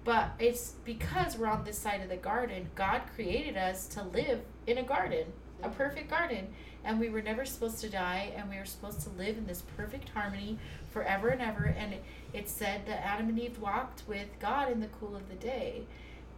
but 0.03 0.31
it's 0.39 0.73
because 0.83 1.37
we're 1.37 1.47
on 1.47 1.63
this 1.63 1.77
side 1.77 2.01
of 2.01 2.09
the 2.09 2.17
garden 2.17 2.69
god 2.75 3.01
created 3.13 3.57
us 3.57 3.87
to 3.89 4.03
live 4.03 4.41
in 4.65 4.79
a 4.79 4.83
garden 4.83 5.27
a 5.61 5.69
perfect 5.69 6.09
garden 6.09 6.47
and 6.83 6.99
we 6.99 7.09
were 7.09 7.21
never 7.21 7.45
supposed 7.45 7.81
to 7.81 7.89
die 7.89 8.31
and 8.35 8.49
we 8.49 8.57
were 8.57 8.65
supposed 8.65 9.01
to 9.01 9.09
live 9.09 9.37
in 9.37 9.45
this 9.45 9.61
perfect 9.75 10.09
harmony 10.09 10.57
forever 10.89 11.27
and 11.27 11.41
ever. 11.41 11.65
And 11.65 11.93
it, 11.93 12.03
it 12.33 12.49
said 12.49 12.85
that 12.87 13.05
adam 13.05 13.29
and 13.29 13.39
eve 13.39 13.59
walked 13.59 14.03
with 14.07 14.27
god 14.39 14.71
in 14.71 14.79
the 14.79 14.87
cool 14.87 15.15
of 15.15 15.27
the 15.29 15.35
day 15.35 15.83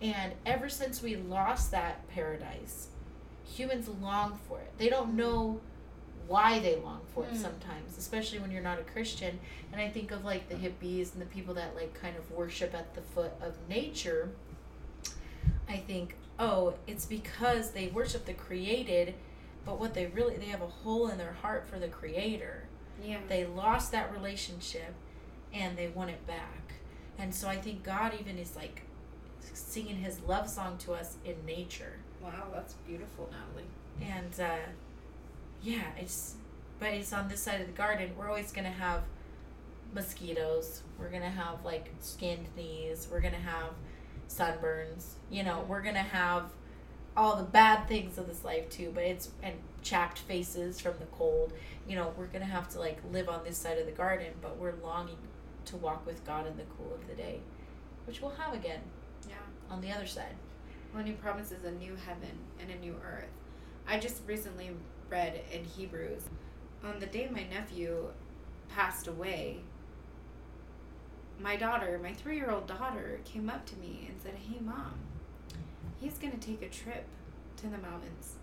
and 0.01 0.33
ever 0.45 0.69
since 0.69 1.01
we 1.01 1.15
lost 1.15 1.71
that 1.71 2.07
paradise 2.09 2.87
humans 3.45 3.87
long 4.01 4.39
for 4.47 4.59
it. 4.59 4.71
They 4.77 4.89
don't 4.89 5.15
know 5.15 5.59
why 6.27 6.59
they 6.59 6.75
long 6.75 7.01
for 7.13 7.23
it 7.25 7.33
Mm. 7.33 7.37
sometimes 7.41 7.97
especially 7.97 8.37
when 8.37 8.51
you're 8.51 8.61
not 8.61 8.79
a 8.79 8.83
christian. 8.83 9.39
And 9.71 9.81
i 9.81 9.89
think 9.89 10.11
of 10.11 10.23
like 10.23 10.47
the 10.47 10.55
hippies 10.55 11.13
and 11.13 11.21
the 11.21 11.25
people 11.25 11.53
that 11.55 11.75
like 11.75 11.93
kind 11.99 12.15
of 12.15 12.29
worship 12.31 12.73
at 12.75 12.93
the 12.93 13.01
foot 13.01 13.31
of 13.41 13.55
nature. 13.67 14.29
I 15.67 15.77
think 15.77 16.15
oh 16.37 16.75
it's 16.87 17.05
because 17.05 17.71
they 17.71 17.87
worship 17.87 18.25
the 18.25 18.33
created 18.33 19.15
but 19.65 19.79
what 19.79 19.93
they 19.93 20.05
really 20.07 20.37
they 20.37 20.45
have 20.45 20.61
a 20.61 20.67
hole 20.67 21.07
in 21.09 21.17
their 21.17 21.33
heart 21.33 21.67
for 21.67 21.79
the 21.79 21.87
creator. 21.87 22.63
Yeah. 23.03 23.17
they 23.27 23.45
lost 23.45 23.91
that 23.93 24.11
relationship 24.13 24.93
and 25.53 25.77
they 25.77 25.87
want 25.87 26.09
it 26.11 26.25
back. 26.27 26.73
And 27.17 27.33
so 27.33 27.47
i 27.49 27.57
think 27.57 27.83
god 27.83 28.13
even 28.19 28.37
is 28.37 28.55
like 28.55 28.83
singing 29.53 29.97
his 29.97 30.19
love 30.21 30.49
song 30.49 30.77
to 30.79 30.93
us 30.93 31.17
in 31.25 31.35
nature. 31.45 31.93
Wow, 32.21 32.47
that's 32.53 32.73
beautiful, 32.87 33.29
Natalie. 33.31 33.69
and 34.01 34.39
uh, 34.39 34.69
yeah 35.61 35.83
it's 35.97 36.35
but 36.79 36.89
it's 36.93 37.11
on 37.11 37.27
this 37.27 37.41
side 37.41 37.61
of 37.61 37.67
the 37.67 37.73
garden. 37.73 38.11
We're 38.17 38.29
always 38.29 38.51
gonna 38.51 38.69
have 38.71 39.03
mosquitoes. 39.93 40.81
We're 40.97 41.09
gonna 41.09 41.29
have 41.29 41.65
like 41.65 41.89
skinned 41.99 42.47
knees. 42.55 43.07
We're 43.11 43.21
gonna 43.21 43.37
have 43.37 43.71
sunburns. 44.29 45.13
You 45.29 45.43
know 45.43 45.65
we're 45.67 45.81
gonna 45.81 45.99
have 45.99 46.51
all 47.17 47.35
the 47.35 47.43
bad 47.43 47.87
things 47.87 48.17
of 48.17 48.27
this 48.27 48.45
life 48.45 48.69
too 48.69 48.91
but 48.93 49.03
it's 49.03 49.29
and 49.43 49.55
chapped 49.81 50.19
faces 50.19 50.79
from 50.79 50.93
the 50.99 51.05
cold. 51.07 51.53
You 51.87 51.95
know 51.95 52.13
we're 52.17 52.27
gonna 52.27 52.45
have 52.45 52.69
to 52.69 52.79
like 52.79 52.99
live 53.11 53.27
on 53.29 53.43
this 53.43 53.57
side 53.57 53.77
of 53.77 53.85
the 53.85 53.91
garden 53.91 54.33
but 54.41 54.57
we're 54.57 54.75
longing 54.83 55.17
to 55.65 55.75
walk 55.77 56.05
with 56.05 56.25
god 56.25 56.47
in 56.47 56.55
the 56.57 56.63
cool 56.77 56.93
of 56.93 57.07
the 57.07 57.13
day 57.15 57.39
which 58.05 58.21
we'll 58.21 58.31
have 58.31 58.53
again. 58.53 58.79
On 59.69 59.81
the 59.81 59.91
other 59.91 60.07
side 60.07 60.35
When 60.91 61.05
he 61.05 61.13
promises 61.13 61.63
a 61.63 61.71
new 61.71 61.95
heaven 61.95 62.37
and 62.59 62.69
a 62.71 62.79
new 62.79 62.95
earth. 63.05 63.29
I 63.87 63.99
just 63.99 64.21
recently 64.27 64.71
read 65.09 65.41
in 65.51 65.63
Hebrews 65.63 66.23
on 66.83 66.99
the 66.99 67.05
day 67.07 67.29
my 67.31 67.43
nephew 67.43 68.05
passed 68.69 69.07
away, 69.07 69.59
my 71.39 71.55
daughter, 71.55 71.99
my 72.01 72.13
three 72.13 72.35
year 72.35 72.51
old 72.51 72.67
daughter, 72.67 73.19
came 73.25 73.49
up 73.49 73.65
to 73.67 73.75
me 73.77 74.05
and 74.09 74.21
said, 74.21 74.33
Hey, 74.35 74.59
mom, 74.61 74.93
he's 75.99 76.17
going 76.17 76.37
to 76.37 76.39
take 76.39 76.61
a 76.61 76.69
trip 76.69 77.05
to 77.57 77.63
the 77.63 77.77
mountains. 77.77 78.35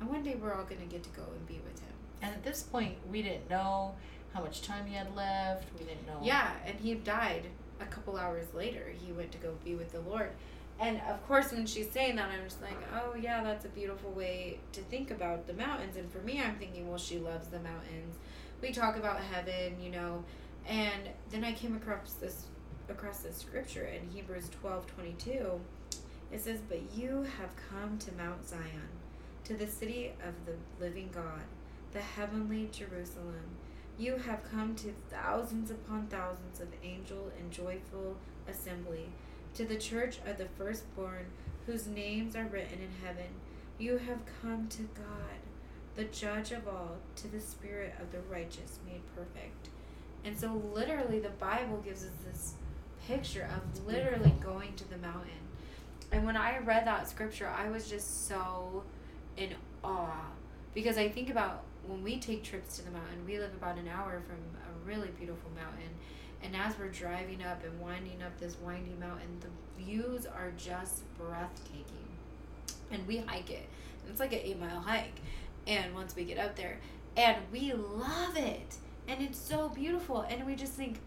And 0.00 0.08
one 0.08 0.22
day 0.22 0.36
we're 0.40 0.52
all 0.54 0.64
going 0.64 0.80
to 0.80 0.86
get 0.86 1.02
to 1.04 1.10
go 1.10 1.22
and 1.22 1.46
be 1.46 1.60
with 1.64 1.80
him. 1.80 1.92
and 2.22 2.34
at 2.34 2.42
this 2.44 2.62
point 2.62 2.96
we 3.10 3.22
didn't 3.22 3.48
know 3.48 3.94
how 4.32 4.40
much 4.42 4.62
time 4.62 4.86
he 4.86 4.94
had 4.94 5.14
left 5.14 5.68
we 5.78 5.84
didn't 5.84 6.06
know 6.06 6.18
Yeah, 6.22 6.50
and 6.66 6.78
he 6.80 6.94
died 6.94 7.44
a 7.80 7.86
couple 7.86 8.16
hours 8.16 8.46
later. 8.54 8.84
He 9.04 9.12
went 9.12 9.30
to 9.32 9.38
go 9.38 9.54
be 9.64 9.74
with 9.74 9.92
the 9.92 10.00
Lord. 10.00 10.30
And 10.80 11.00
of 11.08 11.24
course, 11.26 11.52
when 11.52 11.66
she's 11.66 11.90
saying 11.90 12.16
that, 12.16 12.30
I'm 12.30 12.44
just 12.44 12.60
like, 12.60 12.76
oh, 12.94 13.14
yeah, 13.16 13.42
that's 13.44 13.64
a 13.64 13.68
beautiful 13.68 14.10
way 14.10 14.58
to 14.72 14.80
think 14.82 15.10
about 15.10 15.46
the 15.46 15.54
mountains. 15.54 15.96
And 15.96 16.10
for 16.10 16.18
me, 16.18 16.42
I'm 16.42 16.56
thinking, 16.56 16.88
well, 16.88 16.98
she 16.98 17.18
loves 17.18 17.48
the 17.48 17.60
mountains. 17.60 18.16
We 18.60 18.72
talk 18.72 18.96
about 18.96 19.20
heaven, 19.20 19.80
you 19.80 19.90
know. 19.90 20.24
And 20.66 21.10
then 21.30 21.44
I 21.44 21.52
came 21.52 21.76
across 21.76 22.14
this 22.14 22.46
across 22.88 23.20
this 23.20 23.38
scripture 23.38 23.84
in 23.86 24.08
Hebrews 24.10 24.50
12 24.60 24.86
22. 24.86 25.60
It 26.32 26.40
says, 26.40 26.60
But 26.68 26.80
you 26.94 27.26
have 27.38 27.50
come 27.70 27.98
to 27.98 28.12
Mount 28.14 28.46
Zion, 28.46 28.88
to 29.44 29.54
the 29.54 29.66
city 29.66 30.12
of 30.26 30.34
the 30.46 30.56
living 30.84 31.10
God, 31.14 31.42
the 31.92 32.00
heavenly 32.00 32.68
Jerusalem. 32.72 33.56
You 33.96 34.16
have 34.16 34.42
come 34.50 34.74
to 34.76 34.92
thousands 35.10 35.70
upon 35.70 36.08
thousands 36.08 36.60
of 36.60 36.68
angel 36.82 37.30
and 37.38 37.52
joyful 37.52 38.16
assembly, 38.48 39.08
to 39.54 39.64
the 39.64 39.76
church 39.76 40.18
of 40.26 40.38
the 40.38 40.48
firstborn, 40.58 41.26
whose 41.66 41.86
names 41.86 42.36
are 42.36 42.44
written 42.44 42.80
in 42.80 43.06
heaven. 43.06 43.28
You 43.78 43.98
have 43.98 44.20
come 44.42 44.68
to 44.68 44.82
God, 44.82 45.40
the 45.96 46.04
judge 46.04 46.52
of 46.52 46.68
all, 46.68 46.96
to 47.16 47.28
the 47.28 47.40
spirit 47.40 47.94
of 48.00 48.12
the 48.12 48.20
righteous 48.30 48.78
made 48.86 49.02
perfect. 49.16 49.68
And 50.24 50.38
so, 50.38 50.62
literally, 50.74 51.20
the 51.20 51.30
Bible 51.30 51.82
gives 51.84 52.04
us 52.04 52.10
this 52.26 52.54
picture 53.06 53.48
of 53.54 53.86
literally 53.86 54.34
going 54.40 54.74
to 54.74 54.88
the 54.88 54.96
mountain. 54.98 55.30
And 56.12 56.24
when 56.24 56.36
I 56.36 56.58
read 56.58 56.86
that 56.86 57.08
scripture, 57.08 57.48
I 57.48 57.70
was 57.70 57.88
just 57.88 58.28
so 58.28 58.84
in 59.36 59.54
awe 59.82 60.30
because 60.74 60.96
I 60.96 61.08
think 61.08 61.30
about 61.30 61.62
when 61.86 62.02
we 62.02 62.18
take 62.18 62.42
trips 62.42 62.76
to 62.76 62.84
the 62.84 62.90
mountain, 62.90 63.24
we 63.26 63.38
live 63.38 63.52
about 63.54 63.76
an 63.78 63.88
hour 63.88 64.22
from 64.26 64.36
a 64.36 64.88
really 64.88 65.08
beautiful 65.18 65.50
mountain. 65.50 65.90
And 66.44 66.54
as 66.54 66.78
we're 66.78 66.88
driving 66.88 67.42
up 67.42 67.64
and 67.64 67.80
winding 67.80 68.22
up 68.22 68.38
this 68.38 68.56
windy 68.62 68.94
mountain, 69.00 69.40
the 69.40 69.82
views 69.82 70.26
are 70.26 70.52
just 70.56 71.02
breathtaking. 71.16 71.84
And 72.90 73.06
we 73.06 73.16
hike 73.18 73.50
it. 73.50 73.66
And 74.02 74.10
it's 74.10 74.20
like 74.20 74.32
an 74.32 74.40
eight 74.42 74.60
mile 74.60 74.80
hike. 74.80 75.20
And 75.66 75.94
once 75.94 76.14
we 76.14 76.24
get 76.24 76.38
up 76.38 76.54
there, 76.54 76.78
and 77.16 77.38
we 77.50 77.72
love 77.72 78.36
it. 78.36 78.76
And 79.08 79.22
it's 79.22 79.38
so 79.38 79.70
beautiful. 79.70 80.20
And 80.28 80.44
we 80.46 80.54
just 80.54 80.74
think, 80.74 80.98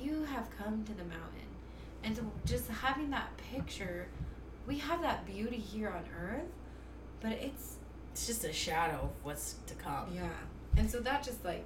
you 0.00 0.24
have 0.24 0.48
come 0.58 0.84
to 0.84 0.92
the 0.92 1.04
mountain. 1.04 1.48
And 2.02 2.16
so 2.16 2.22
just 2.46 2.68
having 2.68 3.10
that 3.10 3.30
picture, 3.52 4.08
we 4.66 4.78
have 4.78 5.02
that 5.02 5.26
beauty 5.26 5.56
here 5.56 5.90
on 5.90 6.04
earth, 6.18 6.48
but 7.20 7.32
it's 7.32 7.76
It's 8.12 8.26
just 8.26 8.44
a 8.44 8.52
shadow 8.52 9.04
of 9.04 9.10
what's 9.24 9.56
to 9.66 9.74
come. 9.74 10.06
yeah. 10.14 10.28
And 10.76 10.90
so 10.90 11.00
that 11.00 11.22
just 11.22 11.44
like 11.44 11.64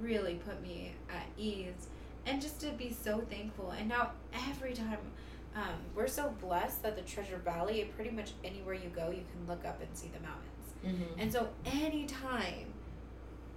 really 0.00 0.34
put 0.46 0.62
me 0.62 0.92
at 1.10 1.26
ease 1.38 1.88
and 2.26 2.40
just 2.40 2.60
to 2.60 2.70
be 2.72 2.92
so 2.92 3.20
thankful. 3.30 3.70
And 3.70 3.88
now 3.88 4.12
every 4.50 4.72
time 4.74 4.98
um, 5.54 5.74
we're 5.94 6.08
so 6.08 6.34
blessed 6.40 6.82
that 6.82 6.96
the 6.96 7.02
Treasure 7.02 7.38
Valley, 7.38 7.90
pretty 7.94 8.10
much 8.10 8.32
anywhere 8.44 8.74
you 8.74 8.88
go, 8.94 9.10
you 9.10 9.24
can 9.30 9.46
look 9.46 9.64
up 9.64 9.80
and 9.82 9.90
see 9.96 10.08
the 10.08 10.20
mountains. 10.20 10.48
Mm-hmm. 10.84 11.20
And 11.20 11.32
so 11.32 11.48
anytime 11.66 12.72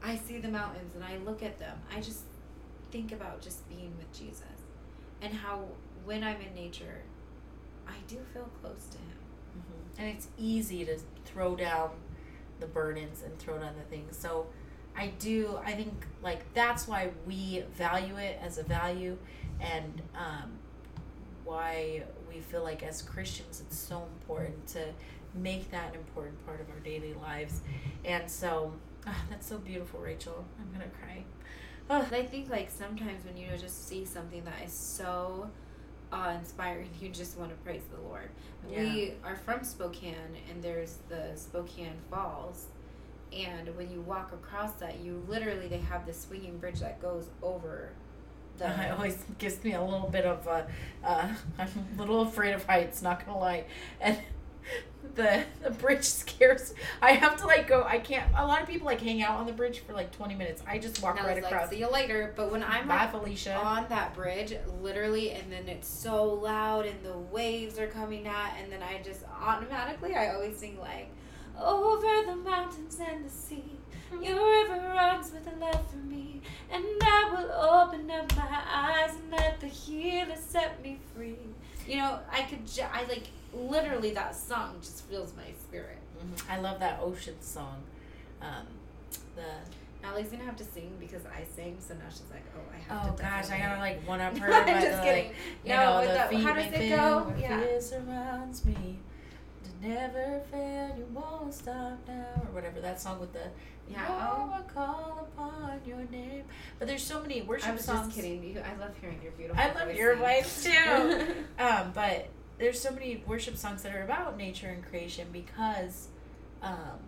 I 0.04 0.16
see 0.16 0.40
the 0.40 0.50
mountains 0.50 0.96
and 0.96 1.04
I 1.04 1.18
look 1.18 1.42
at 1.42 1.58
them, 1.58 1.78
I 1.96 2.00
just 2.02 2.24
think 2.92 3.12
about 3.12 3.42
just 3.42 3.68
being 3.70 3.94
with 3.98 4.12
Jesus 4.14 4.44
and 5.22 5.34
how 5.34 5.66
when 6.04 6.24
I'm 6.24 6.40
in 6.42 6.54
nature, 6.54 7.02
I 7.88 7.96
do 8.08 8.18
feel 8.34 8.50
close 8.62 8.88
to 8.92 8.98
him. 8.98 9.18
Mm-hmm. 9.58 10.02
And 10.02 10.10
it's 10.10 10.28
easy 10.38 10.86
to 10.86 11.00
throw 11.26 11.56
down 11.56 11.92
the 12.60 12.68
burdens 12.68 13.22
and 13.24 13.38
throw 13.40 13.58
down 13.58 13.74
the 13.78 13.96
things. 13.96 14.18
So 14.18 14.48
I 14.98 15.08
do, 15.20 15.60
I 15.66 15.74
think, 15.74 16.06
like, 16.24 16.42
that's 16.54 16.88
why 16.88 17.10
we 17.26 17.64
value 17.76 18.18
it 18.18 18.40
as 18.42 18.58
a 18.58 18.64
value 18.64 19.18
and 19.60 20.02
um, 20.16 20.52
why 21.44 22.04
we 22.30 22.40
feel 22.40 22.64
like 22.64 22.84
as 22.84 23.02
Christians 23.02 23.62
it's 23.66 23.78
so 23.78 24.04
important 24.20 24.68
to 24.68 24.86
make 25.34 25.70
that 25.72 25.90
an 25.94 25.96
important 25.96 26.44
part 26.46 26.62
of 26.62 26.70
our 26.70 26.80
daily 26.80 27.14
lives. 27.14 27.62
And 28.04 28.30
so, 28.30 28.74
ah, 29.06 29.22
that's 29.30 29.48
so 29.48 29.58
beautiful, 29.58 30.00
Rachel. 30.00 30.46
I'm 30.60 30.78
going 30.78 30.90
to 30.90 30.96
cry. 30.98 31.24
But 31.88 32.12
I 32.14 32.24
think 32.24 32.50
like 32.50 32.70
sometimes 32.72 33.26
when 33.26 33.38
you 33.38 33.48
just 33.58 33.88
see 33.88 34.06
something 34.06 34.44
that 34.46 34.66
is 34.66 34.74
so 34.74 35.50
awe 36.12 36.32
inspiring, 36.32 36.90
you 37.00 37.10
just 37.10 37.38
want 37.38 37.52
to 37.52 37.56
praise 37.58 37.84
the 37.94 38.02
Lord. 38.08 38.30
We 38.68 39.14
are 39.24 39.36
from 39.36 39.64
Spokane, 39.64 40.16
and 40.50 40.64
there's 40.64 40.98
the 41.10 41.32
Spokane 41.36 41.98
Falls, 42.10 42.66
and 43.36 43.76
when 43.76 43.92
you 43.92 44.02
walk 44.02 44.32
across 44.34 44.74
that, 44.74 45.00
you 45.00 45.24
literally 45.28 45.68
they 45.68 45.78
have 45.80 46.06
this 46.06 46.22
swinging 46.22 46.58
bridge 46.58 46.80
that 46.80 47.02
goes 47.02 47.30
over. 47.42 47.90
The, 48.58 48.68
It 48.88 48.92
always 48.92 49.24
gives 49.38 49.64
me 49.64 49.74
a 49.74 49.82
little 49.84 50.10
bit 50.10 50.26
of 50.26 50.48
a, 50.48 50.68
uh, 51.04 51.34
I'm 51.60 51.70
a 51.96 52.00
little 52.00 52.22
afraid 52.22 52.54
of 52.54 52.66
heights, 52.66 53.02
not 53.02 53.26
gonna 53.26 53.38
lie. 53.38 53.66
And 54.00 54.18
the 55.16 55.44
the 55.62 55.70
bridge 55.72 56.04
scares. 56.04 56.74
I 57.02 57.12
have 57.12 57.38
to 57.38 57.46
like 57.46 57.68
go. 57.68 57.84
I 57.84 58.00
can't. 58.00 58.26
A 58.36 58.46
lot 58.46 58.62
of 58.62 58.68
people 58.68 58.86
like 58.86 59.02
hang 59.02 59.22
out 59.22 59.40
on 59.40 59.46
the 59.46 59.54
bridge 59.54 59.80
for 59.80 59.94
like 59.94 60.12
20 60.12 60.36
minutes. 60.36 60.64
I 60.68 60.80
just 60.80 61.02
walk 61.02 61.22
right 61.22 61.42
like, 61.42 61.52
across. 61.52 61.70
see 61.70 61.80
you 61.80 61.90
later. 61.92 62.34
But 62.36 62.52
when 62.52 62.64
I'm 62.64 62.88
Bye, 62.88 63.08
Felicia. 63.12 63.56
on 63.56 63.86
that 63.90 64.14
bridge, 64.16 64.54
literally, 64.82 65.32
and 65.32 65.52
then 65.52 65.68
it's 65.68 65.88
so 65.88 66.24
loud, 66.26 66.86
and 66.86 67.04
the 67.04 67.18
waves 67.18 67.78
are 67.78 67.88
coming 67.88 68.28
at, 68.28 68.56
and 68.62 68.72
then 68.72 68.82
I 68.82 69.02
just 69.04 69.22
automatically, 69.42 70.16
I 70.16 70.34
always 70.34 70.58
sing 70.58 70.80
like, 70.80 71.10
over 71.62 72.26
the 72.26 72.36
mountains 72.36 73.00
and 73.00 73.26
the 73.26 73.30
sea, 73.30 73.64
your 74.22 74.36
river 74.64 74.82
runs 74.96 75.32
with 75.32 75.48
love 75.60 75.90
for 75.90 75.98
me, 75.98 76.42
and 76.72 76.84
I 77.02 77.30
will 77.32 77.52
open 77.52 78.10
up 78.12 78.36
my 78.36 78.62
eyes 78.70 79.16
and 79.16 79.32
let 79.32 79.60
the 79.60 79.68
healer 79.68 80.36
set 80.36 80.82
me 80.82 81.00
free. 81.16 81.38
You 81.88 81.98
know, 81.98 82.20
I 82.32 82.44
could, 82.44 82.66
ju- 82.68 82.84
I 82.92 83.04
like, 83.06 83.28
literally, 83.54 84.12
that 84.12 84.36
song 84.36 84.76
just 84.82 85.06
fills 85.06 85.34
my 85.36 85.52
spirit. 85.62 85.98
Mhm. 86.18 86.50
I 86.50 86.60
love 86.60 86.80
that 86.80 87.00
ocean 87.02 87.36
song. 87.42 87.84
Um, 88.42 88.66
the 89.36 90.08
Allie's 90.08 90.30
gonna 90.30 90.44
have 90.44 90.56
to 90.58 90.64
sing 90.64 90.92
because 91.00 91.22
I 91.26 91.44
sang, 91.56 91.78
so 91.80 91.94
now 91.96 92.02
she's 92.10 92.24
like, 92.32 92.44
oh, 92.56 92.62
I 92.74 92.94
have 92.94 93.08
oh 93.14 93.16
to. 93.16 93.22
gosh, 93.22 93.50
I 93.50 93.58
gotta 93.60 93.80
like 93.80 94.08
one 94.08 94.22
up 94.22 94.38
her. 94.38 94.52
I'm 94.54 94.82
just 94.82 94.98
the, 94.98 95.04
kidding. 95.04 95.26
Like, 95.28 95.36
No, 95.66 95.76
know, 95.76 96.00
with 96.02 96.30
the 96.32 96.38
the- 96.38 96.44
how 96.44 96.54
does 96.54 96.74
it 96.74 96.90
go? 96.90 97.34
Yeah. 97.40 97.80
surrounds 97.80 98.66
me. 98.66 99.00
Never 99.82 100.42
fail, 100.52 100.96
you 100.98 101.06
won't 101.14 101.54
stop 101.54 102.00
now, 102.08 102.42
or 102.44 102.52
whatever 102.54 102.80
that 102.82 103.00
song 103.00 103.20
with 103.20 103.34
the 103.34 103.42
Yeah, 103.90 104.06
Oh. 104.10 104.54
I 104.54 104.62
call 104.74 105.28
upon 105.34 105.80
your 105.86 106.04
name. 106.12 106.44
But 106.80 106.88
there's 106.88 107.04
so 107.04 107.22
many 107.22 107.42
worship 107.44 107.70
I 107.70 107.72
was 107.74 107.86
songs. 107.86 108.08
just 108.08 108.16
kidding. 108.16 108.44
You, 108.44 108.60
I 108.62 108.76
love 108.80 108.92
hearing 109.00 109.20
your 109.22 109.32
beautiful. 109.34 109.62
I 109.62 109.68
love 109.74 109.88
voice 109.90 109.98
your 109.98 110.16
voice 110.16 110.64
too. 110.64 111.28
um, 111.64 111.92
but 111.94 112.28
there's 112.58 112.80
so 112.80 112.92
many 112.92 113.24
worship 113.28 113.58
songs 113.58 113.84
that 113.84 113.94
are 113.96 114.04
about 114.04 114.38
nature 114.38 114.70
and 114.70 114.84
creation 114.84 115.28
because, 115.32 116.08
um, 116.62 117.00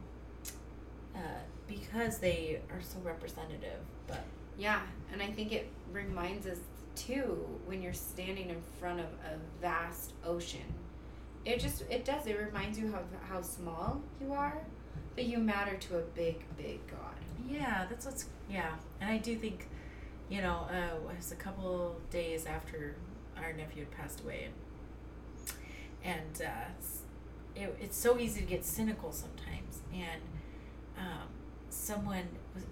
uh, 1.15 1.19
because 1.67 2.19
they 2.19 2.59
are 2.69 2.81
so 2.81 2.99
representative. 3.03 3.79
But 4.07 4.23
yeah, 4.57 4.81
and 5.11 5.21
I 5.21 5.27
think 5.27 5.51
it 5.51 5.69
reminds 5.91 6.45
us 6.45 6.59
too 6.95 7.47
when 7.65 7.81
you're 7.81 7.93
standing 7.93 8.49
in 8.49 8.61
front 8.79 8.99
of 8.99 9.05
a 9.05 9.37
vast 9.61 10.13
ocean. 10.25 10.61
It 11.47 11.59
just 11.61 11.83
it 11.89 12.03
does. 12.03 12.27
It 12.27 12.37
reminds 12.37 12.77
you 12.77 12.91
how 12.91 13.01
how 13.29 13.41
small 13.41 14.01
you 14.21 14.33
are, 14.33 14.57
but 15.15 15.25
you 15.25 15.37
matter 15.37 15.77
to 15.77 15.97
a 15.97 16.01
big 16.01 16.43
big 16.57 16.79
God. 16.87 17.15
yeah, 17.47 17.85
that's 17.89 18.05
what's 18.05 18.25
yeah, 18.49 18.71
and 19.01 19.09
I 19.09 19.17
do 19.17 19.35
think, 19.37 19.67
you 20.29 20.41
know, 20.41 20.67
uh, 20.69 20.95
it 21.11 21.17
was 21.17 21.31
a 21.31 21.35
couple 21.35 21.99
days 22.11 22.45
after 22.45 22.95
our 23.37 23.53
nephew 23.53 23.85
had 23.85 23.91
passed 23.91 24.21
away, 24.21 24.49
and 26.03 26.41
uh, 26.41 26.69
it, 27.55 27.75
it's 27.81 27.97
so 27.97 28.17
easy 28.19 28.41
to 28.41 28.47
get 28.47 28.65
cynical 28.65 29.11
sometimes, 29.11 29.81
and 29.93 30.21
um, 30.97 31.27
someone 31.69 32.27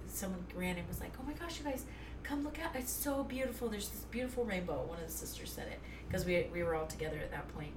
someone 0.08 0.46
ran 0.56 0.78
and 0.78 0.88
was 0.88 1.00
like, 1.00 1.14
"Oh 1.20 1.24
my 1.26 1.34
gosh, 1.34 1.60
you 1.60 1.66
guys, 1.66 1.86
come 2.24 2.44
look 2.44 2.60
out! 2.60 2.76
It's 2.76 2.92
so 2.92 3.24
beautiful. 3.24 3.70
There's 3.70 3.90
this 3.90 4.02
beautiful 4.12 4.46
rainbow." 4.46 4.84
One 4.88 5.00
of 5.00 5.08
the 5.08 5.12
sisters 5.14 5.52
said 5.52 5.68
it 5.68 5.80
because 6.08 6.26
we 6.26 6.48
we 6.54 6.64
were 6.64 6.76
all 6.76 6.88
together 6.88 7.18
at 7.18 7.32
that 7.32 7.48
point, 7.56 7.74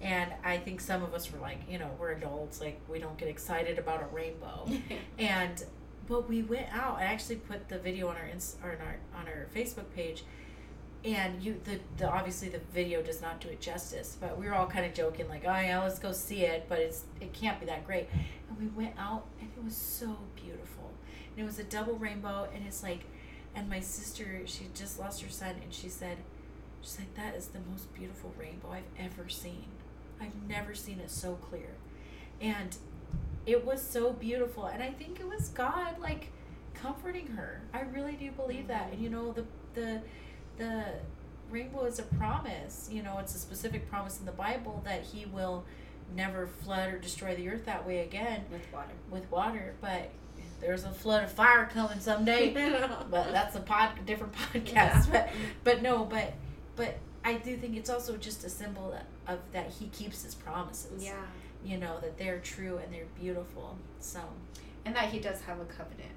and 0.00 0.32
I 0.44 0.58
think 0.58 0.80
some 0.80 1.02
of 1.02 1.14
us 1.14 1.32
were 1.32 1.38
like, 1.38 1.58
you 1.68 1.78
know, 1.78 1.90
we're 1.98 2.12
adults, 2.12 2.60
like 2.60 2.80
we 2.88 2.98
don't 2.98 3.16
get 3.16 3.28
excited 3.28 3.78
about 3.78 4.02
a 4.02 4.14
rainbow, 4.14 4.68
and 5.18 5.64
but 6.06 6.28
we 6.28 6.42
went 6.42 6.66
out. 6.72 6.98
I 6.98 7.04
actually 7.04 7.36
put 7.36 7.68
the 7.68 7.78
video 7.78 8.08
on 8.08 8.16
our 8.16 8.26
ins 8.26 8.56
or 8.62 8.72
on 8.72 8.78
our 8.78 8.96
on 9.20 9.28
our 9.28 9.46
Facebook 9.54 9.90
page. 9.94 10.24
And 11.04 11.42
you, 11.42 11.60
the, 11.64 11.80
the 11.98 12.10
obviously 12.10 12.48
the 12.48 12.60
video 12.72 13.02
does 13.02 13.20
not 13.20 13.38
do 13.38 13.48
it 13.48 13.60
justice, 13.60 14.16
but 14.18 14.38
we 14.38 14.46
were 14.46 14.54
all 14.54 14.66
kind 14.66 14.86
of 14.86 14.94
joking, 14.94 15.28
like, 15.28 15.42
oh 15.44 15.60
yeah, 15.60 15.82
let's 15.82 15.98
go 15.98 16.12
see 16.12 16.44
it, 16.44 16.64
but 16.66 16.78
it's 16.78 17.04
it 17.20 17.32
can't 17.34 17.60
be 17.60 17.66
that 17.66 17.86
great. 17.86 18.08
And 18.48 18.58
we 18.58 18.68
went 18.68 18.94
out, 18.98 19.26
and 19.38 19.50
it 19.54 19.62
was 19.62 19.76
so 19.76 20.16
beautiful, 20.34 20.92
and 21.36 21.44
it 21.44 21.46
was 21.46 21.58
a 21.58 21.64
double 21.64 21.94
rainbow, 21.96 22.48
and 22.54 22.64
it's 22.66 22.82
like, 22.82 23.04
and 23.54 23.68
my 23.68 23.80
sister, 23.80 24.42
she 24.46 24.68
just 24.74 24.98
lost 24.98 25.20
her 25.22 25.28
son, 25.28 25.56
and 25.62 25.72
she 25.74 25.90
said, 25.90 26.16
she's 26.80 26.98
like, 26.98 27.14
that 27.14 27.34
is 27.34 27.48
the 27.48 27.60
most 27.70 27.92
beautiful 27.94 28.32
rainbow 28.38 28.72
I've 28.72 28.82
ever 28.98 29.28
seen. 29.28 29.66
I've 30.20 30.48
never 30.48 30.74
seen 30.74 31.00
it 31.00 31.10
so 31.10 31.34
clear, 31.34 31.70
and 32.40 32.76
it 33.46 33.64
was 33.64 33.82
so 33.82 34.12
beautiful, 34.12 34.66
and 34.66 34.82
I 34.82 34.90
think 34.90 35.20
it 35.20 35.28
was 35.28 35.48
God 35.48 35.98
like 36.00 36.30
comforting 36.74 37.28
her. 37.28 37.62
I 37.72 37.82
really 37.82 38.12
do 38.12 38.30
believe 38.30 38.68
that, 38.68 38.92
and 38.92 39.00
you 39.02 39.10
know 39.10 39.32
the 39.32 39.44
the 39.74 40.00
the 40.58 40.84
rainbow 41.50 41.84
is 41.84 41.98
a 41.98 42.02
promise. 42.02 42.88
You 42.90 43.02
know, 43.02 43.18
it's 43.18 43.34
a 43.34 43.38
specific 43.38 43.88
promise 43.90 44.18
in 44.18 44.26
the 44.26 44.32
Bible 44.32 44.82
that 44.84 45.02
He 45.02 45.26
will 45.26 45.64
never 46.14 46.46
flood 46.46 46.92
or 46.92 46.98
destroy 46.98 47.34
the 47.34 47.48
earth 47.48 47.64
that 47.66 47.86
way 47.86 48.00
again 48.00 48.44
with 48.50 48.62
water. 48.72 48.92
with 49.10 49.30
water. 49.30 49.74
But 49.80 50.10
there's 50.60 50.84
a 50.84 50.90
flood 50.90 51.24
of 51.24 51.32
fire 51.32 51.68
coming 51.72 52.00
someday. 52.00 52.50
but 53.10 53.32
that's 53.32 53.56
a 53.56 53.60
pod 53.60 53.90
different 54.06 54.32
podcast. 54.34 54.64
Yeah. 54.64 55.10
But 55.12 55.28
but 55.64 55.82
no, 55.82 56.04
but 56.04 56.34
but 56.76 56.98
I 57.24 57.34
do 57.34 57.56
think 57.56 57.76
it's 57.76 57.88
also 57.90 58.16
just 58.16 58.44
a 58.44 58.50
symbol 58.50 58.94
of 59.26 59.38
that 59.52 59.70
He 59.70 59.86
keeps 59.88 60.22
His 60.22 60.34
promises. 60.34 61.02
yeah, 61.04 61.22
You 61.64 61.78
know 61.78 61.98
that 62.00 62.18
they're 62.18 62.40
true 62.40 62.78
and 62.78 62.92
they're 62.92 63.06
beautiful. 63.20 63.76
So 64.00 64.20
and 64.84 64.94
that 64.94 65.06
he 65.10 65.18
does 65.18 65.40
have 65.42 65.58
a 65.60 65.64
covenant 65.64 66.12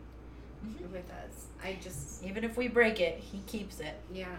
Mhm. 0.66 0.92
with 0.92 1.10
us. 1.12 1.46
I 1.64 1.78
just 1.82 2.24
even 2.24 2.44
if 2.44 2.58
we 2.58 2.68
break 2.68 3.00
it, 3.00 3.20
He 3.20 3.40
keeps 3.48 3.80
it. 3.80 3.96
yeah. 4.12 4.36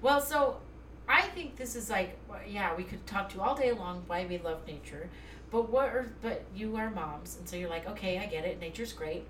Well, 0.00 0.20
so 0.20 0.60
I 1.08 1.22
think 1.22 1.56
this 1.56 1.76
is 1.76 1.90
like, 1.90 2.16
yeah, 2.48 2.74
we 2.74 2.82
could 2.84 3.06
talk 3.06 3.28
to 3.30 3.36
you 3.36 3.42
all 3.42 3.54
day 3.54 3.72
long 3.72 4.02
why 4.06 4.24
we 4.26 4.38
love 4.38 4.66
nature, 4.66 5.08
but 5.50 5.68
what 5.70 5.88
are, 5.90 6.10
but 6.22 6.42
you 6.54 6.76
are 6.76 6.90
moms, 6.90 7.36
and 7.38 7.48
so 7.48 7.54
you're 7.56 7.68
like, 7.70 7.86
okay, 7.88 8.18
I 8.18 8.26
get 8.26 8.44
it, 8.44 8.58
nature's 8.58 8.92
great. 8.92 9.24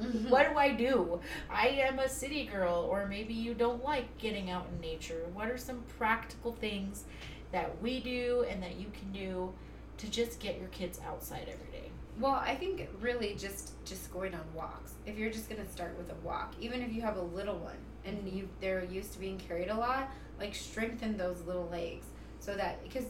Mhm. 0.00 0.30
what 0.30 0.48
do 0.50 0.56
I 0.56 0.72
do? 0.72 1.20
I 1.50 1.68
am 1.68 1.98
a 1.98 2.08
city 2.08 2.46
girl, 2.46 2.86
or 2.90 3.06
maybe 3.06 3.34
you 3.34 3.54
don't 3.54 3.82
like 3.84 4.16
getting 4.18 4.50
out 4.50 4.66
in 4.72 4.80
nature. 4.80 5.26
What 5.32 5.48
are 5.50 5.58
some 5.58 5.82
practical 5.98 6.52
things 6.52 7.04
that 7.52 7.80
we 7.82 8.00
do 8.00 8.44
and 8.48 8.62
that 8.62 8.76
you 8.76 8.86
can 8.90 9.12
do 9.12 9.52
to 9.98 10.10
just 10.10 10.38
get 10.40 10.58
your 10.58 10.68
kids 10.68 11.00
outside 11.06 11.48
every 11.50 11.70
day? 11.72 11.90
Well, 12.18 12.32
I 12.34 12.54
think 12.56 12.88
really 13.00 13.34
just 13.34 13.72
just 13.84 14.12
going 14.12 14.34
on 14.34 14.42
walks. 14.54 14.94
If 15.06 15.16
you're 15.16 15.30
just 15.30 15.48
gonna 15.48 15.68
start 15.68 15.96
with 15.96 16.10
a 16.10 16.26
walk, 16.26 16.54
even 16.60 16.82
if 16.82 16.92
you 16.92 17.00
have 17.02 17.16
a 17.16 17.22
little 17.22 17.58
one 17.58 17.76
and 18.04 18.28
you 18.28 18.48
they're 18.60 18.84
used 18.84 19.12
to 19.14 19.18
being 19.20 19.38
carried 19.38 19.68
a 19.68 19.74
lot, 19.76 20.10
like 20.38 20.54
strengthen 20.54 21.16
those 21.16 21.42
little 21.42 21.68
legs 21.68 22.06
so 22.40 22.54
that 22.56 22.82
because 22.82 23.04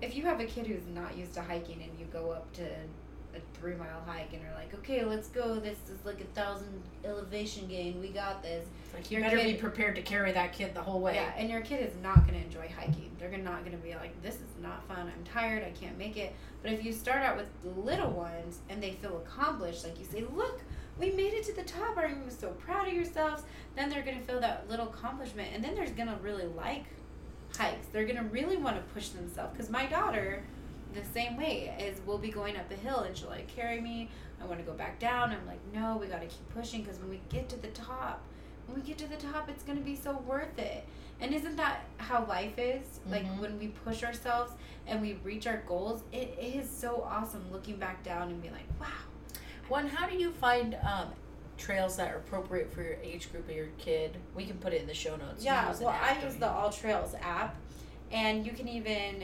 if 0.00 0.14
you 0.16 0.22
have 0.24 0.40
a 0.40 0.44
kid 0.44 0.66
who's 0.66 0.86
not 0.86 1.16
used 1.16 1.34
to 1.34 1.42
hiking 1.42 1.82
and 1.82 1.98
you 1.98 2.06
go 2.12 2.30
up 2.30 2.50
to 2.54 2.62
a 3.34 3.58
three 3.58 3.74
mile 3.74 4.02
hike 4.06 4.32
and 4.32 4.42
are 4.42 4.54
like, 4.54 4.74
okay, 4.74 5.04
let's 5.04 5.28
go. 5.28 5.58
This 5.58 5.78
is 5.90 6.04
like 6.04 6.20
a 6.20 6.24
thousand 6.34 6.82
elevation 7.04 7.66
gain. 7.66 8.00
We 8.00 8.08
got 8.08 8.42
this. 8.42 8.66
Like 8.94 9.10
you 9.10 9.18
Your 9.18 9.30
better 9.30 9.42
be 9.42 9.54
prepared 9.54 9.96
to 9.96 10.02
carry 10.02 10.32
that 10.32 10.52
kid 10.52 10.74
the 10.74 10.82
whole 10.82 11.00
way. 11.00 11.14
Yeah, 11.14 11.32
and 11.36 11.48
your 11.50 11.62
kid 11.62 11.86
is 11.86 11.94
not 12.02 12.26
going 12.26 12.38
to 12.38 12.44
enjoy 12.44 12.70
hiking. 12.76 13.10
They're 13.18 13.36
not 13.38 13.64
going 13.64 13.76
to 13.76 13.82
be 13.82 13.94
like, 13.94 14.20
this 14.22 14.34
is 14.34 14.60
not 14.60 14.86
fun. 14.86 15.00
I'm 15.00 15.24
tired. 15.24 15.64
I 15.64 15.70
can't 15.70 15.96
make 15.96 16.16
it. 16.16 16.34
But 16.62 16.72
if 16.72 16.84
you 16.84 16.92
start 16.92 17.22
out 17.22 17.36
with 17.36 17.48
little 17.76 18.10
ones 18.10 18.58
and 18.68 18.82
they 18.82 18.92
feel 18.92 19.16
accomplished, 19.18 19.84
like 19.84 19.98
you 19.98 20.04
say, 20.04 20.24
look, 20.34 20.60
we 20.98 21.10
made 21.10 21.32
it 21.32 21.44
to 21.44 21.54
the 21.54 21.62
top. 21.62 21.96
Are 21.96 22.08
you 22.08 22.16
so 22.28 22.48
proud 22.50 22.88
of 22.88 22.94
yourselves? 22.94 23.44
Then 23.76 23.88
they're 23.88 24.02
going 24.02 24.18
to 24.18 24.24
feel 24.24 24.40
that 24.40 24.68
little 24.68 24.88
accomplishment, 24.88 25.48
and 25.54 25.64
then 25.64 25.74
they're 25.74 25.88
going 25.88 26.08
to 26.08 26.16
really 26.22 26.46
like 26.46 26.84
hikes. 27.56 27.86
They're 27.92 28.04
going 28.04 28.16
to 28.16 28.24
really 28.24 28.56
want 28.56 28.76
to 28.76 28.82
push 28.92 29.08
themselves. 29.08 29.52
Because 29.52 29.70
my 29.70 29.86
daughter, 29.86 30.42
the 30.94 31.04
same 31.04 31.36
way, 31.36 31.74
is 31.78 32.00
we'll 32.06 32.18
be 32.18 32.30
going 32.30 32.56
up 32.56 32.70
a 32.70 32.74
hill 32.74 33.00
and 33.00 33.16
she'll 33.16 33.28
like 33.28 33.48
carry 33.48 33.80
me. 33.80 34.08
I 34.40 34.46
want 34.46 34.58
to 34.58 34.66
go 34.66 34.72
back 34.72 34.98
down. 34.98 35.30
I'm 35.30 35.46
like, 35.46 35.60
no, 35.72 35.96
we 35.98 36.06
got 36.06 36.20
to 36.20 36.26
keep 36.26 36.48
pushing 36.54 36.82
because 36.82 36.98
when 36.98 37.10
we 37.10 37.20
get 37.28 37.48
to 37.50 37.56
the 37.62 37.68
top, 37.68 38.20
when 38.66 38.80
we 38.80 38.86
get 38.86 38.98
to 38.98 39.06
the 39.08 39.16
top, 39.16 39.48
it's 39.48 39.62
going 39.62 39.78
to 39.78 39.84
be 39.84 39.96
so 39.96 40.16
worth 40.26 40.58
it. 40.58 40.84
And 41.20 41.32
isn't 41.32 41.56
that 41.56 41.84
how 41.98 42.24
life 42.26 42.58
is? 42.58 43.00
Like 43.08 43.24
Mhm. 43.24 43.38
when 43.38 43.58
we 43.58 43.68
push 43.68 44.02
ourselves 44.02 44.52
and 44.86 45.00
we 45.00 45.14
reach 45.22 45.46
our 45.46 45.58
goals, 45.68 46.02
it 46.12 46.36
is 46.40 46.68
so 46.68 47.06
awesome 47.08 47.44
looking 47.52 47.76
back 47.76 48.02
down 48.02 48.30
and 48.30 48.42
be 48.42 48.50
like, 48.50 48.66
wow. 48.80 48.86
One, 49.68 49.86
how 49.86 50.08
do 50.08 50.16
you 50.16 50.32
find 50.32 50.76
um, 50.82 51.08
trails 51.56 51.96
that 51.96 52.12
are 52.12 52.16
appropriate 52.16 52.72
for 52.72 52.82
your 52.82 52.96
age 53.04 53.30
group 53.30 53.48
of 53.48 53.54
your 53.54 53.68
kid? 53.78 54.16
We 54.34 54.44
can 54.44 54.56
put 54.58 54.72
it 54.72 54.80
in 54.80 54.88
the 54.88 54.94
show 54.94 55.14
notes. 55.14 55.44
Yeah, 55.44 55.72
well, 55.80 55.90
I 55.90 56.20
use 56.24 56.34
the 56.36 56.46
AllTrails 56.46 57.14
app, 57.22 57.54
and 58.10 58.44
you 58.44 58.50
can 58.52 58.66
even 58.66 59.22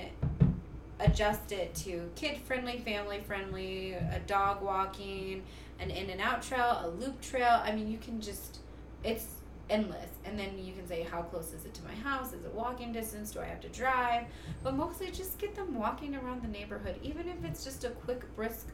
adjust 1.00 1.52
it 1.52 1.74
to 1.74 2.10
kid 2.16 2.38
friendly, 2.38 2.78
family 2.78 3.20
friendly, 3.20 3.92
a 3.92 4.20
dog 4.26 4.62
walking, 4.62 5.42
an 5.80 5.90
in 5.90 6.10
and 6.10 6.20
out 6.20 6.42
trail, 6.42 6.82
a 6.84 6.88
loop 6.88 7.20
trail. 7.20 7.60
I 7.62 7.72
mean, 7.72 7.90
you 7.90 7.98
can 7.98 8.20
just, 8.20 8.58
it's 9.04 9.26
endless. 9.70 10.10
And 10.24 10.38
then 10.38 10.58
you 10.58 10.72
can 10.72 10.86
say, 10.86 11.02
how 11.02 11.22
close 11.22 11.52
is 11.52 11.64
it 11.64 11.74
to 11.74 11.84
my 11.84 11.94
house? 11.94 12.32
Is 12.32 12.44
it 12.44 12.52
walking 12.52 12.92
distance? 12.92 13.30
Do 13.30 13.40
I 13.40 13.44
have 13.44 13.60
to 13.60 13.68
drive? 13.68 14.24
But 14.62 14.74
mostly 14.74 15.10
just 15.10 15.38
get 15.38 15.54
them 15.54 15.74
walking 15.74 16.14
around 16.14 16.42
the 16.42 16.48
neighborhood, 16.48 16.96
even 17.02 17.28
if 17.28 17.44
it's 17.44 17.64
just 17.64 17.84
a 17.84 17.90
quick, 17.90 18.34
brisk 18.34 18.68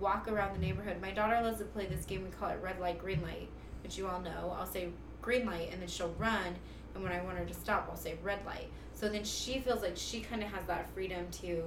walk 0.00 0.28
around 0.28 0.54
the 0.54 0.60
neighborhood. 0.60 1.00
My 1.00 1.10
daughter 1.10 1.40
loves 1.42 1.58
to 1.58 1.64
play 1.64 1.86
this 1.86 2.04
game. 2.04 2.22
We 2.22 2.30
call 2.30 2.50
it 2.50 2.58
red 2.62 2.80
light, 2.80 2.98
green 2.98 3.22
light, 3.22 3.48
which 3.82 3.98
you 3.98 4.06
all 4.06 4.20
know. 4.20 4.56
I'll 4.58 4.66
say 4.66 4.88
green 5.22 5.46
light, 5.46 5.70
and 5.72 5.80
then 5.80 5.88
she'll 5.88 6.14
run. 6.18 6.56
And 6.98 7.04
when 7.08 7.12
I 7.16 7.22
want 7.22 7.38
her 7.38 7.44
to 7.44 7.54
stop, 7.54 7.86
I'll 7.88 7.96
say 7.96 8.16
red 8.24 8.44
light. 8.44 8.68
So 8.92 9.08
then 9.08 9.22
she 9.22 9.60
feels 9.60 9.82
like 9.82 9.92
she 9.96 10.18
kind 10.20 10.42
of 10.42 10.48
has 10.50 10.64
that 10.66 10.90
freedom 10.90 11.26
to 11.42 11.62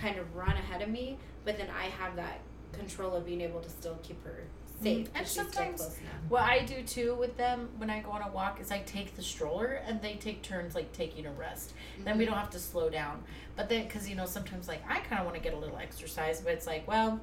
kind 0.00 0.18
of 0.18 0.34
run 0.34 0.52
ahead 0.52 0.80
of 0.80 0.88
me, 0.88 1.18
but 1.44 1.58
then 1.58 1.68
I 1.78 1.84
have 1.84 2.16
that 2.16 2.40
control 2.72 3.14
of 3.14 3.26
being 3.26 3.42
able 3.42 3.60
to 3.60 3.68
still 3.68 3.98
keep 4.02 4.24
her 4.24 4.44
safe. 4.82 5.10
And 5.14 5.26
she's 5.26 5.32
still 5.32 5.44
sometimes- 5.44 5.80
close 5.82 5.98
enough. 5.98 6.12
What 6.30 6.42
I 6.44 6.60
do 6.64 6.82
too 6.82 7.14
with 7.16 7.36
them 7.36 7.68
when 7.76 7.90
I 7.90 8.00
go 8.00 8.12
on 8.12 8.22
a 8.22 8.30
walk 8.32 8.60
is 8.62 8.70
I 8.70 8.78
take 8.78 9.14
the 9.14 9.22
stroller 9.22 9.82
and 9.86 10.00
they 10.00 10.14
take 10.14 10.40
turns 10.40 10.74
like 10.74 10.90
taking 10.92 11.26
a 11.26 11.32
rest. 11.32 11.74
Then 11.98 12.06
Mm-hmm. 12.06 12.18
we 12.20 12.24
don't 12.24 12.36
have 12.38 12.48
to 12.50 12.58
slow 12.58 12.88
down. 12.88 13.22
But 13.56 13.68
then, 13.68 13.84
because 13.84 14.08
you 14.08 14.16
know, 14.16 14.24
sometimes 14.24 14.68
like 14.68 14.82
I 14.88 15.00
kind 15.00 15.18
of 15.20 15.26
want 15.26 15.36
to 15.36 15.42
get 15.42 15.52
a 15.52 15.58
little 15.58 15.76
exercise, 15.76 16.40
but 16.40 16.54
it's 16.54 16.66
like, 16.66 16.88
well, 16.88 17.20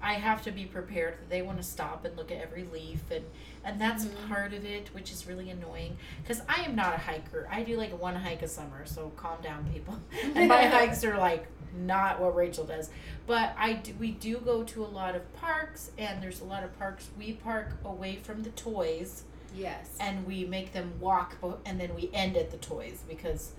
I 0.00 0.14
have 0.14 0.42
to 0.44 0.50
be 0.52 0.64
prepared 0.64 1.14
that 1.14 1.28
they 1.28 1.42
want 1.42 1.58
to 1.58 1.64
stop 1.64 2.04
and 2.04 2.16
look 2.16 2.30
at 2.30 2.40
every 2.40 2.64
leaf, 2.64 3.02
and 3.10 3.24
and 3.64 3.80
that's 3.80 4.04
Mhm. 4.04 4.28
part 4.28 4.52
of 4.54 4.64
it, 4.64 4.94
which 4.94 5.10
is 5.12 5.26
really 5.26 5.50
annoying. 5.50 5.96
Because 6.22 6.40
I 6.48 6.62
am 6.62 6.74
not 6.76 6.94
a 6.94 6.98
hiker. 6.98 7.48
I 7.50 7.62
do 7.64 7.76
like 7.76 7.90
one 8.00 8.14
hike 8.14 8.42
a 8.42 8.48
summer, 8.48 8.86
so 8.86 9.10
calm 9.16 9.42
down, 9.42 9.68
people. 9.72 9.98
and 10.34 10.48
my 10.48 10.66
hikes 10.68 11.04
are 11.04 11.18
like 11.18 11.46
not 11.74 12.20
what 12.20 12.34
Rachel 12.34 12.64
does. 12.64 12.90
But 13.26 13.54
I 13.58 13.74
do, 13.74 13.92
we 13.98 14.12
do 14.12 14.38
go 14.38 14.62
to 14.64 14.84
a 14.84 14.86
lot 14.86 15.14
of 15.14 15.32
parks, 15.34 15.90
and 15.98 16.22
there's 16.22 16.40
a 16.40 16.44
lot 16.44 16.62
of 16.64 16.78
parks 16.78 17.08
we 17.18 17.32
park 17.34 17.72
away 17.84 18.16
from 18.16 18.42
the 18.44 18.50
toys 18.50 19.24
Yes. 19.54 19.96
and 20.00 20.26
we 20.26 20.44
make 20.44 20.72
them 20.72 20.92
walk 21.00 21.36
and 21.66 21.80
then 21.80 21.94
we 21.94 22.10
end 22.14 22.36
at 22.36 22.50
the 22.50 22.56
toys 22.58 23.02
because 23.08 23.52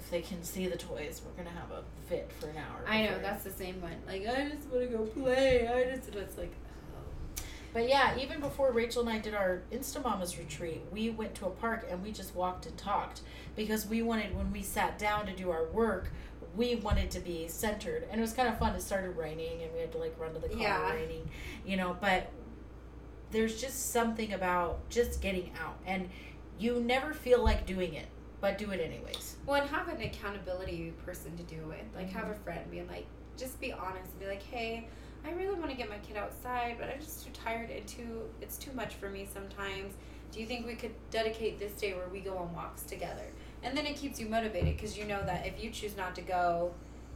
if 0.00 0.10
they 0.10 0.22
can 0.22 0.42
see 0.42 0.66
the 0.66 0.76
toys 0.76 1.22
we're 1.24 1.42
gonna 1.44 1.54
have 1.56 1.70
a 1.70 1.82
fit 2.08 2.30
for 2.40 2.48
an 2.48 2.56
hour 2.56 2.84
I 2.88 3.04
know 3.04 3.18
that's 3.20 3.44
the 3.44 3.52
same 3.52 3.80
one. 3.80 3.94
Like 4.06 4.26
I 4.26 4.48
just 4.48 4.68
want 4.68 4.90
to 4.90 4.96
go 4.96 5.04
play. 5.04 5.68
I 5.68 5.94
just 5.94 6.08
it's 6.14 6.36
like 6.38 6.52
oh. 6.96 7.42
but 7.72 7.88
yeah 7.88 8.16
even 8.18 8.40
before 8.40 8.72
rachel 8.72 9.02
and 9.02 9.10
i 9.10 9.18
did 9.18 9.34
our 9.34 9.62
Insta 9.70 10.00
instamamas 10.00 10.38
retreat 10.38 10.80
we 10.90 11.10
went 11.10 11.34
to 11.36 11.46
a 11.46 11.50
park 11.50 11.86
and 11.90 12.02
we 12.02 12.10
just 12.12 12.34
walked 12.34 12.66
and 12.66 12.76
talked 12.76 13.20
because 13.56 13.86
we 13.86 14.02
wanted 14.02 14.34
when 14.36 14.50
we 14.50 14.62
sat 14.62 14.98
down 14.98 15.26
to 15.26 15.32
do 15.32 15.50
our 15.50 15.66
work 15.66 16.10
we 16.56 16.74
wanted 16.76 17.10
to 17.12 17.20
be 17.20 17.46
centered 17.46 18.06
and 18.10 18.18
it 18.18 18.22
was 18.22 18.32
kind 18.32 18.48
of 18.48 18.58
fun 18.58 18.74
it 18.74 18.82
started 18.82 19.10
raining 19.10 19.62
and 19.62 19.72
we 19.72 19.80
had 19.80 19.92
to 19.92 19.98
like 19.98 20.18
run 20.18 20.32
to 20.32 20.40
the 20.40 20.48
car 20.48 20.58
Yeah. 20.58 20.92
raining 20.92 21.28
you 21.64 21.76
know 21.76 21.96
but 22.00 22.32
there's 23.30 23.60
just 23.60 23.92
something 23.92 24.32
about 24.32 24.88
just 24.88 25.20
getting 25.22 25.52
out 25.62 25.78
and 25.86 26.08
you 26.58 26.80
never 26.80 27.14
feel 27.14 27.42
like 27.44 27.66
doing 27.66 27.94
it 27.94 28.06
but 28.40 28.58
do 28.58 28.70
it 28.70 28.80
anyways 28.80 29.36
Well, 29.46 29.60
and 29.60 29.70
have 29.70 29.88
an 29.88 30.00
accountability 30.00 30.92
person 31.04 31.36
to 31.36 31.42
do 31.42 31.70
it. 31.72 31.84
Like 31.94 32.10
have 32.10 32.28
a 32.28 32.30
Mm-hmm. 32.30 32.42
friend 32.44 32.70
being 32.70 32.88
like, 32.88 33.06
just 33.36 33.60
be 33.60 33.72
honest 33.72 34.10
and 34.10 34.20
be 34.20 34.26
like, 34.26 34.42
hey, 34.42 34.88
I 35.24 35.32
really 35.32 35.54
want 35.54 35.70
to 35.70 35.76
get 35.76 35.88
my 35.90 35.98
kid 35.98 36.16
outside, 36.16 36.76
but 36.78 36.88
I'm 36.88 37.00
just 37.00 37.24
too 37.24 37.32
tired 37.32 37.70
and 37.70 37.86
too. 37.86 38.22
It's 38.40 38.56
too 38.56 38.72
much 38.72 38.94
for 38.94 39.08
me 39.10 39.28
sometimes. 39.32 39.94
Do 40.32 40.40
you 40.40 40.46
think 40.46 40.66
we 40.66 40.74
could 40.74 40.94
dedicate 41.10 41.58
this 41.58 41.72
day 41.72 41.92
where 41.94 42.08
we 42.08 42.20
go 42.20 42.36
on 42.36 42.54
walks 42.54 42.82
together? 42.82 43.26
And 43.62 43.76
then 43.76 43.84
it 43.86 43.96
keeps 43.96 44.18
you 44.20 44.26
motivated 44.28 44.76
because 44.76 44.96
you 44.96 45.04
know 45.04 45.22
that 45.26 45.46
if 45.46 45.62
you 45.62 45.70
choose 45.70 45.96
not 45.96 46.14
to 46.16 46.22
go, 46.22 46.72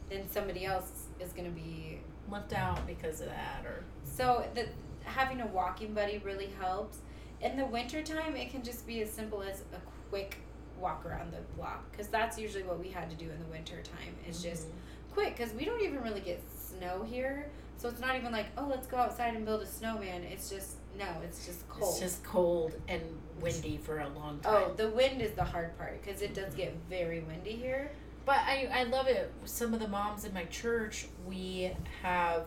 then 0.09 0.29
somebody 0.29 0.65
else 0.65 1.07
is 1.19 1.31
going 1.31 1.45
to 1.45 1.51
be 1.51 1.99
left 2.29 2.53
out 2.53 2.85
because 2.85 3.21
of 3.21 3.27
that 3.27 3.63
or 3.65 3.83
So 4.03 4.45
the 4.53 4.67
having 5.03 5.41
a 5.41 5.47
walking 5.47 5.93
buddy 5.93 6.19
really 6.23 6.49
helps. 6.59 6.97
In 7.41 7.57
the 7.57 7.65
wintertime, 7.65 8.35
it 8.35 8.51
can 8.51 8.63
just 8.63 8.85
be 8.85 9.01
as 9.01 9.11
simple 9.11 9.41
as 9.41 9.61
a 9.73 9.79
quick 10.09 10.37
walk 10.79 11.05
around 11.05 11.31
the 11.33 11.39
block 11.57 11.89
because 11.91 12.07
that's 12.07 12.37
usually 12.37 12.63
what 12.63 12.79
we 12.79 12.89
had 12.89 13.09
to 13.09 13.15
do 13.15 13.29
in 13.29 13.39
the 13.39 13.49
winter 13.51 13.81
time. 13.83 14.15
Is 14.27 14.41
just 14.41 14.67
quick 15.13 15.37
because 15.37 15.53
we 15.53 15.65
don't 15.65 15.81
even 15.81 16.01
really 16.01 16.21
get 16.21 16.41
snow 16.57 17.05
here, 17.07 17.49
so 17.77 17.89
it's 17.89 17.99
not 17.99 18.15
even 18.15 18.31
like 18.31 18.47
oh 18.57 18.67
let's 18.69 18.87
go 18.87 18.97
outside 18.97 19.35
and 19.35 19.45
build 19.45 19.61
a 19.61 19.65
snowman. 19.65 20.23
It's 20.23 20.49
just 20.49 20.77
no, 20.97 21.07
it's 21.23 21.45
just 21.45 21.67
cold. 21.69 21.91
It's 21.91 21.99
just 21.99 22.23
cold 22.23 22.73
and 22.87 23.01
windy 23.41 23.77
for 23.83 23.99
a 23.99 24.09
long 24.09 24.39
time. 24.39 24.63
oh, 24.67 24.73
the 24.75 24.89
wind 24.89 25.21
is 25.21 25.31
the 25.31 25.43
hard 25.43 25.77
part 25.77 26.01
because 26.01 26.21
it 26.21 26.33
does 26.33 26.53
get 26.53 26.75
very 26.89 27.19
windy 27.21 27.51
here. 27.53 27.91
But 28.25 28.37
I, 28.37 28.67
I 28.73 28.83
love 28.83 29.07
it. 29.07 29.31
Some 29.43 29.73
of 29.73 29.79
the 29.79 29.87
moms 29.87 30.25
in 30.25 30.33
my 30.33 30.45
church, 30.45 31.05
we 31.27 31.71
have 32.01 32.45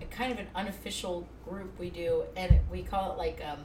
a 0.00 0.06
kind 0.06 0.32
of 0.32 0.38
an 0.38 0.46
unofficial 0.54 1.28
group 1.46 1.78
we 1.78 1.90
do, 1.90 2.22
and 2.36 2.60
we 2.70 2.82
call 2.82 3.12
it 3.12 3.18
like 3.18 3.42
um, 3.46 3.58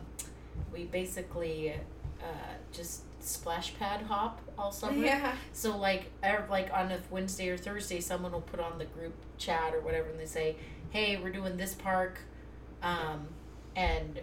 we 0.74 0.86
basically 0.86 1.74
uh, 2.22 2.26
just 2.74 3.04
splash 3.26 3.78
pad 3.78 4.02
hop 4.04 4.42
all 4.58 4.72
summer. 4.72 5.04
Yeah. 5.04 5.34
So 5.52 5.78
like, 5.78 6.12
er, 6.24 6.46
like 6.50 6.72
on 6.74 6.92
a 6.92 7.00
Wednesday 7.10 7.50
or 7.50 7.58
Thursday, 7.58 8.00
someone 8.00 8.32
will 8.32 8.42
put 8.42 8.60
on 8.60 8.78
the 8.78 8.86
group 8.86 9.14
chat 9.38 9.74
or 9.74 9.82
whatever, 9.82 10.10
and 10.10 10.20
they 10.20 10.26
say, 10.26 10.56
"Hey, 10.92 11.18
we're 11.18 11.32
doing 11.32 11.58
this 11.58 11.74
park, 11.74 12.20
um, 12.82 13.28
and 13.76 14.20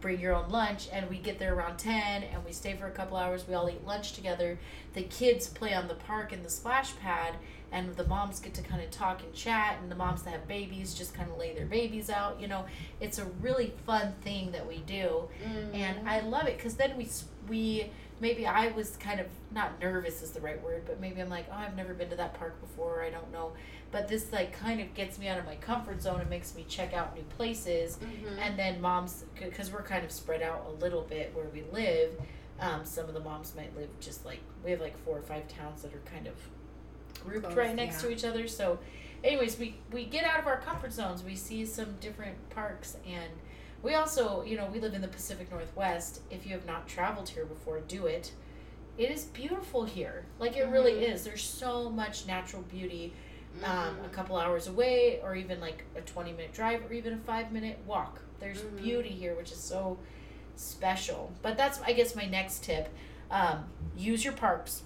bring 0.00 0.20
your 0.20 0.34
own 0.34 0.48
lunch." 0.50 0.88
And 0.92 1.10
we 1.10 1.18
get 1.18 1.38
there 1.38 1.54
around 1.54 1.78
ten, 1.78 2.24
and 2.24 2.44
we 2.44 2.52
stay 2.52 2.74
for 2.74 2.86
a 2.86 2.92
couple 2.92 3.16
hours. 3.16 3.46
We 3.46 3.54
all 3.54 3.68
eat 3.68 3.84
lunch 3.84 4.12
together. 4.12 4.58
The 4.94 5.02
kids 5.02 5.48
play 5.48 5.74
on 5.74 5.88
the 5.88 5.94
park 5.94 6.32
in 6.32 6.42
the 6.42 6.50
splash 6.50 6.96
pad, 6.96 7.34
and 7.72 7.94
the 7.96 8.04
moms 8.06 8.40
get 8.40 8.54
to 8.54 8.62
kind 8.62 8.82
of 8.82 8.90
talk 8.90 9.22
and 9.22 9.32
chat. 9.34 9.78
And 9.80 9.90
the 9.90 9.96
moms 9.96 10.22
that 10.22 10.30
have 10.30 10.48
babies 10.48 10.94
just 10.94 11.14
kind 11.14 11.30
of 11.30 11.38
lay 11.38 11.54
their 11.54 11.66
babies 11.66 12.10
out. 12.10 12.40
You 12.40 12.48
know, 12.48 12.64
it's 13.00 13.18
a 13.18 13.26
really 13.40 13.74
fun 13.86 14.14
thing 14.22 14.52
that 14.52 14.66
we 14.66 14.78
do 14.78 15.28
and 15.74 16.08
I 16.08 16.20
love 16.20 16.46
it 16.46 16.56
because 16.56 16.74
then 16.74 16.96
we 16.96 17.08
we 17.48 17.90
maybe 18.20 18.46
I 18.46 18.68
was 18.68 18.96
kind 18.96 19.18
of 19.20 19.26
not 19.50 19.80
nervous 19.80 20.22
is 20.22 20.30
the 20.30 20.40
right 20.40 20.62
word, 20.62 20.82
but 20.86 21.00
maybe 21.00 21.20
I'm 21.20 21.30
like, 21.30 21.46
oh, 21.50 21.56
I've 21.56 21.76
never 21.76 21.94
been 21.94 22.10
to 22.10 22.16
that 22.16 22.34
park 22.34 22.60
before. 22.60 23.02
I 23.02 23.10
don't 23.10 23.32
know, 23.32 23.52
but 23.90 24.08
this 24.08 24.32
like 24.32 24.52
kind 24.52 24.80
of 24.80 24.94
gets 24.94 25.18
me 25.18 25.28
out 25.28 25.38
of 25.38 25.46
my 25.46 25.56
comfort 25.56 26.02
zone 26.02 26.20
and 26.20 26.30
makes 26.30 26.54
me 26.54 26.64
check 26.68 26.92
out 26.92 27.14
new 27.16 27.22
places. 27.22 27.98
Mhm. 27.98 28.38
And 28.38 28.58
then 28.58 28.80
moms, 28.80 29.24
because 29.38 29.72
we're 29.72 29.82
kind 29.82 30.04
of 30.04 30.12
spread 30.12 30.42
out 30.42 30.66
a 30.68 30.72
little 30.82 31.02
bit 31.02 31.34
where 31.34 31.46
we 31.46 31.62
live. 31.72 32.12
Um, 32.60 32.84
some 32.84 33.06
of 33.08 33.14
the 33.14 33.20
moms 33.20 33.54
might 33.56 33.74
live 33.74 33.88
just 34.00 34.24
like 34.26 34.40
we 34.64 34.70
have 34.70 34.80
like 34.80 34.96
four 34.98 35.18
or 35.18 35.22
five 35.22 35.48
towns 35.48 35.82
that 35.82 35.94
are 35.94 36.02
kind 36.04 36.26
of 36.26 36.34
grouped 37.24 37.46
Close, 37.46 37.56
right 37.56 37.74
next 37.74 38.02
yeah. 38.02 38.08
to 38.10 38.14
each 38.14 38.24
other. 38.24 38.46
So, 38.48 38.78
anyways, 39.24 39.58
we 39.58 39.76
we 39.90 40.04
get 40.04 40.24
out 40.24 40.38
of 40.38 40.46
our 40.46 40.58
comfort 40.58 40.92
zones. 40.92 41.22
We 41.24 41.36
see 41.36 41.64
some 41.64 41.96
different 42.00 42.50
parks 42.50 42.96
and 43.06 43.30
we 43.82 43.94
also, 43.94 44.42
you 44.42 44.56
know, 44.56 44.66
we 44.72 44.78
live 44.80 44.94
in 44.94 45.00
the 45.00 45.08
Pacific 45.08 45.50
Northwest. 45.50 46.20
If 46.30 46.46
you 46.46 46.52
have 46.52 46.66
not 46.66 46.86
traveled 46.88 47.28
here 47.28 47.44
before, 47.46 47.80
do 47.80 48.06
it. 48.06 48.32
It 48.98 49.10
is 49.10 49.24
beautiful 49.24 49.84
here. 49.84 50.24
Like 50.38 50.56
it 50.56 50.64
really 50.64 50.92
Mhm. 50.94 51.12
is. 51.14 51.24
There's 51.24 51.42
so 51.42 51.88
much 51.90 52.26
natural 52.26 52.62
beauty. 52.62 53.12
Um, 53.64 53.98
a 54.04 54.08
Mhm. 54.08 54.12
couple 54.12 54.36
hours 54.36 54.68
away, 54.68 55.20
or 55.22 55.34
even 55.34 55.60
like 55.60 55.84
a 55.96 56.00
20 56.02 56.30
minute 56.32 56.52
drive, 56.52 56.84
or 56.88 56.92
even 56.92 57.14
a 57.14 57.18
five 57.18 57.50
minute 57.50 57.78
walk. 57.86 58.20
There's 58.38 58.62
Mhm. 58.62 58.76
beauty 58.82 59.08
here, 59.08 59.34
which 59.34 59.50
is 59.50 59.58
so 59.58 59.98
special. 60.56 61.32
But 61.42 61.56
that's, 61.56 61.80
I 61.82 61.92
guess, 61.92 62.14
my 62.14 62.26
next 62.26 62.62
tip. 62.64 62.88
Um, 63.30 63.64
use 63.96 64.24
your 64.24 64.34
parks 64.34 64.82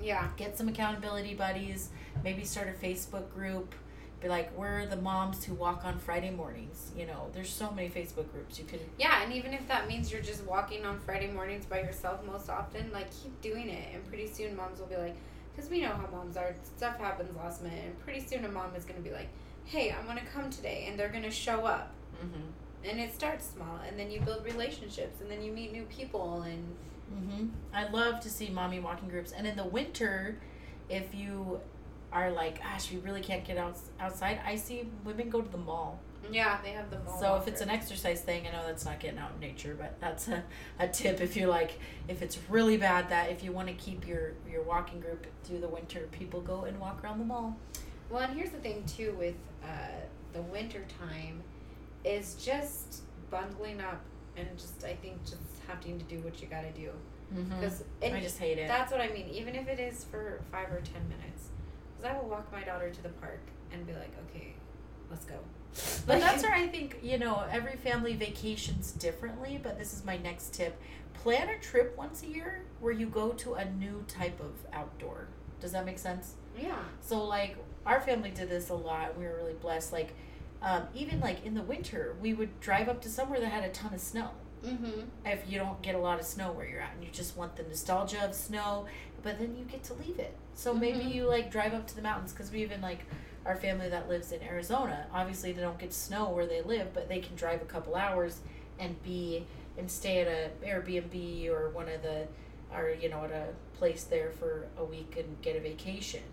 yeah. 0.00 0.28
get 0.36 0.56
some 0.58 0.68
accountability 0.68 1.34
buddies 1.34 1.88
maybe 2.22 2.44
start 2.44 2.68
a 2.68 2.72
facebook 2.72 3.32
group 3.32 3.74
be 4.20 4.28
like, 4.28 4.56
we're 4.58 4.84
the 4.86 4.96
moms 4.96 5.44
who 5.44 5.54
walk 5.54 5.84
on 5.84 5.98
Friday 5.98 6.30
mornings. 6.30 6.90
You 6.96 7.06
know, 7.06 7.28
there's 7.32 7.50
so 7.50 7.70
many 7.70 7.88
Facebook 7.88 8.30
groups 8.32 8.58
you 8.58 8.64
can. 8.64 8.80
Yeah, 8.98 9.22
and 9.22 9.32
even 9.32 9.54
if 9.54 9.66
that 9.68 9.86
means 9.86 10.10
you're 10.10 10.22
just 10.22 10.44
walking 10.44 10.84
on 10.84 10.98
Friday 11.00 11.30
mornings 11.30 11.64
by 11.66 11.80
yourself 11.80 12.24
most 12.26 12.50
often, 12.50 12.90
like 12.92 13.08
keep 13.10 13.40
doing 13.40 13.68
it, 13.68 13.94
and 13.94 14.04
pretty 14.08 14.26
soon 14.26 14.56
moms 14.56 14.80
will 14.80 14.86
be 14.86 14.96
like, 14.96 15.16
because 15.54 15.70
we 15.70 15.80
know 15.80 15.88
how 15.90 16.06
moms 16.10 16.36
are, 16.36 16.54
stuff 16.76 16.98
happens 16.98 17.36
last 17.36 17.62
minute, 17.62 17.84
and 17.84 17.98
pretty 18.00 18.20
soon 18.20 18.44
a 18.44 18.48
mom 18.48 18.74
is 18.76 18.84
gonna 18.84 19.00
be 19.00 19.10
like, 19.10 19.28
hey, 19.64 19.92
I'm 19.92 20.06
gonna 20.06 20.22
come 20.34 20.50
today, 20.50 20.86
and 20.88 20.98
they're 20.98 21.08
gonna 21.10 21.30
show 21.30 21.64
up, 21.66 21.92
Mm-hmm. 22.24 22.88
and 22.90 22.98
it 23.00 23.14
starts 23.14 23.46
small, 23.54 23.78
and 23.86 23.96
then 23.98 24.10
you 24.10 24.20
build 24.20 24.44
relationships, 24.44 25.20
and 25.20 25.30
then 25.30 25.42
you 25.42 25.52
meet 25.52 25.70
new 25.72 25.84
people, 25.84 26.42
and 26.42 26.64
Mm-hmm. 27.14 27.46
I 27.72 27.88
love 27.88 28.20
to 28.20 28.28
see 28.28 28.50
mommy 28.50 28.80
walking 28.80 29.08
groups, 29.08 29.32
and 29.32 29.46
in 29.46 29.56
the 29.56 29.64
winter, 29.64 30.36
if 30.90 31.14
you 31.14 31.60
are 32.12 32.30
like, 32.30 32.62
gosh, 32.62 32.90
we 32.90 32.98
really 32.98 33.20
can't 33.20 33.44
get 33.44 33.58
out 33.58 33.76
outside, 34.00 34.40
I 34.46 34.56
see 34.56 34.88
women 35.04 35.28
go 35.30 35.40
to 35.42 35.50
the 35.50 35.58
mall. 35.58 36.00
yeah, 36.32 36.58
they 36.62 36.70
have 36.70 36.90
the 36.90 36.98
mall. 37.00 37.20
So 37.20 37.36
if 37.36 37.46
it's 37.48 37.60
an 37.60 37.70
exercise 37.70 38.20
thing, 38.22 38.46
I 38.46 38.52
know 38.52 38.66
that's 38.66 38.84
not 38.84 38.98
getting 39.00 39.18
out 39.18 39.32
in 39.34 39.40
nature, 39.40 39.76
but 39.78 39.98
that's 40.00 40.28
a, 40.28 40.42
a 40.78 40.88
tip 40.88 41.20
if 41.20 41.36
you're 41.36 41.48
like, 41.48 41.78
if 42.08 42.22
it's 42.22 42.38
really 42.48 42.76
bad 42.76 43.08
that 43.10 43.30
if 43.30 43.42
you 43.44 43.52
want 43.52 43.68
to 43.68 43.74
keep 43.74 44.06
your 44.06 44.32
your 44.50 44.62
walking 44.62 45.00
group 45.00 45.26
through 45.44 45.60
the 45.60 45.68
winter, 45.68 46.08
people 46.12 46.40
go 46.40 46.64
and 46.64 46.78
walk 46.80 47.02
around 47.04 47.18
the 47.18 47.24
mall. 47.24 47.56
Well, 48.10 48.20
and 48.22 48.34
here's 48.36 48.50
the 48.50 48.58
thing 48.58 48.84
too 48.86 49.14
with 49.18 49.36
uh, 49.62 49.68
the 50.32 50.42
winter 50.42 50.84
time, 50.98 51.42
is 52.04 52.34
just 52.36 53.02
bundling 53.30 53.80
up 53.80 54.00
and 54.36 54.48
just 54.56 54.82
I 54.84 54.94
think 54.94 55.22
just 55.24 55.36
having 55.66 55.98
to 55.98 56.04
do 56.06 56.18
what 56.20 56.40
you 56.40 56.48
got 56.48 56.62
to 56.62 56.72
do 56.72 56.90
Mm-hmm. 57.34 57.60
because 57.60 57.84
I 58.02 58.20
just 58.20 58.38
hate 58.38 58.56
it. 58.56 58.68
that's 58.68 58.90
what 58.90 59.02
I 59.02 59.08
mean. 59.08 59.28
Even 59.28 59.54
if 59.54 59.68
it 59.68 59.78
is 59.78 60.02
for 60.04 60.40
five 60.50 60.68
or 60.72 60.80
ten 60.80 61.06
minutes, 61.10 61.47
because 61.98 62.14
I 62.14 62.18
will 62.18 62.28
walk 62.28 62.50
my 62.52 62.62
daughter 62.62 62.90
to 62.90 63.02
the 63.02 63.08
park 63.10 63.40
and 63.72 63.86
be 63.86 63.92
like, 63.92 64.12
okay, 64.28 64.54
let's 65.10 65.24
go. 65.24 65.36
But 66.06 66.20
that's 66.20 66.42
where 66.42 66.54
I 66.54 66.66
think, 66.66 66.98
you 67.02 67.18
know, 67.18 67.44
every 67.50 67.76
family 67.76 68.14
vacations 68.14 68.92
differently, 68.92 69.60
but 69.62 69.78
this 69.78 69.92
is 69.92 70.04
my 70.04 70.16
next 70.16 70.54
tip. 70.54 70.80
Plan 71.12 71.48
a 71.50 71.58
trip 71.58 71.96
once 71.98 72.22
a 72.22 72.26
year 72.26 72.64
where 72.80 72.92
you 72.92 73.06
go 73.06 73.30
to 73.30 73.54
a 73.54 73.70
new 73.72 74.04
type 74.08 74.40
of 74.40 74.52
outdoor. 74.72 75.28
Does 75.60 75.72
that 75.72 75.84
make 75.84 75.98
sense? 75.98 76.34
yeah. 76.60 76.78
So 77.00 77.24
like 77.24 77.56
our 77.86 78.00
family 78.00 78.30
did 78.30 78.48
this 78.48 78.70
a 78.70 78.74
lot. 78.74 79.18
We 79.18 79.24
were 79.24 79.36
really 79.36 79.54
blessed. 79.54 79.92
Like 79.92 80.14
um, 80.62 80.84
even 80.94 81.20
like 81.20 81.44
in 81.44 81.54
the 81.54 81.62
winter, 81.62 82.16
we 82.20 82.34
would 82.34 82.60
drive 82.60 82.88
up 82.88 83.00
to 83.02 83.08
somewhere 83.08 83.40
that 83.40 83.48
had 83.52 83.64
a 83.64 83.70
ton 83.70 83.94
of 83.94 84.00
snow. 84.00 84.30
Mm-hmm. 84.64 85.02
If 85.24 85.42
you 85.48 85.58
don't 85.58 85.80
get 85.82 85.94
a 85.94 85.98
lot 85.98 86.18
of 86.18 86.26
snow 86.26 86.50
where 86.52 86.66
you're 86.66 86.80
at, 86.80 86.94
and 86.94 87.04
you 87.04 87.10
just 87.12 87.36
want 87.36 87.56
the 87.56 87.62
nostalgia 87.62 88.24
of 88.24 88.34
snow, 88.34 88.86
but 89.22 89.38
then 89.38 89.56
you 89.56 89.64
get 89.64 89.84
to 89.84 89.94
leave 89.94 90.18
it. 90.18 90.34
So 90.58 90.74
maybe 90.74 90.98
Mhm. 91.04 91.14
you 91.14 91.28
like 91.28 91.52
drive 91.52 91.72
up 91.72 91.86
to 91.86 91.94
the 91.94 92.02
mountains 92.02 92.32
because 92.32 92.50
we 92.50 92.62
even 92.62 92.80
like 92.80 93.04
our 93.46 93.54
family 93.54 93.88
that 93.90 94.08
lives 94.08 94.32
in 94.32 94.42
Arizona. 94.42 95.06
Obviously, 95.12 95.52
they 95.52 95.62
don't 95.62 95.78
get 95.78 95.92
snow 95.92 96.30
where 96.30 96.46
they 96.46 96.62
live, 96.62 96.92
but 96.92 97.08
they 97.08 97.20
can 97.20 97.36
drive 97.36 97.62
a 97.62 97.64
couple 97.64 97.94
hours 97.94 98.40
and 98.76 99.00
be 99.04 99.46
and 99.78 99.88
stay 99.88 100.20
at 100.20 100.26
a 100.26 100.50
Airbnb 100.66 101.48
or 101.48 101.70
one 101.70 101.88
of 101.88 102.02
the 102.02 102.26
or 102.74 102.90
you 102.90 103.08
know 103.08 103.22
at 103.24 103.30
a 103.30 103.54
place 103.74 104.02
there 104.02 104.32
for 104.32 104.66
a 104.76 104.84
week 104.84 105.16
and 105.16 105.40
get 105.42 105.54
a 105.54 105.60
vacation. 105.60 106.24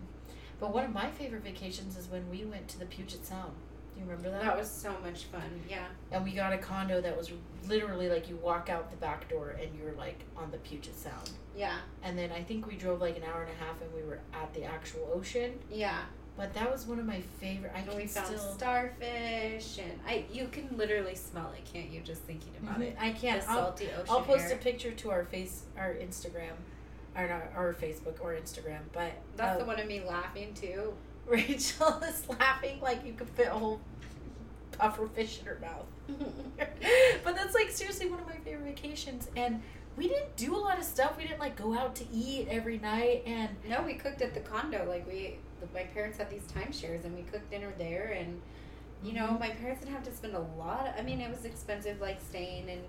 But 0.58 0.74
one 0.74 0.84
of 0.84 0.92
my 0.92 1.08
favorite 1.12 1.44
vacations 1.44 1.96
is 1.96 2.08
when 2.08 2.28
we 2.28 2.44
went 2.44 2.66
to 2.70 2.80
the 2.80 2.86
Puget 2.86 3.24
Sound. 3.24 3.52
Do 3.96 4.02
you 4.02 4.10
remember 4.10 4.30
that? 4.30 4.42
That 4.42 4.56
was 4.58 4.70
so 4.70 4.94
much 5.02 5.24
fun. 5.24 5.42
Yeah. 5.68 5.86
and 6.12 6.22
we 6.22 6.32
got 6.32 6.52
a 6.52 6.58
condo 6.58 7.00
that 7.00 7.16
was 7.16 7.32
literally 7.66 8.08
like 8.10 8.28
you 8.28 8.36
walk 8.36 8.68
out 8.68 8.90
the 8.90 8.96
back 8.98 9.28
door 9.30 9.56
and 9.60 9.70
you're 9.78 9.92
like 9.94 10.20
on 10.36 10.50
the 10.50 10.58
Puget 10.58 10.94
Sound. 10.94 11.30
Yeah. 11.56 11.78
And 12.02 12.16
then 12.18 12.30
I 12.30 12.42
think 12.42 12.66
we 12.66 12.76
drove 12.76 13.00
like 13.00 13.16
an 13.16 13.22
hour 13.24 13.42
and 13.42 13.50
a 13.50 13.64
half 13.64 13.80
and 13.80 13.92
we 13.94 14.02
were 14.02 14.18
at 14.34 14.52
the 14.52 14.64
actual 14.64 15.10
ocean. 15.14 15.58
Yeah. 15.70 16.00
But 16.36 16.52
that 16.52 16.70
was 16.70 16.86
one 16.86 16.98
of 16.98 17.06
my 17.06 17.22
favorite. 17.40 17.72
I 17.74 17.78
And 17.78 17.88
can 17.88 17.96
we 17.96 18.06
found 18.06 18.26
still. 18.26 18.38
starfish, 18.52 19.78
and 19.78 19.98
I 20.06 20.26
you 20.30 20.48
can 20.48 20.68
literally 20.76 21.14
smell 21.14 21.50
it, 21.56 21.64
can't 21.72 21.90
you? 21.90 22.00
Just 22.02 22.20
thinking 22.22 22.52
about 22.62 22.78
Mhm. 22.80 22.88
it. 22.88 22.96
I 23.00 23.12
can't. 23.12 23.40
the 23.40 23.50
I'll, 23.50 23.56
salty 23.68 23.86
ocean 23.86 24.04
I'll 24.10 24.20
post 24.22 24.44
air. 24.50 24.52
a 24.52 24.56
picture 24.58 24.90
to 24.92 25.10
our 25.10 25.24
face, 25.24 25.62
our 25.78 25.94
Instagram, 25.94 26.52
or 27.16 27.26
not 27.26 27.42
our 27.56 27.72
Facebook 27.72 28.20
or 28.20 28.34
Instagram. 28.34 28.80
But 28.92 29.12
That's 29.36 29.56
uh, 29.56 29.60
the 29.60 29.64
one 29.64 29.80
of 29.80 29.86
me 29.86 30.02
laughing 30.04 30.52
too. 30.52 30.92
Rachel 31.48 32.00
is 32.08 32.28
laughing 32.28 32.80
like 32.80 33.04
you 33.04 33.12
could 33.14 33.28
fit 33.30 33.48
a 33.48 33.50
whole 33.50 33.80
puffer 34.72 35.06
fish 35.08 35.40
in 35.40 35.46
her 35.46 35.58
mouth. 35.60 35.86
but 37.24 37.34
that's 37.34 37.54
like 37.54 37.70
seriously 37.70 38.08
one 38.08 38.20
of 38.20 38.26
my 38.26 38.36
favorite 38.36 38.64
vacations 38.64 39.28
and 39.36 39.60
we 39.96 40.06
didn't 40.08 40.36
do 40.36 40.54
a 40.54 40.58
lot 40.58 40.78
of 40.78 40.84
stuff 40.84 41.16
we 41.16 41.24
didn't 41.24 41.40
like 41.40 41.56
go 41.56 41.74
out 41.76 41.94
to 41.96 42.04
eat 42.12 42.46
every 42.50 42.78
night 42.78 43.22
and 43.26 43.48
No, 43.68 43.82
we 43.82 43.94
cooked 43.94 44.20
at 44.22 44.34
the 44.34 44.40
condo. 44.40 44.84
Like 44.88 45.06
we, 45.08 45.36
my 45.74 45.82
parents 45.84 46.18
had 46.18 46.30
these 46.30 46.42
timeshares, 46.54 47.04
and 47.04 47.16
we 47.16 47.22
cooked 47.22 47.50
dinner 47.50 47.72
there. 47.78 48.14
And 48.18 48.40
you 49.02 49.12
know, 49.14 49.26
Mhm. 49.28 49.40
my 49.40 49.50
parents 49.50 49.80
didn't 49.82 49.94
have 49.94 50.04
to 50.04 50.12
spend 50.12 50.34
a 50.34 50.46
lot. 50.58 50.94
I 50.98 51.02
mean, 51.02 51.20
it 51.20 51.30
was 51.34 51.44
expensive, 51.46 52.00
like 52.00 52.20
staying 52.20 52.68
and 52.70 52.82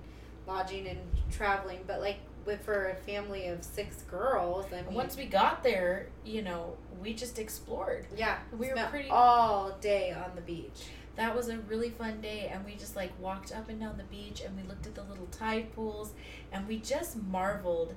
lodging 0.46 0.88
and 0.88 1.00
traveling. 1.32 1.80
But 1.88 2.02
like 2.02 2.18
with 2.46 2.62
for 2.62 2.90
a 2.90 2.96
family 2.96 3.48
of 3.48 3.64
six 3.64 4.02
girls, 4.04 4.66
I 4.74 4.82
mean, 4.82 4.94
once 4.94 5.16
we 5.18 5.26
got 5.26 5.64
there 5.64 6.08
you 6.26 6.42
know 6.42 6.76
we 7.08 7.14
just 7.14 7.40
explored 7.40 8.06
yeah, 8.18 8.40
we 8.60 8.68
were 8.68 8.76
pretty- 8.90 9.10
all 9.10 9.72
day 9.80 10.12
on 10.12 10.36
the 10.36 10.42
beach. 10.42 10.88
that 11.16 11.34
was 11.34 11.48
a 11.48 11.58
really 11.60 11.90
fun 11.90 12.20
day 12.20 12.52
and 12.54 12.66
we 12.66 12.74
just 12.76 12.98
like 12.98 13.12
walked 13.18 13.54
up 13.56 13.70
and 13.70 13.80
down 13.80 13.98
the 13.98 14.04
beach 14.04 14.42
and 14.42 14.58
we 14.58 14.64
looked 14.68 14.86
at 14.86 14.94
the 14.94 15.04
little 15.04 15.26
tide 15.28 15.74
pools 15.74 16.12
and 16.52 16.68
we 16.68 16.78
just 16.78 17.16
marveled 17.16 17.96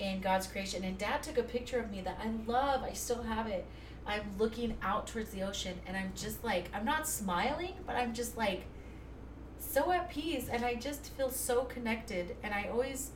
in 0.00 0.20
God's 0.20 0.48
creation 0.48 0.82
and 0.82 0.98
dad 0.98 1.22
took 1.22 1.38
a 1.38 1.44
picture 1.44 1.78
of 1.78 1.88
me 1.92 2.00
that 2.00 2.18
I 2.20 2.30
love 2.50 2.82
I 2.82 2.94
still 2.94 3.22
have 3.22 3.46
it 3.46 3.64
I'm 4.04 4.36
looking 4.38 4.76
out 4.82 5.06
towards 5.06 5.30
the 5.30 5.44
ocean 5.44 5.78
and 5.86 5.96
I'm 5.96 6.12
just 6.16 6.42
like 6.42 6.68
I'm 6.74 6.84
not 6.84 7.06
smiling 7.06 7.74
but 7.86 7.94
I'm 7.94 8.12
just 8.12 8.36
like 8.36 8.64
so 9.60 9.92
at 9.92 10.10
peace 10.10 10.48
and 10.50 10.64
I 10.64 10.74
just 10.74 11.12
feel 11.16 11.30
so 11.30 11.62
connected 11.62 12.34
and 12.42 12.52
I 12.52 12.64
always 12.72 13.12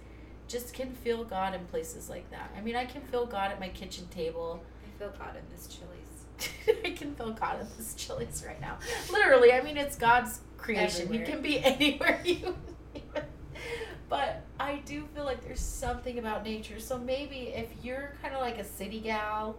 just 0.47 0.72
can 0.72 0.93
feel 0.93 1.24
God 1.24 1.53
in 1.53 1.64
places 1.66 2.09
like 2.09 2.31
that. 2.31 2.53
I 2.57 2.61
mean 2.61 2.77
I 2.77 2.85
can 2.85 3.03
feel 3.03 3.27
God 3.27 3.51
at 3.51 3.59
my 3.59 3.70
kitchen 3.70 4.07
table 4.07 4.62
feel 4.99 5.12
God 5.18 5.36
in 5.36 5.42
this 5.55 5.66
Chili's. 5.68 6.78
I 6.84 6.90
can 6.90 7.14
feel 7.14 7.32
God 7.32 7.61
in 7.61 7.66
this 7.76 7.94
Chili's 7.94 8.44
right 8.47 8.61
now. 8.61 8.78
Literally, 9.11 9.53
I 9.53 9.62
mean, 9.62 9.76
it's 9.76 9.97
God's 9.97 10.40
creation. 10.59 11.03
Everywhere. 11.03 11.26
He 11.26 11.32
can 11.32 11.42
be 11.42 11.61
anywhere 11.64 12.20
you. 12.24 12.57
but 14.09 14.42
I 14.59 14.76
do 14.86 15.07
feel 15.14 15.24
like 15.24 15.44
there's 15.44 15.61
something 15.61 16.18
about 16.18 16.44
nature. 16.44 16.78
So 16.80 16.99
maybe 16.99 17.49
if 17.55 17.68
you're 17.82 18.12
kind 18.22 18.34
of 18.34 18.40
like 18.40 18.59
a 18.59 18.64
city 18.64 19.01
gal, 19.01 19.57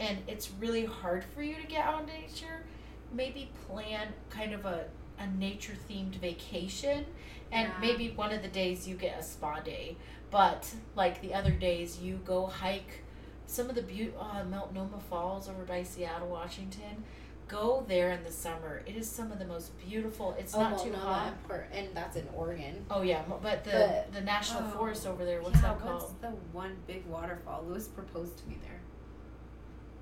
and 0.00 0.18
it's 0.26 0.50
really 0.58 0.84
hard 0.84 1.24
for 1.34 1.42
you 1.42 1.56
to 1.56 1.66
get 1.66 1.84
out 1.84 2.00
in 2.00 2.06
nature, 2.06 2.64
maybe 3.12 3.50
plan 3.68 4.08
kind 4.30 4.52
of 4.52 4.64
a 4.66 4.84
a 5.16 5.28
nature 5.38 5.74
themed 5.88 6.16
vacation, 6.16 7.06
and 7.52 7.68
Yeah. 7.68 7.74
maybe 7.80 8.10
one 8.10 8.32
of 8.32 8.42
the 8.42 8.48
days 8.48 8.88
you 8.88 8.96
get 8.96 9.16
a 9.16 9.22
spa 9.22 9.60
day, 9.60 9.96
but 10.32 10.68
like 10.96 11.20
the 11.22 11.32
other 11.32 11.52
days 11.52 12.00
you 12.00 12.16
go 12.24 12.46
hike 12.46 13.03
some 13.46 13.68
of 13.68 13.74
the 13.74 13.82
beaut 13.82 14.14
uh, 14.18 14.44
Multnomah 14.44 15.00
Falls 15.10 15.48
over 15.48 15.64
by 15.64 15.82
Seattle, 15.82 16.28
Washington. 16.28 17.04
Go 17.46 17.84
there 17.86 18.10
in 18.12 18.22
the 18.24 18.32
summer. 18.32 18.82
It 18.86 18.96
is 18.96 19.08
some 19.08 19.30
of 19.30 19.38
the 19.38 19.44
most 19.44 19.72
beautiful. 19.86 20.34
It's 20.38 20.54
not 20.54 20.82
too 20.82 20.94
hot. 20.94 21.34
and 21.50 21.62
and 21.72 21.88
that's 21.94 22.16
in 22.16 22.26
Oregon. 22.34 22.86
Oh 22.90 23.02
yeah, 23.02 23.22
but 23.42 23.64
the 23.64 23.70
But- 23.70 24.12
the 24.14 24.22
national 24.22 24.62
oh, 24.64 24.78
forest 24.78 25.06
over 25.06 25.24
there. 25.26 25.42
What's 25.42 25.56
yeah, 25.56 25.74
that 25.74 25.84
what's 25.84 26.04
called? 26.04 26.20
the 26.22 26.28
one 26.52 26.74
big 26.86 27.04
waterfall? 27.06 27.64
Lewis 27.68 27.86
proposed 27.86 28.38
to 28.38 28.48
me 28.48 28.56
there. 28.62 28.80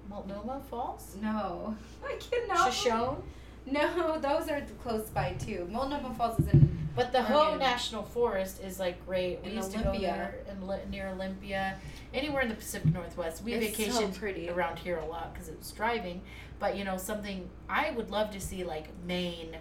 Multnomah 0.08 0.62
Falls. 0.70 1.16
No, 1.20 1.76
I 2.04 2.16
cannot. 2.16 2.72
Shoshone. 2.72 3.22
No, 3.66 4.18
those 4.18 4.48
are 4.48 4.60
close 4.82 5.08
by 5.10 5.32
too. 5.34 5.68
Multnomah 5.70 6.14
Falls 6.14 6.38
is 6.40 6.48
in. 6.48 6.78
But 6.94 7.12
the 7.12 7.20
Oregon. 7.34 7.58
National 7.58 8.02
Forest 8.02 8.60
is 8.62 8.78
like 8.78 9.04
great. 9.06 9.40
We 9.42 9.50
In 9.50 9.56
used 9.56 9.72
to 9.72 9.78
go 9.78 9.92
there 9.98 10.34
li- 10.60 10.76
near 10.90 11.08
Olympia, 11.08 11.76
anywhere 12.12 12.42
in 12.42 12.48
the 12.50 12.54
Pacific 12.54 12.92
Northwest. 12.92 13.42
We 13.42 13.54
It's 13.54 13.76
so 13.76 13.82
vacationed 13.84 14.18
pretty. 14.18 14.50
around 14.50 14.78
here 14.78 14.98
a 14.98 15.06
lot 15.06 15.32
because 15.32 15.48
it 15.48 15.56
was 15.58 15.70
driving. 15.70 16.20
But 16.58 16.76
you 16.76 16.84
know 16.84 16.96
something 16.98 17.48
I 17.68 17.92
would 17.92 18.10
love 18.10 18.30
to 18.32 18.40
see 18.40 18.62
like 18.64 18.88
Maine, 19.06 19.56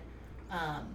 um, 0.49 0.87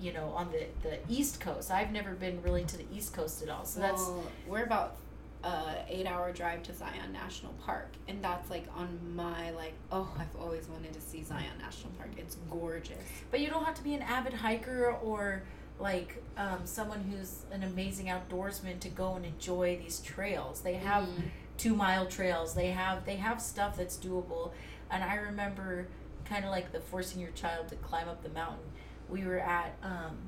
you 0.00 0.12
know 0.12 0.28
on 0.34 0.50
the 0.52 0.66
the 0.88 0.98
East 1.08 1.40
Coast. 1.40 1.70
I've 1.70 1.92
never 1.92 2.12
been 2.12 2.40
really 2.42 2.64
to 2.64 2.76
the 2.78 2.86
East 2.94 3.12
Coast 3.12 3.42
at 3.42 3.48
all. 3.50 3.64
So 3.64 3.80
that's 3.80 4.00
well, 4.00 4.24
we're 4.48 4.64
about 4.64 4.96
uh 5.44 5.74
eight 5.88 6.06
hour 6.06 6.32
drive 6.32 6.62
to 6.64 6.72
Zion 6.74 7.12
National 7.12 7.52
Park, 7.64 7.88
and 8.08 8.22
that's 8.22 8.48
like 8.50 8.66
on 8.76 8.98
my 9.16 9.50
like. 9.52 9.74
Oh, 9.90 10.10
I've 10.18 10.34
always 10.40 10.68
wanted 10.68 10.92
to 10.94 11.00
see 11.00 11.22
Zion 11.22 11.58
National 11.60 11.92
Park. 11.94 12.10
It's 12.16 12.36
gorgeous. 12.50 12.96
But 13.30 13.40
you 13.40 13.48
don't 13.50 13.64
have 13.64 13.74
to 13.74 13.82
be 13.82 13.94
an 13.94 14.02
avid 14.02 14.32
hiker 14.34 14.92
or 15.02 15.42
like 15.80 16.22
um, 16.36 16.60
someone 16.64 17.00
who's 17.02 17.42
an 17.50 17.62
amazing 17.64 18.06
outdoorsman 18.06 18.78
to 18.80 18.88
go 18.88 19.14
and 19.14 19.24
enjoy 19.24 19.76
these 19.82 20.00
trails. 20.00 20.60
They 20.60 20.74
have 20.74 21.04
Mhm. 21.04 21.22
two 21.58 21.74
mile 21.74 22.06
trails. 22.06 22.54
They 22.54 22.70
have 22.70 23.04
they 23.04 23.16
have 23.16 23.40
stuff 23.42 23.76
that's 23.76 23.96
doable. 23.96 24.52
And 24.90 25.02
I 25.02 25.16
remember 25.16 25.88
kind 26.24 26.44
of 26.44 26.50
like 26.50 26.70
the 26.72 26.80
forcing 26.80 27.20
your 27.20 27.30
child 27.32 27.68
to 27.68 27.76
climb 27.76 28.08
up 28.08 28.22
the 28.22 28.28
mountain. 28.28 28.64
We 29.08 29.24
were 29.24 29.40
at 29.40 29.74
um, 29.82 30.18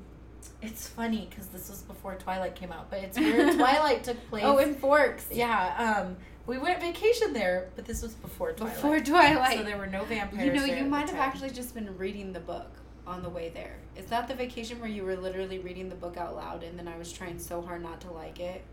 it's 0.61 0.87
funny 0.87 1.27
because 1.29 1.47
this 1.47 1.69
was 1.69 1.81
before 1.81 2.15
Twilight 2.15 2.55
came 2.55 2.71
out, 2.71 2.89
but 2.89 2.99
it's 2.99 3.17
where 3.17 3.53
Twilight 3.55 4.03
took 4.03 4.29
place. 4.29 4.43
Oh, 4.45 4.57
in 4.57 4.75
Forks. 4.75 5.27
Yeah, 5.31 6.03
um, 6.05 6.17
we 6.47 6.57
went 6.57 6.79
vacation 6.81 7.33
there, 7.33 7.69
but 7.75 7.85
this 7.85 8.01
was 8.01 8.13
before 8.13 8.53
Twilight. 8.53 8.75
Before 8.75 8.99
Twilight. 8.99 9.57
So 9.57 9.63
there 9.63 9.77
were 9.77 9.87
no 9.87 10.03
vampires. 10.05 10.45
you 10.45 10.53
know, 10.53 10.65
you 10.65 10.85
might 10.85 11.09
have 11.09 11.19
actually 11.19 11.49
just 11.49 11.73
been 11.73 11.97
reading 11.97 12.33
the 12.33 12.39
book 12.39 12.71
on 13.07 13.21
the 13.21 13.29
way 13.29 13.49
there. 13.49 13.77
Is 13.95 14.05
that 14.07 14.27
the 14.27 14.35
vacation 14.35 14.79
where 14.79 14.89
you 14.89 15.03
were 15.03 15.15
literally 15.15 15.59
reading 15.59 15.89
the 15.89 15.95
book 15.95 16.17
out 16.17 16.35
loud 16.35 16.63
and 16.63 16.77
then 16.77 16.87
I 16.87 16.97
was 16.97 17.11
trying 17.11 17.39
so 17.39 17.61
hard 17.61 17.81
not 17.81 18.01
to 18.01 18.11
like 18.11 18.39
it? 18.39 18.63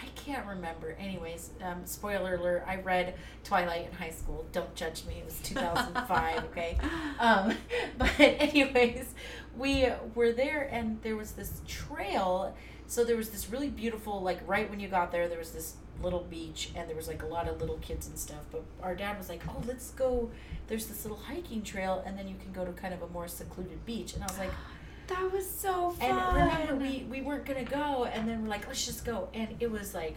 I 0.00 0.06
can't 0.14 0.46
remember. 0.46 0.96
Anyways, 0.98 1.50
um, 1.62 1.84
spoiler 1.84 2.36
alert: 2.36 2.64
I 2.66 2.76
read 2.76 3.14
Twilight 3.44 3.86
in 3.86 3.92
high 3.92 4.10
school. 4.10 4.46
Don't 4.52 4.74
judge 4.74 5.04
me. 5.04 5.16
It 5.18 5.24
was 5.24 5.38
2005. 5.42 6.44
okay. 6.44 6.78
Um, 7.18 7.54
but 7.98 8.10
anyways, 8.18 9.14
we 9.56 9.86
were 10.14 10.32
there, 10.32 10.68
and 10.70 11.00
there 11.02 11.16
was 11.16 11.32
this 11.32 11.60
trail. 11.66 12.54
So 12.86 13.04
there 13.04 13.16
was 13.16 13.30
this 13.30 13.48
really 13.50 13.70
beautiful, 13.70 14.20
like 14.20 14.40
right 14.46 14.68
when 14.68 14.80
you 14.80 14.88
got 14.88 15.12
there, 15.12 15.28
there 15.28 15.38
was 15.38 15.52
this 15.52 15.76
little 16.02 16.26
beach, 16.28 16.70
and 16.74 16.88
there 16.88 16.96
was 16.96 17.08
like 17.08 17.22
a 17.22 17.26
lot 17.26 17.48
of 17.48 17.60
little 17.60 17.78
kids 17.78 18.06
and 18.06 18.18
stuff. 18.18 18.44
But 18.50 18.64
our 18.82 18.94
dad 18.94 19.18
was 19.18 19.28
like, 19.28 19.42
"Oh, 19.48 19.62
let's 19.66 19.90
go." 19.92 20.30
There's 20.68 20.86
this 20.86 21.04
little 21.04 21.18
hiking 21.18 21.62
trail, 21.62 22.02
and 22.06 22.18
then 22.18 22.28
you 22.28 22.34
can 22.40 22.52
go 22.52 22.64
to 22.64 22.72
kind 22.72 22.94
of 22.94 23.02
a 23.02 23.08
more 23.08 23.28
secluded 23.28 23.84
beach. 23.84 24.14
And 24.14 24.22
I 24.22 24.26
was 24.26 24.38
like, 24.38 24.52
That 25.14 25.32
was 25.32 25.48
so 25.48 25.90
fun. 25.90 26.10
and 26.10 26.36
remember, 26.36 26.76
we 26.76 27.06
we 27.10 27.22
weren't 27.22 27.44
gonna 27.44 27.64
go, 27.64 28.04
and 28.04 28.28
then 28.28 28.42
we're 28.42 28.48
like, 28.48 28.66
let's 28.66 28.84
just 28.86 29.04
go. 29.04 29.28
And 29.34 29.54
it 29.60 29.70
was 29.70 29.94
like, 29.94 30.16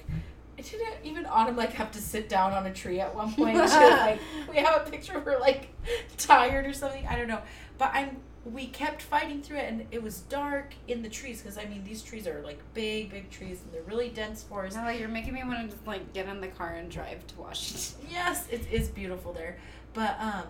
it 0.57 0.65
didn't 0.65 0.95
even 1.03 1.25
Autumn 1.25 1.55
like 1.55 1.73
have 1.73 1.91
to 1.91 2.01
sit 2.01 2.29
down 2.29 2.53
on 2.53 2.65
a 2.65 2.73
tree 2.73 2.99
at 2.99 3.13
one 3.13 3.33
point. 3.33 3.55
She 3.55 3.61
was 3.61 3.69
like, 3.99 4.19
we 4.49 4.57
have 4.57 4.85
a 4.87 4.89
picture 4.89 5.17
of 5.17 5.25
her 5.25 5.37
like 5.39 5.69
tired 6.17 6.65
or 6.65 6.73
something. 6.73 7.05
I 7.07 7.15
don't 7.15 7.27
know, 7.27 7.41
but 7.77 7.91
I'm. 7.93 8.17
We 8.45 8.67
kept 8.67 9.01
fighting 9.01 9.41
through 9.41 9.57
it, 9.57 9.73
and 9.73 9.87
it 9.89 10.03
was 10.03 10.19
dark 10.19 10.75
in 10.87 11.01
the 11.01 11.09
trees 11.09 11.41
because 11.41 11.57
I 11.57 11.65
mean 11.65 11.83
these 11.83 12.03
trees 12.03 12.27
are 12.27 12.43
like 12.43 12.59
big, 12.75 13.09
big 13.09 13.31
trees, 13.31 13.59
and 13.63 13.73
they're 13.73 13.81
really 13.81 14.09
dense 14.09 14.43
forest. 14.43 14.77
No, 14.77 14.87
you're 14.89 15.09
making 15.09 15.33
me 15.33 15.43
want 15.43 15.61
to 15.61 15.75
just 15.75 15.87
like 15.87 16.13
get 16.13 16.27
in 16.27 16.41
the 16.41 16.49
car 16.49 16.75
and 16.75 16.91
drive 16.91 17.25
to 17.25 17.35
Washington. 17.41 18.07
Yes, 18.11 18.47
it 18.51 18.61
is 18.71 18.87
beautiful 18.87 19.33
there. 19.33 19.57
But 19.95 20.15
um 20.19 20.43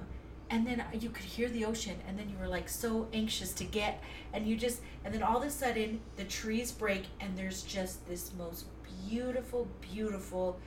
and 0.49 0.65
then 0.65 0.83
you 0.99 1.09
could 1.09 1.25
hear 1.25 1.49
the 1.49 1.65
ocean 1.65 1.95
and 2.07 2.17
then 2.17 2.29
you 2.29 2.37
were 2.37 2.47
like 2.47 2.69
so 2.69 3.07
anxious 3.13 3.53
to 3.53 3.63
get 3.63 4.01
and 4.33 4.47
you 4.47 4.55
just 4.55 4.81
and 5.03 5.13
then 5.13 5.23
all 5.23 5.37
of 5.37 5.43
a 5.43 5.49
sudden 5.49 5.99
the 6.17 6.23
trees 6.23 6.71
break 6.71 7.03
and 7.19 7.37
there's 7.37 7.63
just 7.63 8.07
this 8.07 8.31
most 8.37 8.65
beautiful 9.07 9.67
beautiful 9.81 10.59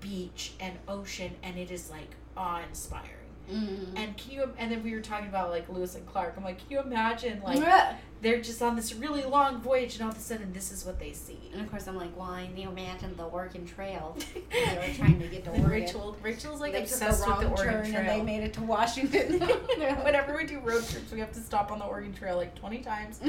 beach 0.00 0.52
and 0.60 0.78
ocean 0.88 1.32
and 1.42 1.58
it 1.58 1.70
is 1.70 1.90
like 1.90 2.10
awe-inspiring. 2.36 3.21
Mm. 3.50 3.92
And 3.96 4.16
can 4.16 4.32
you 4.32 4.50
and 4.58 4.70
then 4.70 4.82
we 4.82 4.92
were 4.94 5.00
talking 5.00 5.28
about 5.28 5.50
like 5.50 5.68
Lewis 5.68 5.94
and 5.94 6.06
Clark. 6.06 6.34
I'm 6.36 6.44
like, 6.44 6.58
can 6.58 6.66
you 6.70 6.80
imagine 6.80 7.40
like 7.42 7.58
and 7.58 7.96
they're 8.20 8.40
just 8.40 8.62
on 8.62 8.76
this 8.76 8.94
really 8.94 9.24
long 9.24 9.60
voyage 9.60 9.94
and 9.94 10.04
all 10.04 10.10
of 10.10 10.16
a 10.16 10.20
sudden 10.20 10.52
this 10.52 10.70
is 10.70 10.84
what 10.86 10.98
they 11.00 11.12
see. 11.12 11.50
And 11.52 11.60
of 11.60 11.68
course, 11.70 11.86
I'm 11.88 11.96
like, 11.96 12.16
well, 12.16 12.28
I 12.30 12.46
need 12.54 12.68
imagine 12.68 13.16
the 13.16 13.24
Oregon 13.24 13.66
Trail. 13.66 14.16
they 14.52 14.88
were 14.88 14.94
trying 14.94 15.18
to 15.20 15.26
get 15.26 15.44
to 15.44 15.50
Oregon. 15.52 15.68
Rachel 15.70 16.16
Rachel's 16.22 16.60
like 16.60 16.72
they 16.72 16.82
obsessed 16.82 17.26
with 17.26 17.40
the 17.40 17.46
wrong 17.46 17.54
Oregon 17.58 17.72
turn 17.82 17.84
Trail. 17.92 17.96
and 17.96 18.08
they 18.08 18.22
made 18.22 18.44
it 18.44 18.52
to 18.54 18.62
Washington. 18.62 19.40
Whenever 20.04 20.36
we 20.36 20.44
do 20.46 20.60
road 20.60 20.86
trips, 20.88 21.10
we 21.12 21.18
have 21.20 21.32
to 21.32 21.40
stop 21.40 21.72
on 21.72 21.78
the 21.80 21.84
Oregon 21.84 22.14
Trail 22.14 22.36
like 22.36 22.54
20 22.54 22.78
times. 22.78 23.20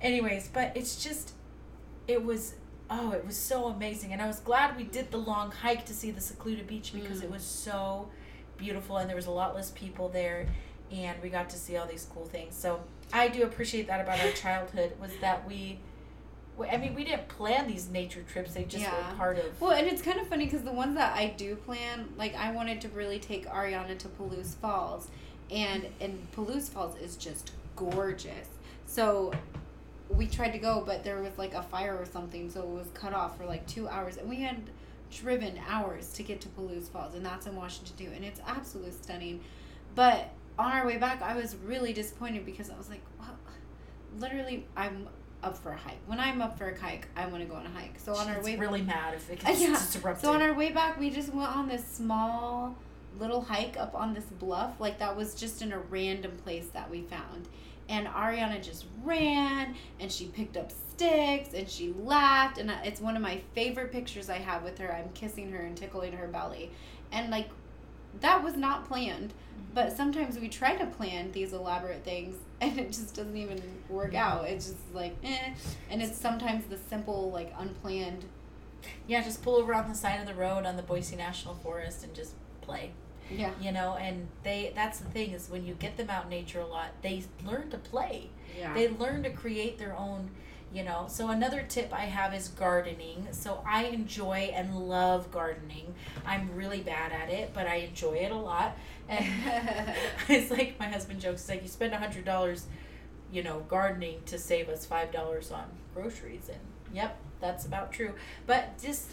Anyways, 0.00 0.48
but 0.52 0.72
it's 0.76 1.02
just, 1.02 1.32
it 2.06 2.22
was, 2.24 2.54
oh, 2.90 3.10
it 3.12 3.26
was 3.26 3.36
so 3.36 3.66
amazing. 3.66 4.12
And 4.12 4.22
I 4.22 4.26
was 4.28 4.38
glad 4.40 4.76
we 4.76 4.84
did 4.84 5.10
the 5.10 5.16
long 5.18 5.50
hike 5.50 5.84
to 5.86 5.94
see 5.94 6.10
the 6.12 6.20
secluded 6.20 6.66
beach 6.66 6.92
because 6.92 7.20
Mm. 7.20 7.24
it 7.24 7.30
was 7.30 7.42
so 7.42 8.08
beautiful 8.58 8.98
and 8.98 9.08
there 9.08 9.16
was 9.16 9.26
a 9.26 9.30
lot 9.30 9.54
less 9.54 9.70
people 9.70 10.08
there 10.08 10.46
and 10.92 11.20
we 11.22 11.28
got 11.30 11.48
to 11.50 11.56
see 11.56 11.76
all 11.76 11.86
these 11.86 12.06
cool 12.12 12.24
things. 12.26 12.54
So 12.54 12.80
I 13.12 13.28
do 13.28 13.42
appreciate 13.44 13.86
that 13.86 14.00
about 14.00 14.20
our 14.20 14.32
childhood 14.32 14.92
was 15.00 15.10
that 15.20 15.46
we, 15.48 15.78
I 16.70 16.76
mean, 16.76 16.94
we 16.94 17.04
didn't 17.04 17.28
plan 17.28 17.66
these 17.68 17.88
nature 17.88 18.22
trips. 18.22 18.54
They 18.54 18.64
just 18.64 18.82
Yeah. 18.84 19.10
were 19.12 19.16
part 19.16 19.38
of. 19.38 19.60
Well, 19.60 19.70
and 19.72 19.86
it's 19.86 20.02
kind 20.02 20.18
of 20.20 20.26
funny 20.26 20.44
because 20.46 20.62
the 20.62 20.72
ones 20.72 20.94
that 20.96 21.16
I 21.16 21.28
do 21.36 21.54
plan, 21.56 22.08
like 22.16 22.34
I 22.34 22.50
wanted 22.50 22.80
to 22.82 22.88
really 22.88 23.18
take 23.18 23.46
Ariana 23.46 23.96
to 23.98 24.08
Palouse 24.08 24.54
Falls, 24.56 25.08
and 25.50 25.86
and 26.00 26.26
Palouse 26.34 26.68
Falls 26.68 26.96
is 26.98 27.16
just 27.16 27.52
gorgeous. 27.76 28.48
So 28.86 29.32
we 30.08 30.26
tried 30.26 30.50
to 30.52 30.58
go, 30.58 30.82
but 30.84 31.04
there 31.04 31.20
was 31.22 31.36
like 31.38 31.54
a 31.54 31.62
fire 31.62 31.96
or 31.96 32.06
something, 32.06 32.50
so 32.50 32.62
it 32.62 32.68
was 32.68 32.88
cut 32.94 33.12
off 33.14 33.36
for 33.38 33.44
like 33.46 33.66
two 33.68 33.86
hours, 33.88 34.16
and 34.16 34.28
we 34.28 34.36
had 34.36 34.56
driven 35.10 35.58
hours 35.68 36.12
to 36.14 36.22
get 36.22 36.40
to 36.42 36.48
Palouse 36.48 36.88
Falls, 36.88 37.14
and 37.14 37.24
that's 37.24 37.46
in 37.46 37.56
Washington 37.56 37.96
too, 37.96 38.12
and 38.14 38.24
it's 38.24 38.40
absolutely 38.46 38.92
stunning. 38.92 39.40
But 39.94 40.30
on 40.58 40.72
our 40.72 40.86
way 40.86 40.96
back, 40.96 41.22
I 41.22 41.36
was 41.36 41.56
really 41.64 41.92
disappointed 41.92 42.44
because 42.44 42.70
I 42.70 42.76
was 42.76 42.88
like, 42.88 43.02
well, 43.18 43.36
literally, 44.18 44.66
I'm 44.76 45.08
up 45.42 45.56
for 45.56 45.70
a 45.70 45.76
hike. 45.76 45.98
When 46.06 46.18
I'm 46.18 46.42
up 46.42 46.58
for 46.58 46.68
a 46.68 46.78
hike, 46.78 47.06
I 47.16 47.26
want 47.26 47.42
to 47.42 47.48
go 47.48 47.54
on 47.54 47.66
a 47.66 47.70
hike. 47.70 47.98
So 47.98 48.14
on 48.14 48.28
our 48.28 48.42
way 48.42 48.56
really 48.56 48.82
mad 48.82 49.14
if 49.14 49.30
it 49.30 49.38
gets 49.44 49.60
yeah. 49.60 49.68
disrupted. 49.68 50.24
so 50.24 50.32
on 50.32 50.42
our 50.42 50.54
way 50.54 50.72
back, 50.72 50.98
we 50.98 51.10
just 51.10 51.32
went 51.32 51.54
on 51.54 51.68
this 51.68 51.86
small 51.86 52.76
little 53.18 53.40
hike 53.40 53.76
up 53.78 53.94
on 53.94 54.14
this 54.14 54.24
bluff. 54.24 54.80
Like 54.80 54.98
that 54.98 55.16
was 55.16 55.34
just 55.34 55.62
in 55.62 55.72
a 55.72 55.78
random 55.78 56.32
place 56.38 56.68
that 56.72 56.90
we 56.90 57.02
found. 57.02 57.48
And 57.88 58.06
Ariana 58.06 58.62
just 58.62 58.84
ran 59.02 59.74
and 59.98 60.12
she 60.12 60.26
picked 60.26 60.56
up 60.56 60.70
sticks 60.70 61.54
and 61.54 61.68
she 61.68 61.94
laughed. 61.98 62.58
And 62.58 62.70
uh, 62.70 62.76
it's 62.84 63.00
one 63.00 63.16
of 63.16 63.22
my 63.22 63.40
favorite 63.54 63.92
pictures 63.92 64.28
I 64.28 64.38
have 64.38 64.62
with 64.62 64.78
her. 64.78 64.92
I'm 64.94 65.10
kissing 65.14 65.50
her 65.52 65.60
and 65.60 65.76
tickling 65.76 66.12
her 66.12 66.28
belly. 66.28 66.70
And 67.12 67.30
like, 67.30 67.48
that 68.20 68.42
was 68.42 68.56
not 68.56 68.86
planned. 68.86 69.30
Mm-hmm. 69.30 69.74
But 69.74 69.96
sometimes 69.96 70.38
we 70.38 70.48
try 70.48 70.76
to 70.76 70.86
plan 70.86 71.32
these 71.32 71.52
elaborate 71.52 72.04
things 72.04 72.36
and 72.60 72.78
it 72.78 72.88
just 72.88 73.14
doesn't 73.14 73.36
even 73.36 73.62
work 73.88 74.12
mm-hmm. 74.12 74.16
out. 74.16 74.48
It's 74.48 74.66
just 74.66 74.94
like, 74.94 75.16
eh. 75.24 75.54
And 75.90 76.02
it's 76.02 76.18
sometimes 76.18 76.66
the 76.66 76.78
simple, 76.90 77.30
like, 77.30 77.54
unplanned 77.58 78.24
Yeah, 79.06 79.22
just 79.22 79.42
pull 79.42 79.56
over 79.56 79.74
on 79.74 79.88
the 79.88 79.94
side 79.94 80.20
of 80.20 80.26
the 80.26 80.34
road 80.34 80.66
on 80.66 80.76
the 80.76 80.82
Boise 80.82 81.16
National 81.16 81.54
Forest 81.54 82.04
and 82.04 82.14
just 82.14 82.34
play. 82.60 82.92
Yeah. 83.30 83.52
You 83.60 83.72
know, 83.72 83.96
and 84.00 84.28
they 84.42 84.72
that's 84.74 84.98
the 84.98 85.08
thing 85.10 85.30
is 85.32 85.48
when 85.48 85.64
you 85.66 85.74
get 85.74 85.96
them 85.96 86.10
out 86.10 86.24
in 86.24 86.30
nature 86.30 86.60
a 86.60 86.66
lot, 86.66 86.88
they 87.02 87.24
learn 87.46 87.70
to 87.70 87.78
play. 87.78 88.30
Yeah. 88.58 88.74
They 88.74 88.88
learn 88.88 89.22
to 89.24 89.30
create 89.30 89.78
their 89.78 89.96
own, 89.96 90.30
you 90.72 90.82
know. 90.84 91.06
So 91.08 91.28
another 91.28 91.64
tip 91.68 91.92
I 91.92 92.06
have 92.06 92.34
is 92.34 92.48
gardening. 92.48 93.28
So 93.32 93.62
I 93.66 93.84
enjoy 93.84 94.50
and 94.54 94.88
love 94.88 95.30
gardening. 95.30 95.94
I'm 96.26 96.54
really 96.54 96.80
bad 96.80 97.12
at 97.12 97.30
it, 97.30 97.52
but 97.54 97.66
I 97.66 97.76
enjoy 97.76 98.14
it 98.14 98.32
a 98.32 98.36
lot. 98.36 98.76
And 99.08 99.26
it's 100.28 100.50
like 100.50 100.78
my 100.78 100.88
husband 100.88 101.20
jokes, 101.20 101.42
it's 101.42 101.48
like 101.48 101.62
you 101.62 101.68
spend 101.68 101.92
a 101.94 101.98
hundred 101.98 102.24
dollars, 102.24 102.66
you 103.32 103.42
know, 103.42 103.60
gardening 103.68 104.20
to 104.26 104.38
save 104.38 104.68
us 104.68 104.86
five 104.86 105.12
dollars 105.12 105.50
on 105.50 105.64
groceries 105.94 106.48
and 106.48 106.60
yep, 106.94 107.18
that's 107.40 107.66
about 107.66 107.92
true. 107.92 108.12
But 108.46 108.78
just 108.82 109.10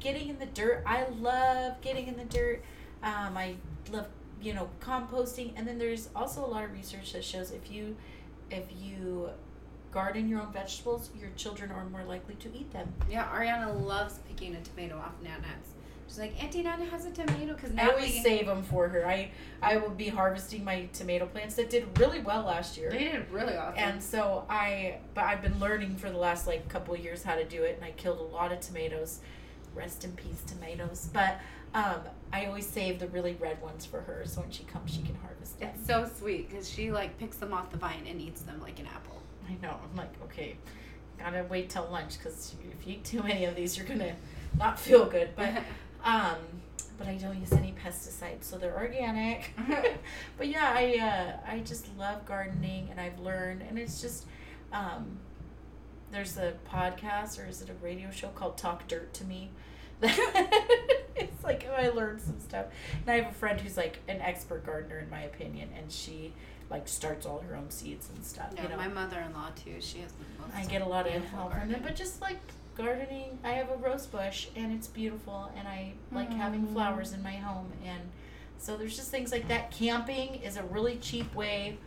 getting 0.00 0.28
in 0.28 0.38
the 0.38 0.46
dirt, 0.46 0.82
I 0.86 1.06
love 1.20 1.80
getting 1.80 2.06
in 2.08 2.16
the 2.16 2.24
dirt. 2.24 2.62
Um, 3.02 3.36
I 3.36 3.56
love 3.90 4.06
you 4.40 4.54
know 4.54 4.68
composting, 4.80 5.52
and 5.56 5.66
then 5.66 5.78
there's 5.78 6.08
also 6.14 6.44
a 6.44 6.46
lot 6.48 6.64
of 6.64 6.72
research 6.72 7.12
that 7.12 7.24
shows 7.24 7.50
if 7.50 7.70
you 7.70 7.96
if 8.50 8.64
you 8.80 9.30
garden 9.92 10.28
your 10.28 10.40
own 10.40 10.52
vegetables, 10.52 11.10
your 11.18 11.30
children 11.36 11.70
are 11.70 11.84
more 11.86 12.04
likely 12.04 12.34
to 12.36 12.48
eat 12.54 12.72
them. 12.72 12.92
yeah, 13.10 13.28
Ariana 13.34 13.84
loves 13.86 14.18
picking 14.28 14.54
a 14.56 14.60
tomato 14.62 14.96
off 14.96 15.12
Nana's. 15.22 15.74
She's 16.08 16.18
like, 16.18 16.42
Auntie 16.42 16.62
Nana 16.62 16.84
has 16.86 17.06
a 17.06 17.10
tomato 17.10 17.54
because 17.54 17.70
I 17.78 17.88
always 17.88 18.22
save 18.22 18.46
them 18.46 18.62
for 18.62 18.88
her. 18.88 19.06
I 19.06 19.30
I 19.62 19.76
will 19.78 19.90
be 19.90 20.08
harvesting 20.08 20.62
my 20.64 20.86
tomato 20.92 21.26
plants 21.26 21.54
that 21.54 21.70
did 21.70 21.98
really 21.98 22.20
well 22.20 22.42
last 22.44 22.76
year. 22.76 22.90
they 22.90 22.98
did 23.04 23.30
really 23.30 23.56
awesome. 23.56 23.78
And 23.78 24.02
so 24.02 24.44
I, 24.50 24.98
but 25.14 25.24
I've 25.24 25.40
been 25.40 25.58
learning 25.58 25.96
for 25.96 26.10
the 26.10 26.18
last 26.18 26.46
like 26.46 26.68
couple 26.68 26.94
years 26.96 27.22
how 27.22 27.34
to 27.36 27.44
do 27.44 27.62
it, 27.62 27.76
and 27.76 27.84
I 27.84 27.92
killed 27.92 28.18
a 28.18 28.34
lot 28.34 28.52
of 28.52 28.60
tomatoes. 28.60 29.20
Rest 29.74 30.04
in 30.04 30.12
peace, 30.12 30.42
tomatoes. 30.46 31.08
But 31.14 31.40
um, 31.74 32.00
I 32.32 32.46
always 32.46 32.66
save 32.66 32.98
the 32.98 33.08
really 33.08 33.36
red 33.40 33.60
ones 33.62 33.84
for 33.84 34.00
her, 34.00 34.22
so 34.26 34.40
when 34.40 34.50
she 34.50 34.64
comes, 34.64 34.92
she 34.92 35.02
can 35.02 35.14
harvest 35.16 35.58
them. 35.58 35.70
it's 35.74 35.86
so 35.86 36.08
sweet 36.18 36.48
because 36.48 36.70
she 36.70 36.90
like 36.90 37.18
picks 37.18 37.36
them 37.36 37.52
off 37.52 37.70
the 37.70 37.78
vine 37.78 38.04
and 38.08 38.20
eats 38.20 38.42
them 38.42 38.60
like 38.60 38.78
an 38.78 38.86
apple. 38.86 39.22
I 39.48 39.54
know. 39.62 39.76
I'm 39.82 39.96
like, 39.96 40.12
okay, 40.24 40.56
gotta 41.18 41.44
wait 41.48 41.70
till 41.70 41.88
lunch 41.90 42.18
because 42.18 42.54
if 42.78 42.86
you 42.86 42.94
eat 42.94 43.04
too 43.04 43.22
many 43.22 43.44
of 43.44 43.56
these, 43.56 43.76
you're 43.76 43.86
gonna 43.86 44.14
not 44.58 44.78
feel 44.78 45.06
good. 45.06 45.30
But 45.36 45.62
um, 46.04 46.36
but 46.98 47.06
I 47.06 47.16
don't 47.16 47.38
use 47.38 47.52
any 47.52 47.74
pesticides, 47.84 48.44
so 48.44 48.58
they're 48.58 48.76
organic. 48.76 49.52
but 50.38 50.48
yeah, 50.48 50.72
I 50.74 50.98
uh, 50.98 51.52
I 51.52 51.58
just 51.60 51.88
love 51.96 52.24
gardening, 52.26 52.88
and 52.90 53.00
I've 53.00 53.18
learned, 53.18 53.62
and 53.62 53.78
it's 53.78 54.00
just 54.00 54.26
um, 54.72 55.18
there's 56.12 56.36
a 56.36 56.52
podcast 56.70 57.42
or 57.42 57.48
is 57.48 57.62
it 57.62 57.70
a 57.70 57.74
radio 57.84 58.10
show 58.10 58.28
called 58.28 58.58
Talk 58.58 58.86
Dirt 58.86 59.12
to 59.14 59.24
Me. 59.24 59.50
it's 61.16 61.44
like 61.44 61.66
I 61.68 61.88
learned 61.90 62.20
some 62.20 62.40
stuff, 62.40 62.66
and 63.00 63.10
I 63.10 63.20
have 63.20 63.30
a 63.30 63.34
friend 63.34 63.60
who's 63.60 63.76
like 63.76 63.98
an 64.08 64.20
expert 64.20 64.64
gardener 64.66 64.98
in 64.98 65.10
my 65.10 65.22
opinion, 65.22 65.68
and 65.76 65.90
she 65.90 66.32
like 66.70 66.88
starts 66.88 67.26
all 67.26 67.40
her 67.40 67.54
own 67.54 67.70
seeds 67.70 68.08
and 68.14 68.24
stuff. 68.24 68.50
yeah, 68.56 68.62
you 68.64 68.68
know, 68.70 68.76
my 68.76 68.88
mother-in-law 68.88 69.50
too. 69.64 69.74
She 69.80 69.98
has 70.00 70.12
the 70.12 70.24
most. 70.42 70.54
I 70.56 70.64
get 70.70 70.82
a 70.82 70.86
lot 70.86 71.06
of 71.06 71.12
beautiful 71.12 71.38
help 71.38 71.52
from 71.52 71.70
them, 71.70 71.80
but 71.84 71.94
just 71.96 72.20
like 72.20 72.38
gardening, 72.76 73.38
I 73.44 73.50
have 73.52 73.68
a 73.70 73.76
rose 73.76 74.06
bush 74.06 74.48
and 74.56 74.72
it's 74.72 74.86
beautiful, 74.88 75.50
and 75.56 75.68
I 75.68 75.92
like 76.10 76.32
having 76.32 76.66
Mm. 76.66 76.72
flowers 76.72 77.12
in 77.12 77.22
my 77.22 77.34
home, 77.36 77.70
and 77.84 78.00
so 78.58 78.76
there's 78.76 78.96
just 78.96 79.10
things 79.10 79.32
like 79.32 79.48
that. 79.48 79.70
Camping 79.70 80.36
is 80.36 80.56
a 80.56 80.62
really 80.64 80.96
cheap 80.96 81.34
way 81.34 81.78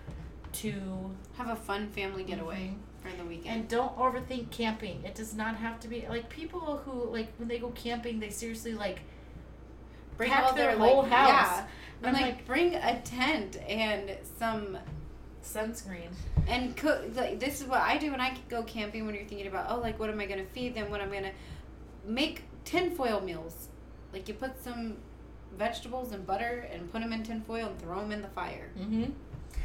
to 0.53 1.11
have 1.37 1.49
a 1.49 1.55
fun 1.55 1.89
family 1.89 2.23
getaway 2.23 2.75
for 3.09 3.17
the 3.17 3.25
weekend. 3.25 3.55
and 3.61 3.67
don't 3.67 3.95
overthink 3.97 4.51
camping. 4.51 5.03
It 5.03 5.15
does 5.15 5.33
not 5.33 5.55
have 5.55 5.79
to 5.81 5.87
be 5.87 6.05
like 6.09 6.29
people 6.29 6.77
who 6.85 7.09
like 7.11 7.29
when 7.37 7.47
they 7.47 7.59
go 7.59 7.69
camping, 7.69 8.19
they 8.19 8.29
seriously 8.29 8.73
like 8.73 9.01
bring 10.17 10.31
pack 10.31 10.43
all 10.45 10.53
their 10.53 10.75
their 10.75 10.77
whole 10.77 11.03
like, 11.03 11.11
house. 11.11 11.57
Yeah, 11.59 11.67
And 12.07 12.07
I'm 12.17 12.21
like, 12.21 12.35
like- 12.35 12.45
bring 12.45 12.75
a 12.75 13.01
tent 13.01 13.57
and 13.67 14.17
some 14.39 14.77
Sunscreen. 15.43 16.09
and 16.47 16.75
cook. 16.75 17.03
Like 17.15 17.39
this 17.39 17.61
is 17.61 17.67
what 17.67 17.81
I 17.81 17.97
do 17.97 18.11
when 18.11 18.21
I 18.21 18.35
go 18.49 18.63
camping. 18.63 19.05
When 19.05 19.15
you're 19.15 19.25
thinking 19.25 19.47
about 19.47 19.67
oh 19.69 19.79
like 19.79 19.99
what 19.99 20.09
am 20.09 20.19
I 20.19 20.25
gonna 20.25 20.45
feed 20.53 20.75
them? 20.75 20.89
What 20.89 21.01
am 21.01 21.09
I'm 21.09 21.13
gonna 21.13 21.33
make 22.05 22.43
tinfoil 22.63 23.21
meals. 23.21 23.69
Like 24.13 24.27
you 24.27 24.33
put 24.33 24.61
some 24.63 24.97
vegetables 25.57 26.11
and 26.11 26.25
butter 26.25 26.67
and 26.71 26.91
put 26.91 27.01
them 27.01 27.13
in 27.13 27.23
tinfoil 27.23 27.67
and 27.67 27.79
throw 27.79 27.99
them 28.01 28.11
in 28.11 28.21
the 28.21 28.27
fire. 28.29 28.69
Mm-hmm. 28.77 29.11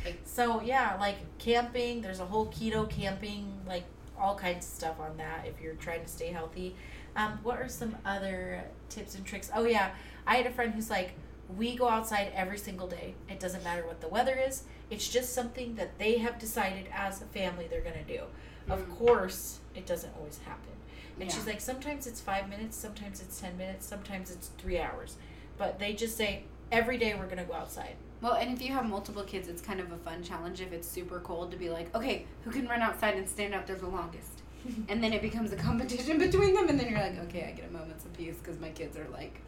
Like- 0.04 0.20
So 0.24 0.60
yeah, 0.62 0.96
like 0.98 1.16
camping. 1.38 2.00
There's 2.02 2.20
a 2.20 2.26
whole 2.26 2.46
keto 2.46 2.88
camping, 2.88 3.60
like 3.66 3.84
all 4.18 4.34
kinds 4.36 4.66
of 4.66 4.72
stuff 4.72 5.00
on 5.00 5.16
that. 5.18 5.46
If 5.46 5.60
you're 5.60 5.74
trying 5.74 6.02
to 6.02 6.08
stay 6.08 6.28
healthy, 6.28 6.76
um, 7.16 7.38
what 7.42 7.58
are 7.58 7.68
some 7.68 7.96
other 8.04 8.62
tips 8.88 9.14
and 9.14 9.24
tricks? 9.24 9.50
Oh 9.54 9.64
yeah, 9.64 9.90
I 10.26 10.36
had 10.36 10.46
a 10.46 10.50
friend 10.50 10.72
who's 10.74 10.90
like, 10.90 11.12
we 11.56 11.74
go 11.76 11.88
outside 11.88 12.30
every 12.34 12.58
single 12.58 12.86
day. 12.86 13.14
It 13.28 13.40
doesn't 13.40 13.64
matter 13.64 13.84
what 13.86 14.00
the 14.00 14.08
weather 14.08 14.36
is. 14.36 14.62
It's 14.90 15.08
just 15.08 15.32
something 15.32 15.74
that 15.76 15.98
they 15.98 16.18
have 16.18 16.38
decided 16.38 16.86
as 16.94 17.20
a 17.22 17.24
family 17.26 17.66
they're 17.68 17.80
gonna 17.80 18.04
do. 18.04 18.22
Of 18.68 18.80
Mm. 18.86 18.98
course, 18.98 19.58
it 19.74 19.86
doesn't 19.86 20.14
always 20.16 20.38
happen. 20.38 20.72
And 21.18 21.28
Yeah. 21.28 21.34
she's 21.34 21.46
like, 21.46 21.60
sometimes 21.60 22.06
it's 22.06 22.20
five 22.20 22.48
minutes, 22.48 22.76
sometimes 22.76 23.20
it's 23.20 23.40
ten 23.40 23.56
minutes, 23.58 23.84
sometimes 23.86 24.30
it's 24.30 24.48
three 24.58 24.78
hours. 24.78 25.16
But 25.58 25.78
they 25.80 25.92
just 25.92 26.16
say 26.16 26.44
every 26.70 26.98
day 26.98 27.14
we're 27.14 27.26
gonna 27.26 27.44
go 27.44 27.54
outside. 27.54 27.96
Well, 28.20 28.34
and 28.34 28.52
if 28.52 28.60
you 28.60 28.72
have 28.72 28.86
multiple 28.86 29.22
kids, 29.22 29.48
it's 29.48 29.62
kind 29.62 29.80
of 29.80 29.90
a 29.92 29.96
fun 29.96 30.22
challenge 30.22 30.60
if 30.60 30.72
it's 30.72 30.86
super 30.86 31.20
cold 31.20 31.50
to 31.52 31.56
be 31.56 31.70
like, 31.70 31.94
okay, 31.94 32.26
who 32.44 32.50
can 32.50 32.66
run 32.68 32.82
outside 32.82 33.16
and 33.16 33.28
stand 33.28 33.54
out 33.54 33.66
there 33.66 33.76
the 33.76 33.88
longest? 33.88 34.42
and 34.88 35.02
then 35.02 35.12
it 35.12 35.22
becomes 35.22 35.52
a 35.52 35.56
competition 35.56 36.18
between 36.18 36.54
them, 36.54 36.68
and 36.68 36.78
then 36.78 36.90
you're 36.90 37.00
like, 37.00 37.18
okay, 37.24 37.48
I 37.48 37.52
get 37.52 37.70
a 37.70 37.72
moment's 37.72 38.04
of 38.04 38.12
peace 38.12 38.36
because 38.36 38.60
my 38.60 38.68
kids 38.70 38.96
are 38.96 39.08
like, 39.10 39.40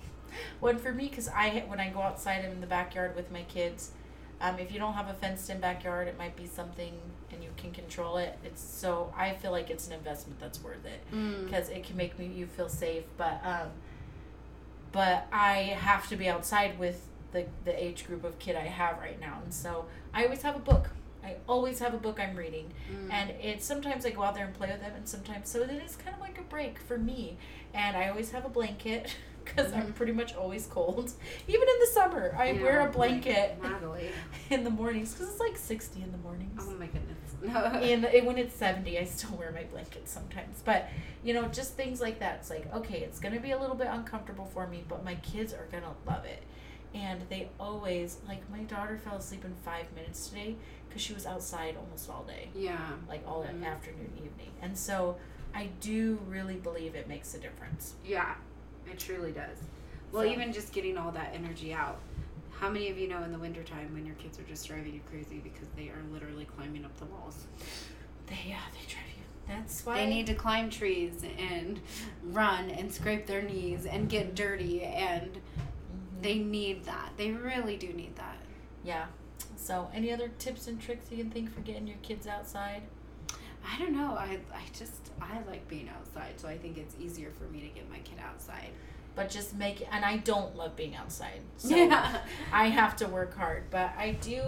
Well, 0.61 0.77
for 0.79 0.93
me, 0.93 1.09
because 1.09 1.29
I 1.29 1.65
when 1.67 1.81
I 1.81 1.91
go 1.91 2.01
outside 2.01 2.45
in 2.45 2.61
the 2.61 2.67
backyard 2.67 3.15
with 3.17 3.31
my 3.31 3.43
kids, 3.43 3.91
um, 4.41 4.59
if 4.59 4.73
you 4.73 4.79
don't 4.79 4.95
have 4.95 5.09
a 5.09 5.15
fenced-in 5.15 5.61
backyard, 5.61 6.09
it 6.09 6.19
might 6.19 6.37
be 6.37 6.47
something 6.47 6.95
and 7.31 7.43
you 7.43 7.51
can 7.57 7.73
control 7.73 8.17
it. 8.17 8.39
It's 8.45 8.63
so 8.63 9.13
I 9.17 9.35
feel 9.35 9.53
like 9.53 9.71
it's 9.71 9.87
an 9.87 9.93
investment 9.93 10.41
that's 10.41 10.63
worth 10.63 10.85
it 10.85 11.01
mm, 11.15 11.45
because 11.45 11.69
it 11.69 11.85
can 11.85 11.97
make 11.97 12.19
me 12.19 12.27
you 12.27 12.47
feel 12.47 12.69
safe. 12.69 13.05
But 13.17 13.41
um, 13.45 13.69
but 14.91 15.27
I 15.33 15.77
have 15.79 16.09
to 16.09 16.17
be 16.17 16.29
outside 16.29 16.79
with 16.79 17.07
the 17.33 17.47
the 17.65 17.83
age 17.83 18.07
group 18.07 18.25
of 18.25 18.39
kid 18.39 18.57
I 18.57 18.67
have 18.67 18.99
right 18.99 19.21
now, 19.21 19.41
and 19.45 19.53
so 19.53 19.87
I 20.15 20.25
always 20.25 20.43
have 20.43 20.57
a 20.57 20.61
book. 20.61 20.91
I 21.25 21.37
always 21.49 21.79
have 21.79 21.95
a 21.95 21.99
book 21.99 22.19
I'm 22.19 22.35
reading, 22.37 22.73
mm. 22.93 23.13
and 23.13 23.31
it's 23.41 23.65
sometimes 23.65 24.05
I 24.05 24.11
go 24.11 24.23
out 24.25 24.35
there 24.35 24.45
and 24.45 24.55
play 24.55 24.69
with 24.71 24.81
them, 24.81 24.93
and 24.97 25.09
sometimes 25.09 25.49
so 25.49 25.63
it 25.63 25.71
is 25.71 25.97
kind 25.97 26.15
of 26.15 26.21
like 26.21 26.39
a 26.39 26.43
break 26.43 26.79
for 26.79 26.99
me. 26.99 27.37
And 27.75 27.97
I 27.97 28.09
always 28.09 28.33
have 28.33 28.45
a 28.45 28.49
blanket 28.49 29.15
because 29.45 29.73
I'm 29.73 29.89
Mhm. 29.89 29.95
pretty 29.95 30.13
much 30.13 30.35
always 30.35 30.67
cold, 30.67 31.13
even 31.49 31.63
in 31.63 31.79
the 31.81 31.87
summer. 31.93 32.35
I 32.39 32.53
wear 32.55 32.87
a 32.87 32.91
blanket 32.91 33.57
Natalie. 33.63 34.11
in 34.51 34.63
the 34.65 34.71
mornings 34.71 35.13
because 35.15 35.31
it's 35.31 35.41
like 35.41 35.57
60 35.57 36.03
in 36.03 36.13
the 36.13 36.19
mornings. 36.19 36.65
Oh 36.69 36.73
my 36.75 36.87
goodness. 36.87 37.19
And, 37.45 38.05
and 38.05 38.25
when 38.27 38.39
it's 38.39 38.55
70, 38.55 38.99
I 39.01 39.05
still 39.05 39.37
wear 39.37 39.51
my 39.53 39.65
blanket 39.65 40.09
sometimes. 40.09 40.63
But 40.65 40.89
you 41.25 41.35
know, 41.35 41.47
just 41.49 41.75
things 41.75 42.01
like 42.01 42.19
that. 42.21 42.37
It's 42.41 42.51
like 42.51 42.73
okay, 42.75 42.99
it's 43.01 43.19
gonna 43.21 43.41
be 43.41 43.51
a 43.53 43.59
little 43.59 43.77
bit 43.77 43.89
uncomfortable 43.91 44.47
for 44.47 44.67
me, 44.67 44.85
but 44.89 45.05
my 45.05 45.15
kids 45.17 45.53
are 45.53 45.67
gonna 45.73 45.95
love 46.07 46.25
it. 46.25 46.43
And 46.95 47.23
they 47.31 47.49
always 47.59 48.19
like 48.29 48.49
my 48.51 48.65
daughter 48.65 48.99
fell 49.03 49.17
asleep 49.17 49.45
in 49.45 49.55
five 49.65 49.87
minutes 49.95 50.29
today 50.29 50.57
because 50.89 51.03
she 51.03 51.15
was 51.15 51.25
outside 51.25 51.77
almost 51.77 52.11
all 52.11 52.23
day 52.25 52.49
yeah. 52.55 52.79
like 53.09 53.23
all 53.27 53.43
Mhm. 53.45 53.65
afternoon, 53.65 54.13
evening. 54.17 54.51
And 54.61 54.77
so 54.77 55.17
I 55.55 55.67
do 55.81 56.19
really 56.29 56.57
believe 56.57 56.95
it 56.95 57.09
makes 57.09 57.35
a 57.35 57.39
difference. 57.39 57.95
Yeah. 58.05 58.35
It 58.91 58.99
truly 58.99 59.33
does. 59.33 59.59
Well, 60.13 60.25
So- 60.25 60.31
even 60.31 60.53
just 60.53 60.73
getting 60.73 60.99
all 60.99 61.13
that 61.13 61.33
energy 61.35 61.73
out. 61.73 61.99
How 62.51 62.69
many 62.69 62.91
of 62.91 62.99
you 62.99 63.09
know 63.09 63.23
in 63.25 63.33
the 63.33 63.39
wintertime 63.39 63.93
when 63.95 64.05
your 64.07 64.15
kids 64.17 64.39
are 64.39 64.43
just 64.45 64.67
driving 64.69 64.95
you 64.95 65.01
crazy 65.11 65.39
because 65.39 65.69
they 65.75 65.89
are 65.89 66.03
literally 66.13 66.45
climbing 66.45 66.85
up 66.85 66.97
the 66.99 67.07
walls? 67.07 67.47
They 68.27 68.39
yeah, 68.49 68.61
they 68.73 68.87
drive 68.87 69.09
you. 69.17 69.23
That's 69.49 69.85
why 69.85 69.97
They 69.97 70.07
need 70.07 70.27
to 70.27 70.35
climb 70.35 70.71
trees 70.71 71.25
and 71.39 71.81
run 72.23 72.71
and 72.71 72.93
scrape 72.93 73.27
their 73.27 73.43
knees 73.43 73.87
and 73.87 74.09
get 74.09 74.35
dirty 74.35 74.83
and. 74.85 75.41
They 76.23 76.39
need 76.39 76.85
that. 76.85 77.11
They 77.17 77.31
really 77.33 77.77
do 77.77 77.93
need 77.93 78.17
that. 78.17 78.37
yeah. 78.85 79.07
So 79.57 79.89
any 79.95 80.13
other 80.13 80.29
tips 80.39 80.67
and 80.67 80.81
tricks 80.81 81.07
you 81.11 81.19
can 81.19 81.31
think 81.31 81.55
for 81.55 81.61
getting 81.61 81.87
your 81.87 81.99
kids 82.03 82.27
outside? 82.27 82.83
I 83.65 83.79
don't 83.79 83.93
know. 83.93 84.17
I 84.19 84.39
I 84.53 84.63
just 84.77 85.11
I 85.21 85.39
like 85.49 85.69
being 85.69 85.89
outside, 85.89 86.41
so 86.41 86.49
I 86.49 86.59
think 86.59 86.79
it's 86.79 86.97
easier 87.01 87.31
for 87.31 87.45
me 87.45 87.61
to 87.61 87.69
get 87.69 87.89
my 87.91 87.99
kid 87.99 88.19
outside. 88.25 88.71
But 89.15 89.31
just 89.31 89.55
make 89.55 89.87
and 89.93 90.05
I 90.05 90.17
don't 90.19 90.57
love 90.57 90.75
being 90.75 90.97
outside. 90.97 91.41
So 91.59 91.77
yeah. 91.77 92.23
I 92.53 92.69
have 92.69 92.97
to 92.97 93.07
work 93.07 93.37
hard. 93.37 93.65
But 93.71 93.93
I 93.97 94.13
do 94.21 94.43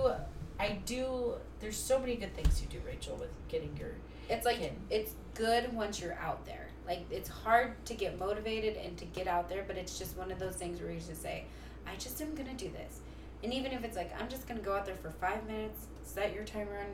I 0.59 0.79
do 0.85 1.35
there's 1.61 1.77
so 1.77 1.99
many 2.01 2.16
good 2.16 2.35
things 2.35 2.61
you 2.61 2.66
do, 2.68 2.85
Rachel, 2.87 3.16
with 3.16 3.31
getting 3.49 3.77
your 3.77 3.91
It's 4.29 4.45
like 4.47 4.59
kid. 4.59 4.72
it's 4.91 5.12
good 5.35 5.72
once 5.72 6.01
you're 6.01 6.14
out 6.14 6.45
there. 6.45 6.66
Like 6.87 7.05
it's 7.11 7.29
hard 7.29 7.72
to 7.87 7.95
get 7.95 8.18
motivated 8.18 8.77
and 8.77 8.97
to 8.99 9.05
get 9.05 9.29
out 9.29 9.49
there, 9.49 9.62
but 9.66 9.77
it's 9.77 9.97
just 9.99 10.16
one 10.16 10.33
of 10.33 10.39
those 10.41 10.57
things 10.57 10.81
where 10.81 10.91
you 10.91 10.99
just 10.99 11.22
say, 11.22 11.45
"I 11.87 11.97
just 11.97 12.20
am 12.20 12.35
gonna 12.35 12.55
do 12.55 12.68
this," 12.70 13.01
and 13.43 13.53
even 13.53 13.72
if 13.72 13.85
it's 13.85 13.97
like 13.97 14.12
I'm 14.20 14.28
just 14.28 14.47
gonna 14.49 14.61
go 14.61 14.74
out 14.74 14.87
there 14.87 14.97
for 14.97 15.11
five 15.11 15.47
minutes, 15.47 15.87
set 16.03 16.35
your 16.35 16.45
timer 16.45 16.78
on, 16.78 16.87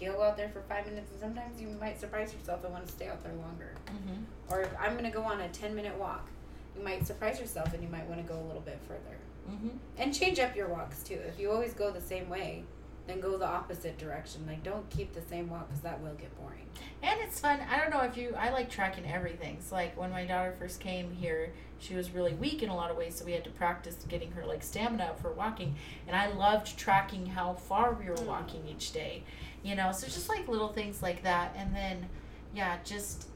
go 0.00 0.22
out 0.22 0.36
there 0.36 0.48
for 0.48 0.62
five 0.62 0.86
minutes, 0.86 1.10
and 1.10 1.20
sometimes 1.20 1.60
you 1.60 1.68
might 1.80 2.00
surprise 2.00 2.32
yourself 2.32 2.64
and 2.64 2.72
want 2.72 2.86
to 2.86 2.92
stay 2.92 3.08
out 3.08 3.22
there 3.22 3.34
longer. 3.34 3.74
mm-hmm. 3.86 4.22
Or 4.52 4.62
if 4.62 4.70
I'm 4.78 4.96
gonna 4.96 5.10
go 5.10 5.22
on 5.22 5.40
a 5.40 5.48
ten 5.48 5.74
minute 5.74 5.96
walk, 5.96 6.28
you 6.76 6.82
might 6.82 7.06
surprise 7.06 7.38
yourself 7.40 7.72
and 7.74 7.82
you 7.82 7.88
might 7.88 8.06
want 8.08 8.20
to 8.20 8.26
go 8.32 8.38
a 8.38 8.46
little 8.46 8.62
bit 8.62 8.78
further. 8.88 9.16
Mm-hmm. 9.50 9.76
And 9.98 10.14
change 10.14 10.38
up 10.38 10.54
your 10.56 10.68
walks 10.68 11.02
too. 11.02 11.18
If 11.26 11.38
you 11.38 11.50
always 11.50 11.74
go 11.74 11.90
the 11.90 12.00
same 12.00 12.28
way, 12.28 12.64
then 13.06 13.20
go 13.20 13.36
the 13.36 13.46
opposite 13.46 13.98
direction. 13.98 14.44
Like 14.46 14.62
don't 14.62 14.88
keep 14.90 15.12
the 15.12 15.22
same 15.22 15.50
walk 15.50 15.68
because 15.68 15.82
that 15.82 16.00
will 16.00 16.14
get 16.14 16.36
boring. 16.40 16.66
And 17.02 17.20
it's 17.20 17.40
fun. 17.40 17.60
I 17.70 17.78
don't 17.78 17.90
know 17.90 18.00
if 18.00 18.16
you. 18.16 18.34
I 18.38 18.50
like 18.50 18.70
tracking 18.70 19.04
everything. 19.10 19.58
So 19.60 19.74
like 19.74 19.96
when 19.98 20.10
my 20.10 20.24
daughter 20.24 20.54
first 20.58 20.78
came 20.80 21.10
here, 21.12 21.52
she 21.78 21.94
was 21.94 22.10
really 22.12 22.32
weak 22.34 22.62
in 22.62 22.68
a 22.68 22.76
lot 22.76 22.90
of 22.92 22.96
ways, 22.96 23.16
so 23.16 23.24
we 23.24 23.32
had 23.32 23.42
to 23.44 23.50
practice 23.50 23.96
getting 24.08 24.30
her 24.32 24.46
like 24.46 24.62
stamina 24.62 25.02
up 25.04 25.20
for 25.20 25.32
walking. 25.32 25.74
And 26.06 26.14
I 26.14 26.28
loved 26.32 26.78
tracking 26.78 27.26
how 27.26 27.54
far 27.54 27.92
we 27.94 28.08
were 28.08 28.14
Mm. 28.16 28.26
walking 28.26 28.66
each 28.68 28.92
day. 28.92 29.24
You 29.64 29.74
know, 29.76 29.90
so 29.92 30.06
just 30.06 30.28
like 30.28 30.46
little 30.48 30.68
things 30.72 31.02
like 31.02 31.22
that. 31.24 31.54
And 31.56 31.74
then, 31.74 32.08
yeah, 32.54 32.78
just 32.84 33.26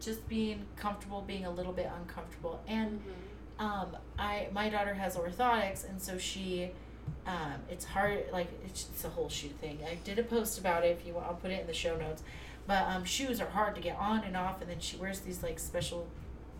just 0.00 0.28
being 0.28 0.66
comfortable, 0.76 1.22
being 1.22 1.46
a 1.46 1.50
little 1.50 1.72
bit 1.72 1.90
uncomfortable, 2.00 2.60
and 2.66 3.00
um, 3.58 3.96
I 4.18 4.48
my 4.52 4.68
daughter 4.68 4.92
has 4.94 5.16
orthotics, 5.16 5.88
and 5.88 6.00
so 6.02 6.18
she, 6.18 6.70
um, 7.26 7.54
it's 7.70 7.84
hard. 7.84 8.24
Like 8.32 8.48
it's, 8.64 8.88
it's 8.92 9.04
a 9.04 9.08
whole 9.08 9.28
shoe 9.28 9.48
thing. 9.60 9.78
I 9.90 9.94
did 10.04 10.18
a 10.18 10.22
post 10.22 10.58
about 10.58 10.84
it. 10.84 10.96
If 11.00 11.06
you 11.06 11.14
want, 11.14 11.26
I'll 11.26 11.34
put 11.34 11.50
it 11.50 11.60
in 11.60 11.66
the 11.66 11.74
show 11.74 11.96
notes. 11.96 12.22
But 12.66 12.86
um, 12.88 13.04
shoes 13.04 13.40
are 13.40 13.48
hard 13.48 13.74
to 13.74 13.80
get 13.80 13.96
on 13.98 14.24
and 14.24 14.36
off, 14.36 14.60
and 14.60 14.70
then 14.70 14.80
she 14.80 14.96
wears 14.96 15.20
these 15.20 15.42
like 15.42 15.58
special 15.58 16.06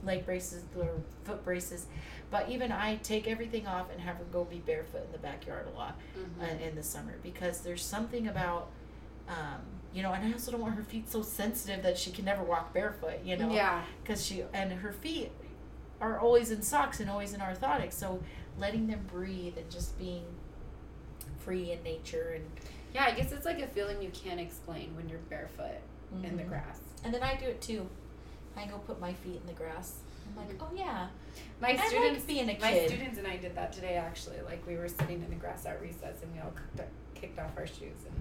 leg 0.04 0.26
braces 0.26 0.64
or 0.78 0.88
foot 1.24 1.44
braces. 1.44 1.86
But 2.30 2.48
even 2.48 2.72
I 2.72 2.96
take 2.96 3.26
everything 3.28 3.66
off 3.66 3.90
and 3.90 4.00
have 4.00 4.16
her 4.16 4.24
go 4.32 4.44
be 4.44 4.58
barefoot 4.58 5.06
in 5.06 5.12
the 5.12 5.18
backyard 5.18 5.66
a 5.72 5.76
lot 5.78 5.98
uh, 6.42 6.44
in 6.62 6.74
the 6.74 6.82
summer 6.82 7.14
because 7.22 7.60
there's 7.60 7.82
something 7.82 8.28
about. 8.28 8.68
Um, 9.28 9.60
you 9.94 10.02
know, 10.02 10.12
and 10.12 10.24
I 10.26 10.32
also 10.32 10.50
don't 10.50 10.60
want 10.60 10.74
her 10.74 10.82
feet 10.82 11.08
so 11.08 11.22
sensitive 11.22 11.84
that 11.84 11.96
she 11.96 12.10
can 12.10 12.24
never 12.24 12.42
walk 12.42 12.74
barefoot. 12.74 13.20
You 13.24 13.36
know, 13.36 13.52
Yeah. 13.52 13.82
because 14.02 14.26
she 14.26 14.42
and 14.52 14.72
her 14.72 14.92
feet 14.92 15.30
are 16.00 16.18
always 16.18 16.50
in 16.50 16.60
socks 16.62 16.98
and 17.00 17.08
always 17.08 17.32
in 17.32 17.40
orthotics 17.40 17.92
so 17.92 18.20
letting 18.58 18.86
them 18.86 19.04
breathe 19.12 19.56
and 19.56 19.70
just 19.70 19.98
being 19.98 20.24
free 21.38 21.72
in 21.72 21.82
nature 21.82 22.32
and 22.36 22.44
Yeah, 22.94 23.04
I 23.06 23.10
guess 23.12 23.32
it's 23.32 23.44
like 23.44 23.60
a 23.60 23.66
feeling 23.66 24.00
you 24.00 24.10
can't 24.10 24.38
explain 24.40 24.94
when 24.96 25.08
you're 25.08 25.18
barefoot 25.30 25.80
in 26.22 26.36
the 26.36 26.42
Mhm. 26.44 26.48
grass. 26.48 26.78
and 27.02 27.12
then 27.12 27.22
i 27.24 27.34
do 27.34 27.46
it 27.46 27.60
too 27.60 27.88
i 28.56 28.64
go 28.66 28.78
put 28.78 29.00
my 29.00 29.12
feet 29.12 29.40
in 29.40 29.46
the 29.48 29.52
grass 29.52 29.94
i'm 30.28 30.36
like 30.46 30.54
oh 30.62 30.70
yeah 30.74 31.08
My 31.60 31.70
I 31.70 31.72
like 31.74 31.86
students, 31.88 32.24
being 32.24 32.48
a 32.48 32.54
kid. 32.54 32.60
my 32.62 32.86
students 32.86 33.18
and 33.18 33.26
I 33.26 33.36
did 33.36 33.54
that 33.56 33.72
today. 33.72 33.96
Actually, 33.96 34.40
like 34.42 34.64
we 34.66 34.76
were 34.76 34.88
sitting 34.88 35.22
in 35.22 35.28
the 35.30 35.36
grass 35.36 35.66
at 35.66 35.80
recess 35.82 36.22
and 36.22 36.32
we 36.32 36.38
all 36.40 36.52
kicked, 36.76 36.88
kicked 37.14 37.38
off 37.38 37.50
our 37.56 37.66
shoes. 37.66 38.00
And 38.06 38.16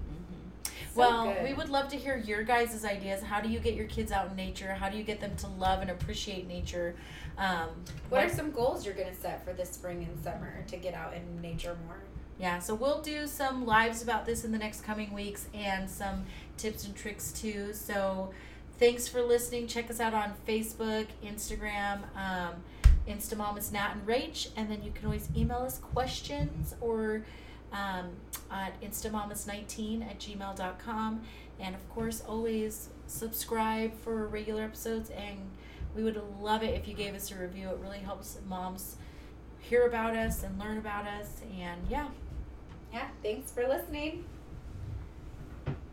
so 0.63 0.71
well 0.95 1.33
good. 1.33 1.43
we 1.43 1.53
would 1.53 1.69
love 1.69 1.87
to 1.87 1.97
hear 1.97 2.17
your 2.17 2.43
guys' 2.43 2.83
ideas 2.85 3.21
how 3.21 3.41
do 3.41 3.49
you 3.49 3.59
get 3.59 3.73
your 3.73 3.87
kids 3.87 4.11
out 4.11 4.29
in 4.29 4.35
nature 4.35 4.73
how 4.73 4.89
do 4.89 4.97
you 4.97 5.03
get 5.03 5.19
them 5.19 5.35
to 5.35 5.47
love 5.47 5.81
and 5.81 5.89
appreciate 5.91 6.47
nature 6.47 6.95
um, 7.37 7.69
What 8.09 8.23
are 8.25 8.29
some 8.29 8.51
goals 8.51 8.85
you're 8.85 8.93
gonna 8.93 9.15
set 9.15 9.43
for 9.43 9.53
this 9.53 9.71
spring 9.71 10.07
and 10.07 10.23
summer 10.23 10.63
to 10.67 10.77
get 10.77 10.93
out 10.93 11.13
in 11.13 11.41
nature 11.41 11.77
more? 11.87 11.97
Yeah, 12.39 12.59
so 12.59 12.75
we'll 12.75 13.01
do 13.01 13.27
some 13.27 13.65
lives 13.65 14.01
about 14.01 14.25
this 14.25 14.43
in 14.43 14.51
the 14.51 14.57
next 14.57 14.83
coming 14.83 15.13
weeks 15.13 15.47
and 15.53 15.89
some 15.89 16.25
tips 16.57 16.85
and 16.85 16.95
tricks 16.95 17.31
too. 17.31 17.73
So 17.73 18.31
thanks 18.79 19.07
for 19.07 19.21
listening. 19.21 19.67
Check 19.67 19.89
us 19.89 19.99
out 19.99 20.13
on 20.13 20.33
Facebook, 20.47 21.07
Instagram, 21.23 22.01
um, 22.15 22.55
Instamamas 23.07 23.71
Nat 23.71 23.93
and 23.93 24.07
Rach, 24.07 24.49
and 24.55 24.69
then 24.69 24.83
you 24.83 24.91
can 24.91 25.05
always 25.05 25.27
email 25.35 25.57
us 25.59 25.77
questions 25.77 26.75
or 26.81 27.23
um, 27.73 28.11
at 28.51 28.79
instamamas19 28.81 30.03
at 30.09 30.19
gmail.com. 30.19 31.21
And 31.59 31.75
of 31.75 31.89
course, 31.89 32.21
always 32.27 32.89
subscribe 33.07 33.93
for 33.99 34.27
regular 34.27 34.63
episodes. 34.63 35.09
And 35.09 35.39
we 35.95 36.03
would 36.03 36.21
love 36.41 36.63
it 36.63 36.73
if 36.75 36.87
you 36.87 36.93
gave 36.93 37.13
us 37.15 37.31
a 37.31 37.35
review. 37.35 37.69
It 37.69 37.77
really 37.81 37.99
helps 37.99 38.37
moms 38.47 38.95
hear 39.59 39.85
about 39.87 40.15
us 40.15 40.43
and 40.43 40.57
learn 40.59 40.77
about 40.77 41.05
us. 41.07 41.41
And 41.59 41.81
yeah, 41.89 42.07
Yeah. 42.91 43.07
Thanks 43.21 43.51
for 43.51 43.67
listening. 43.67 44.23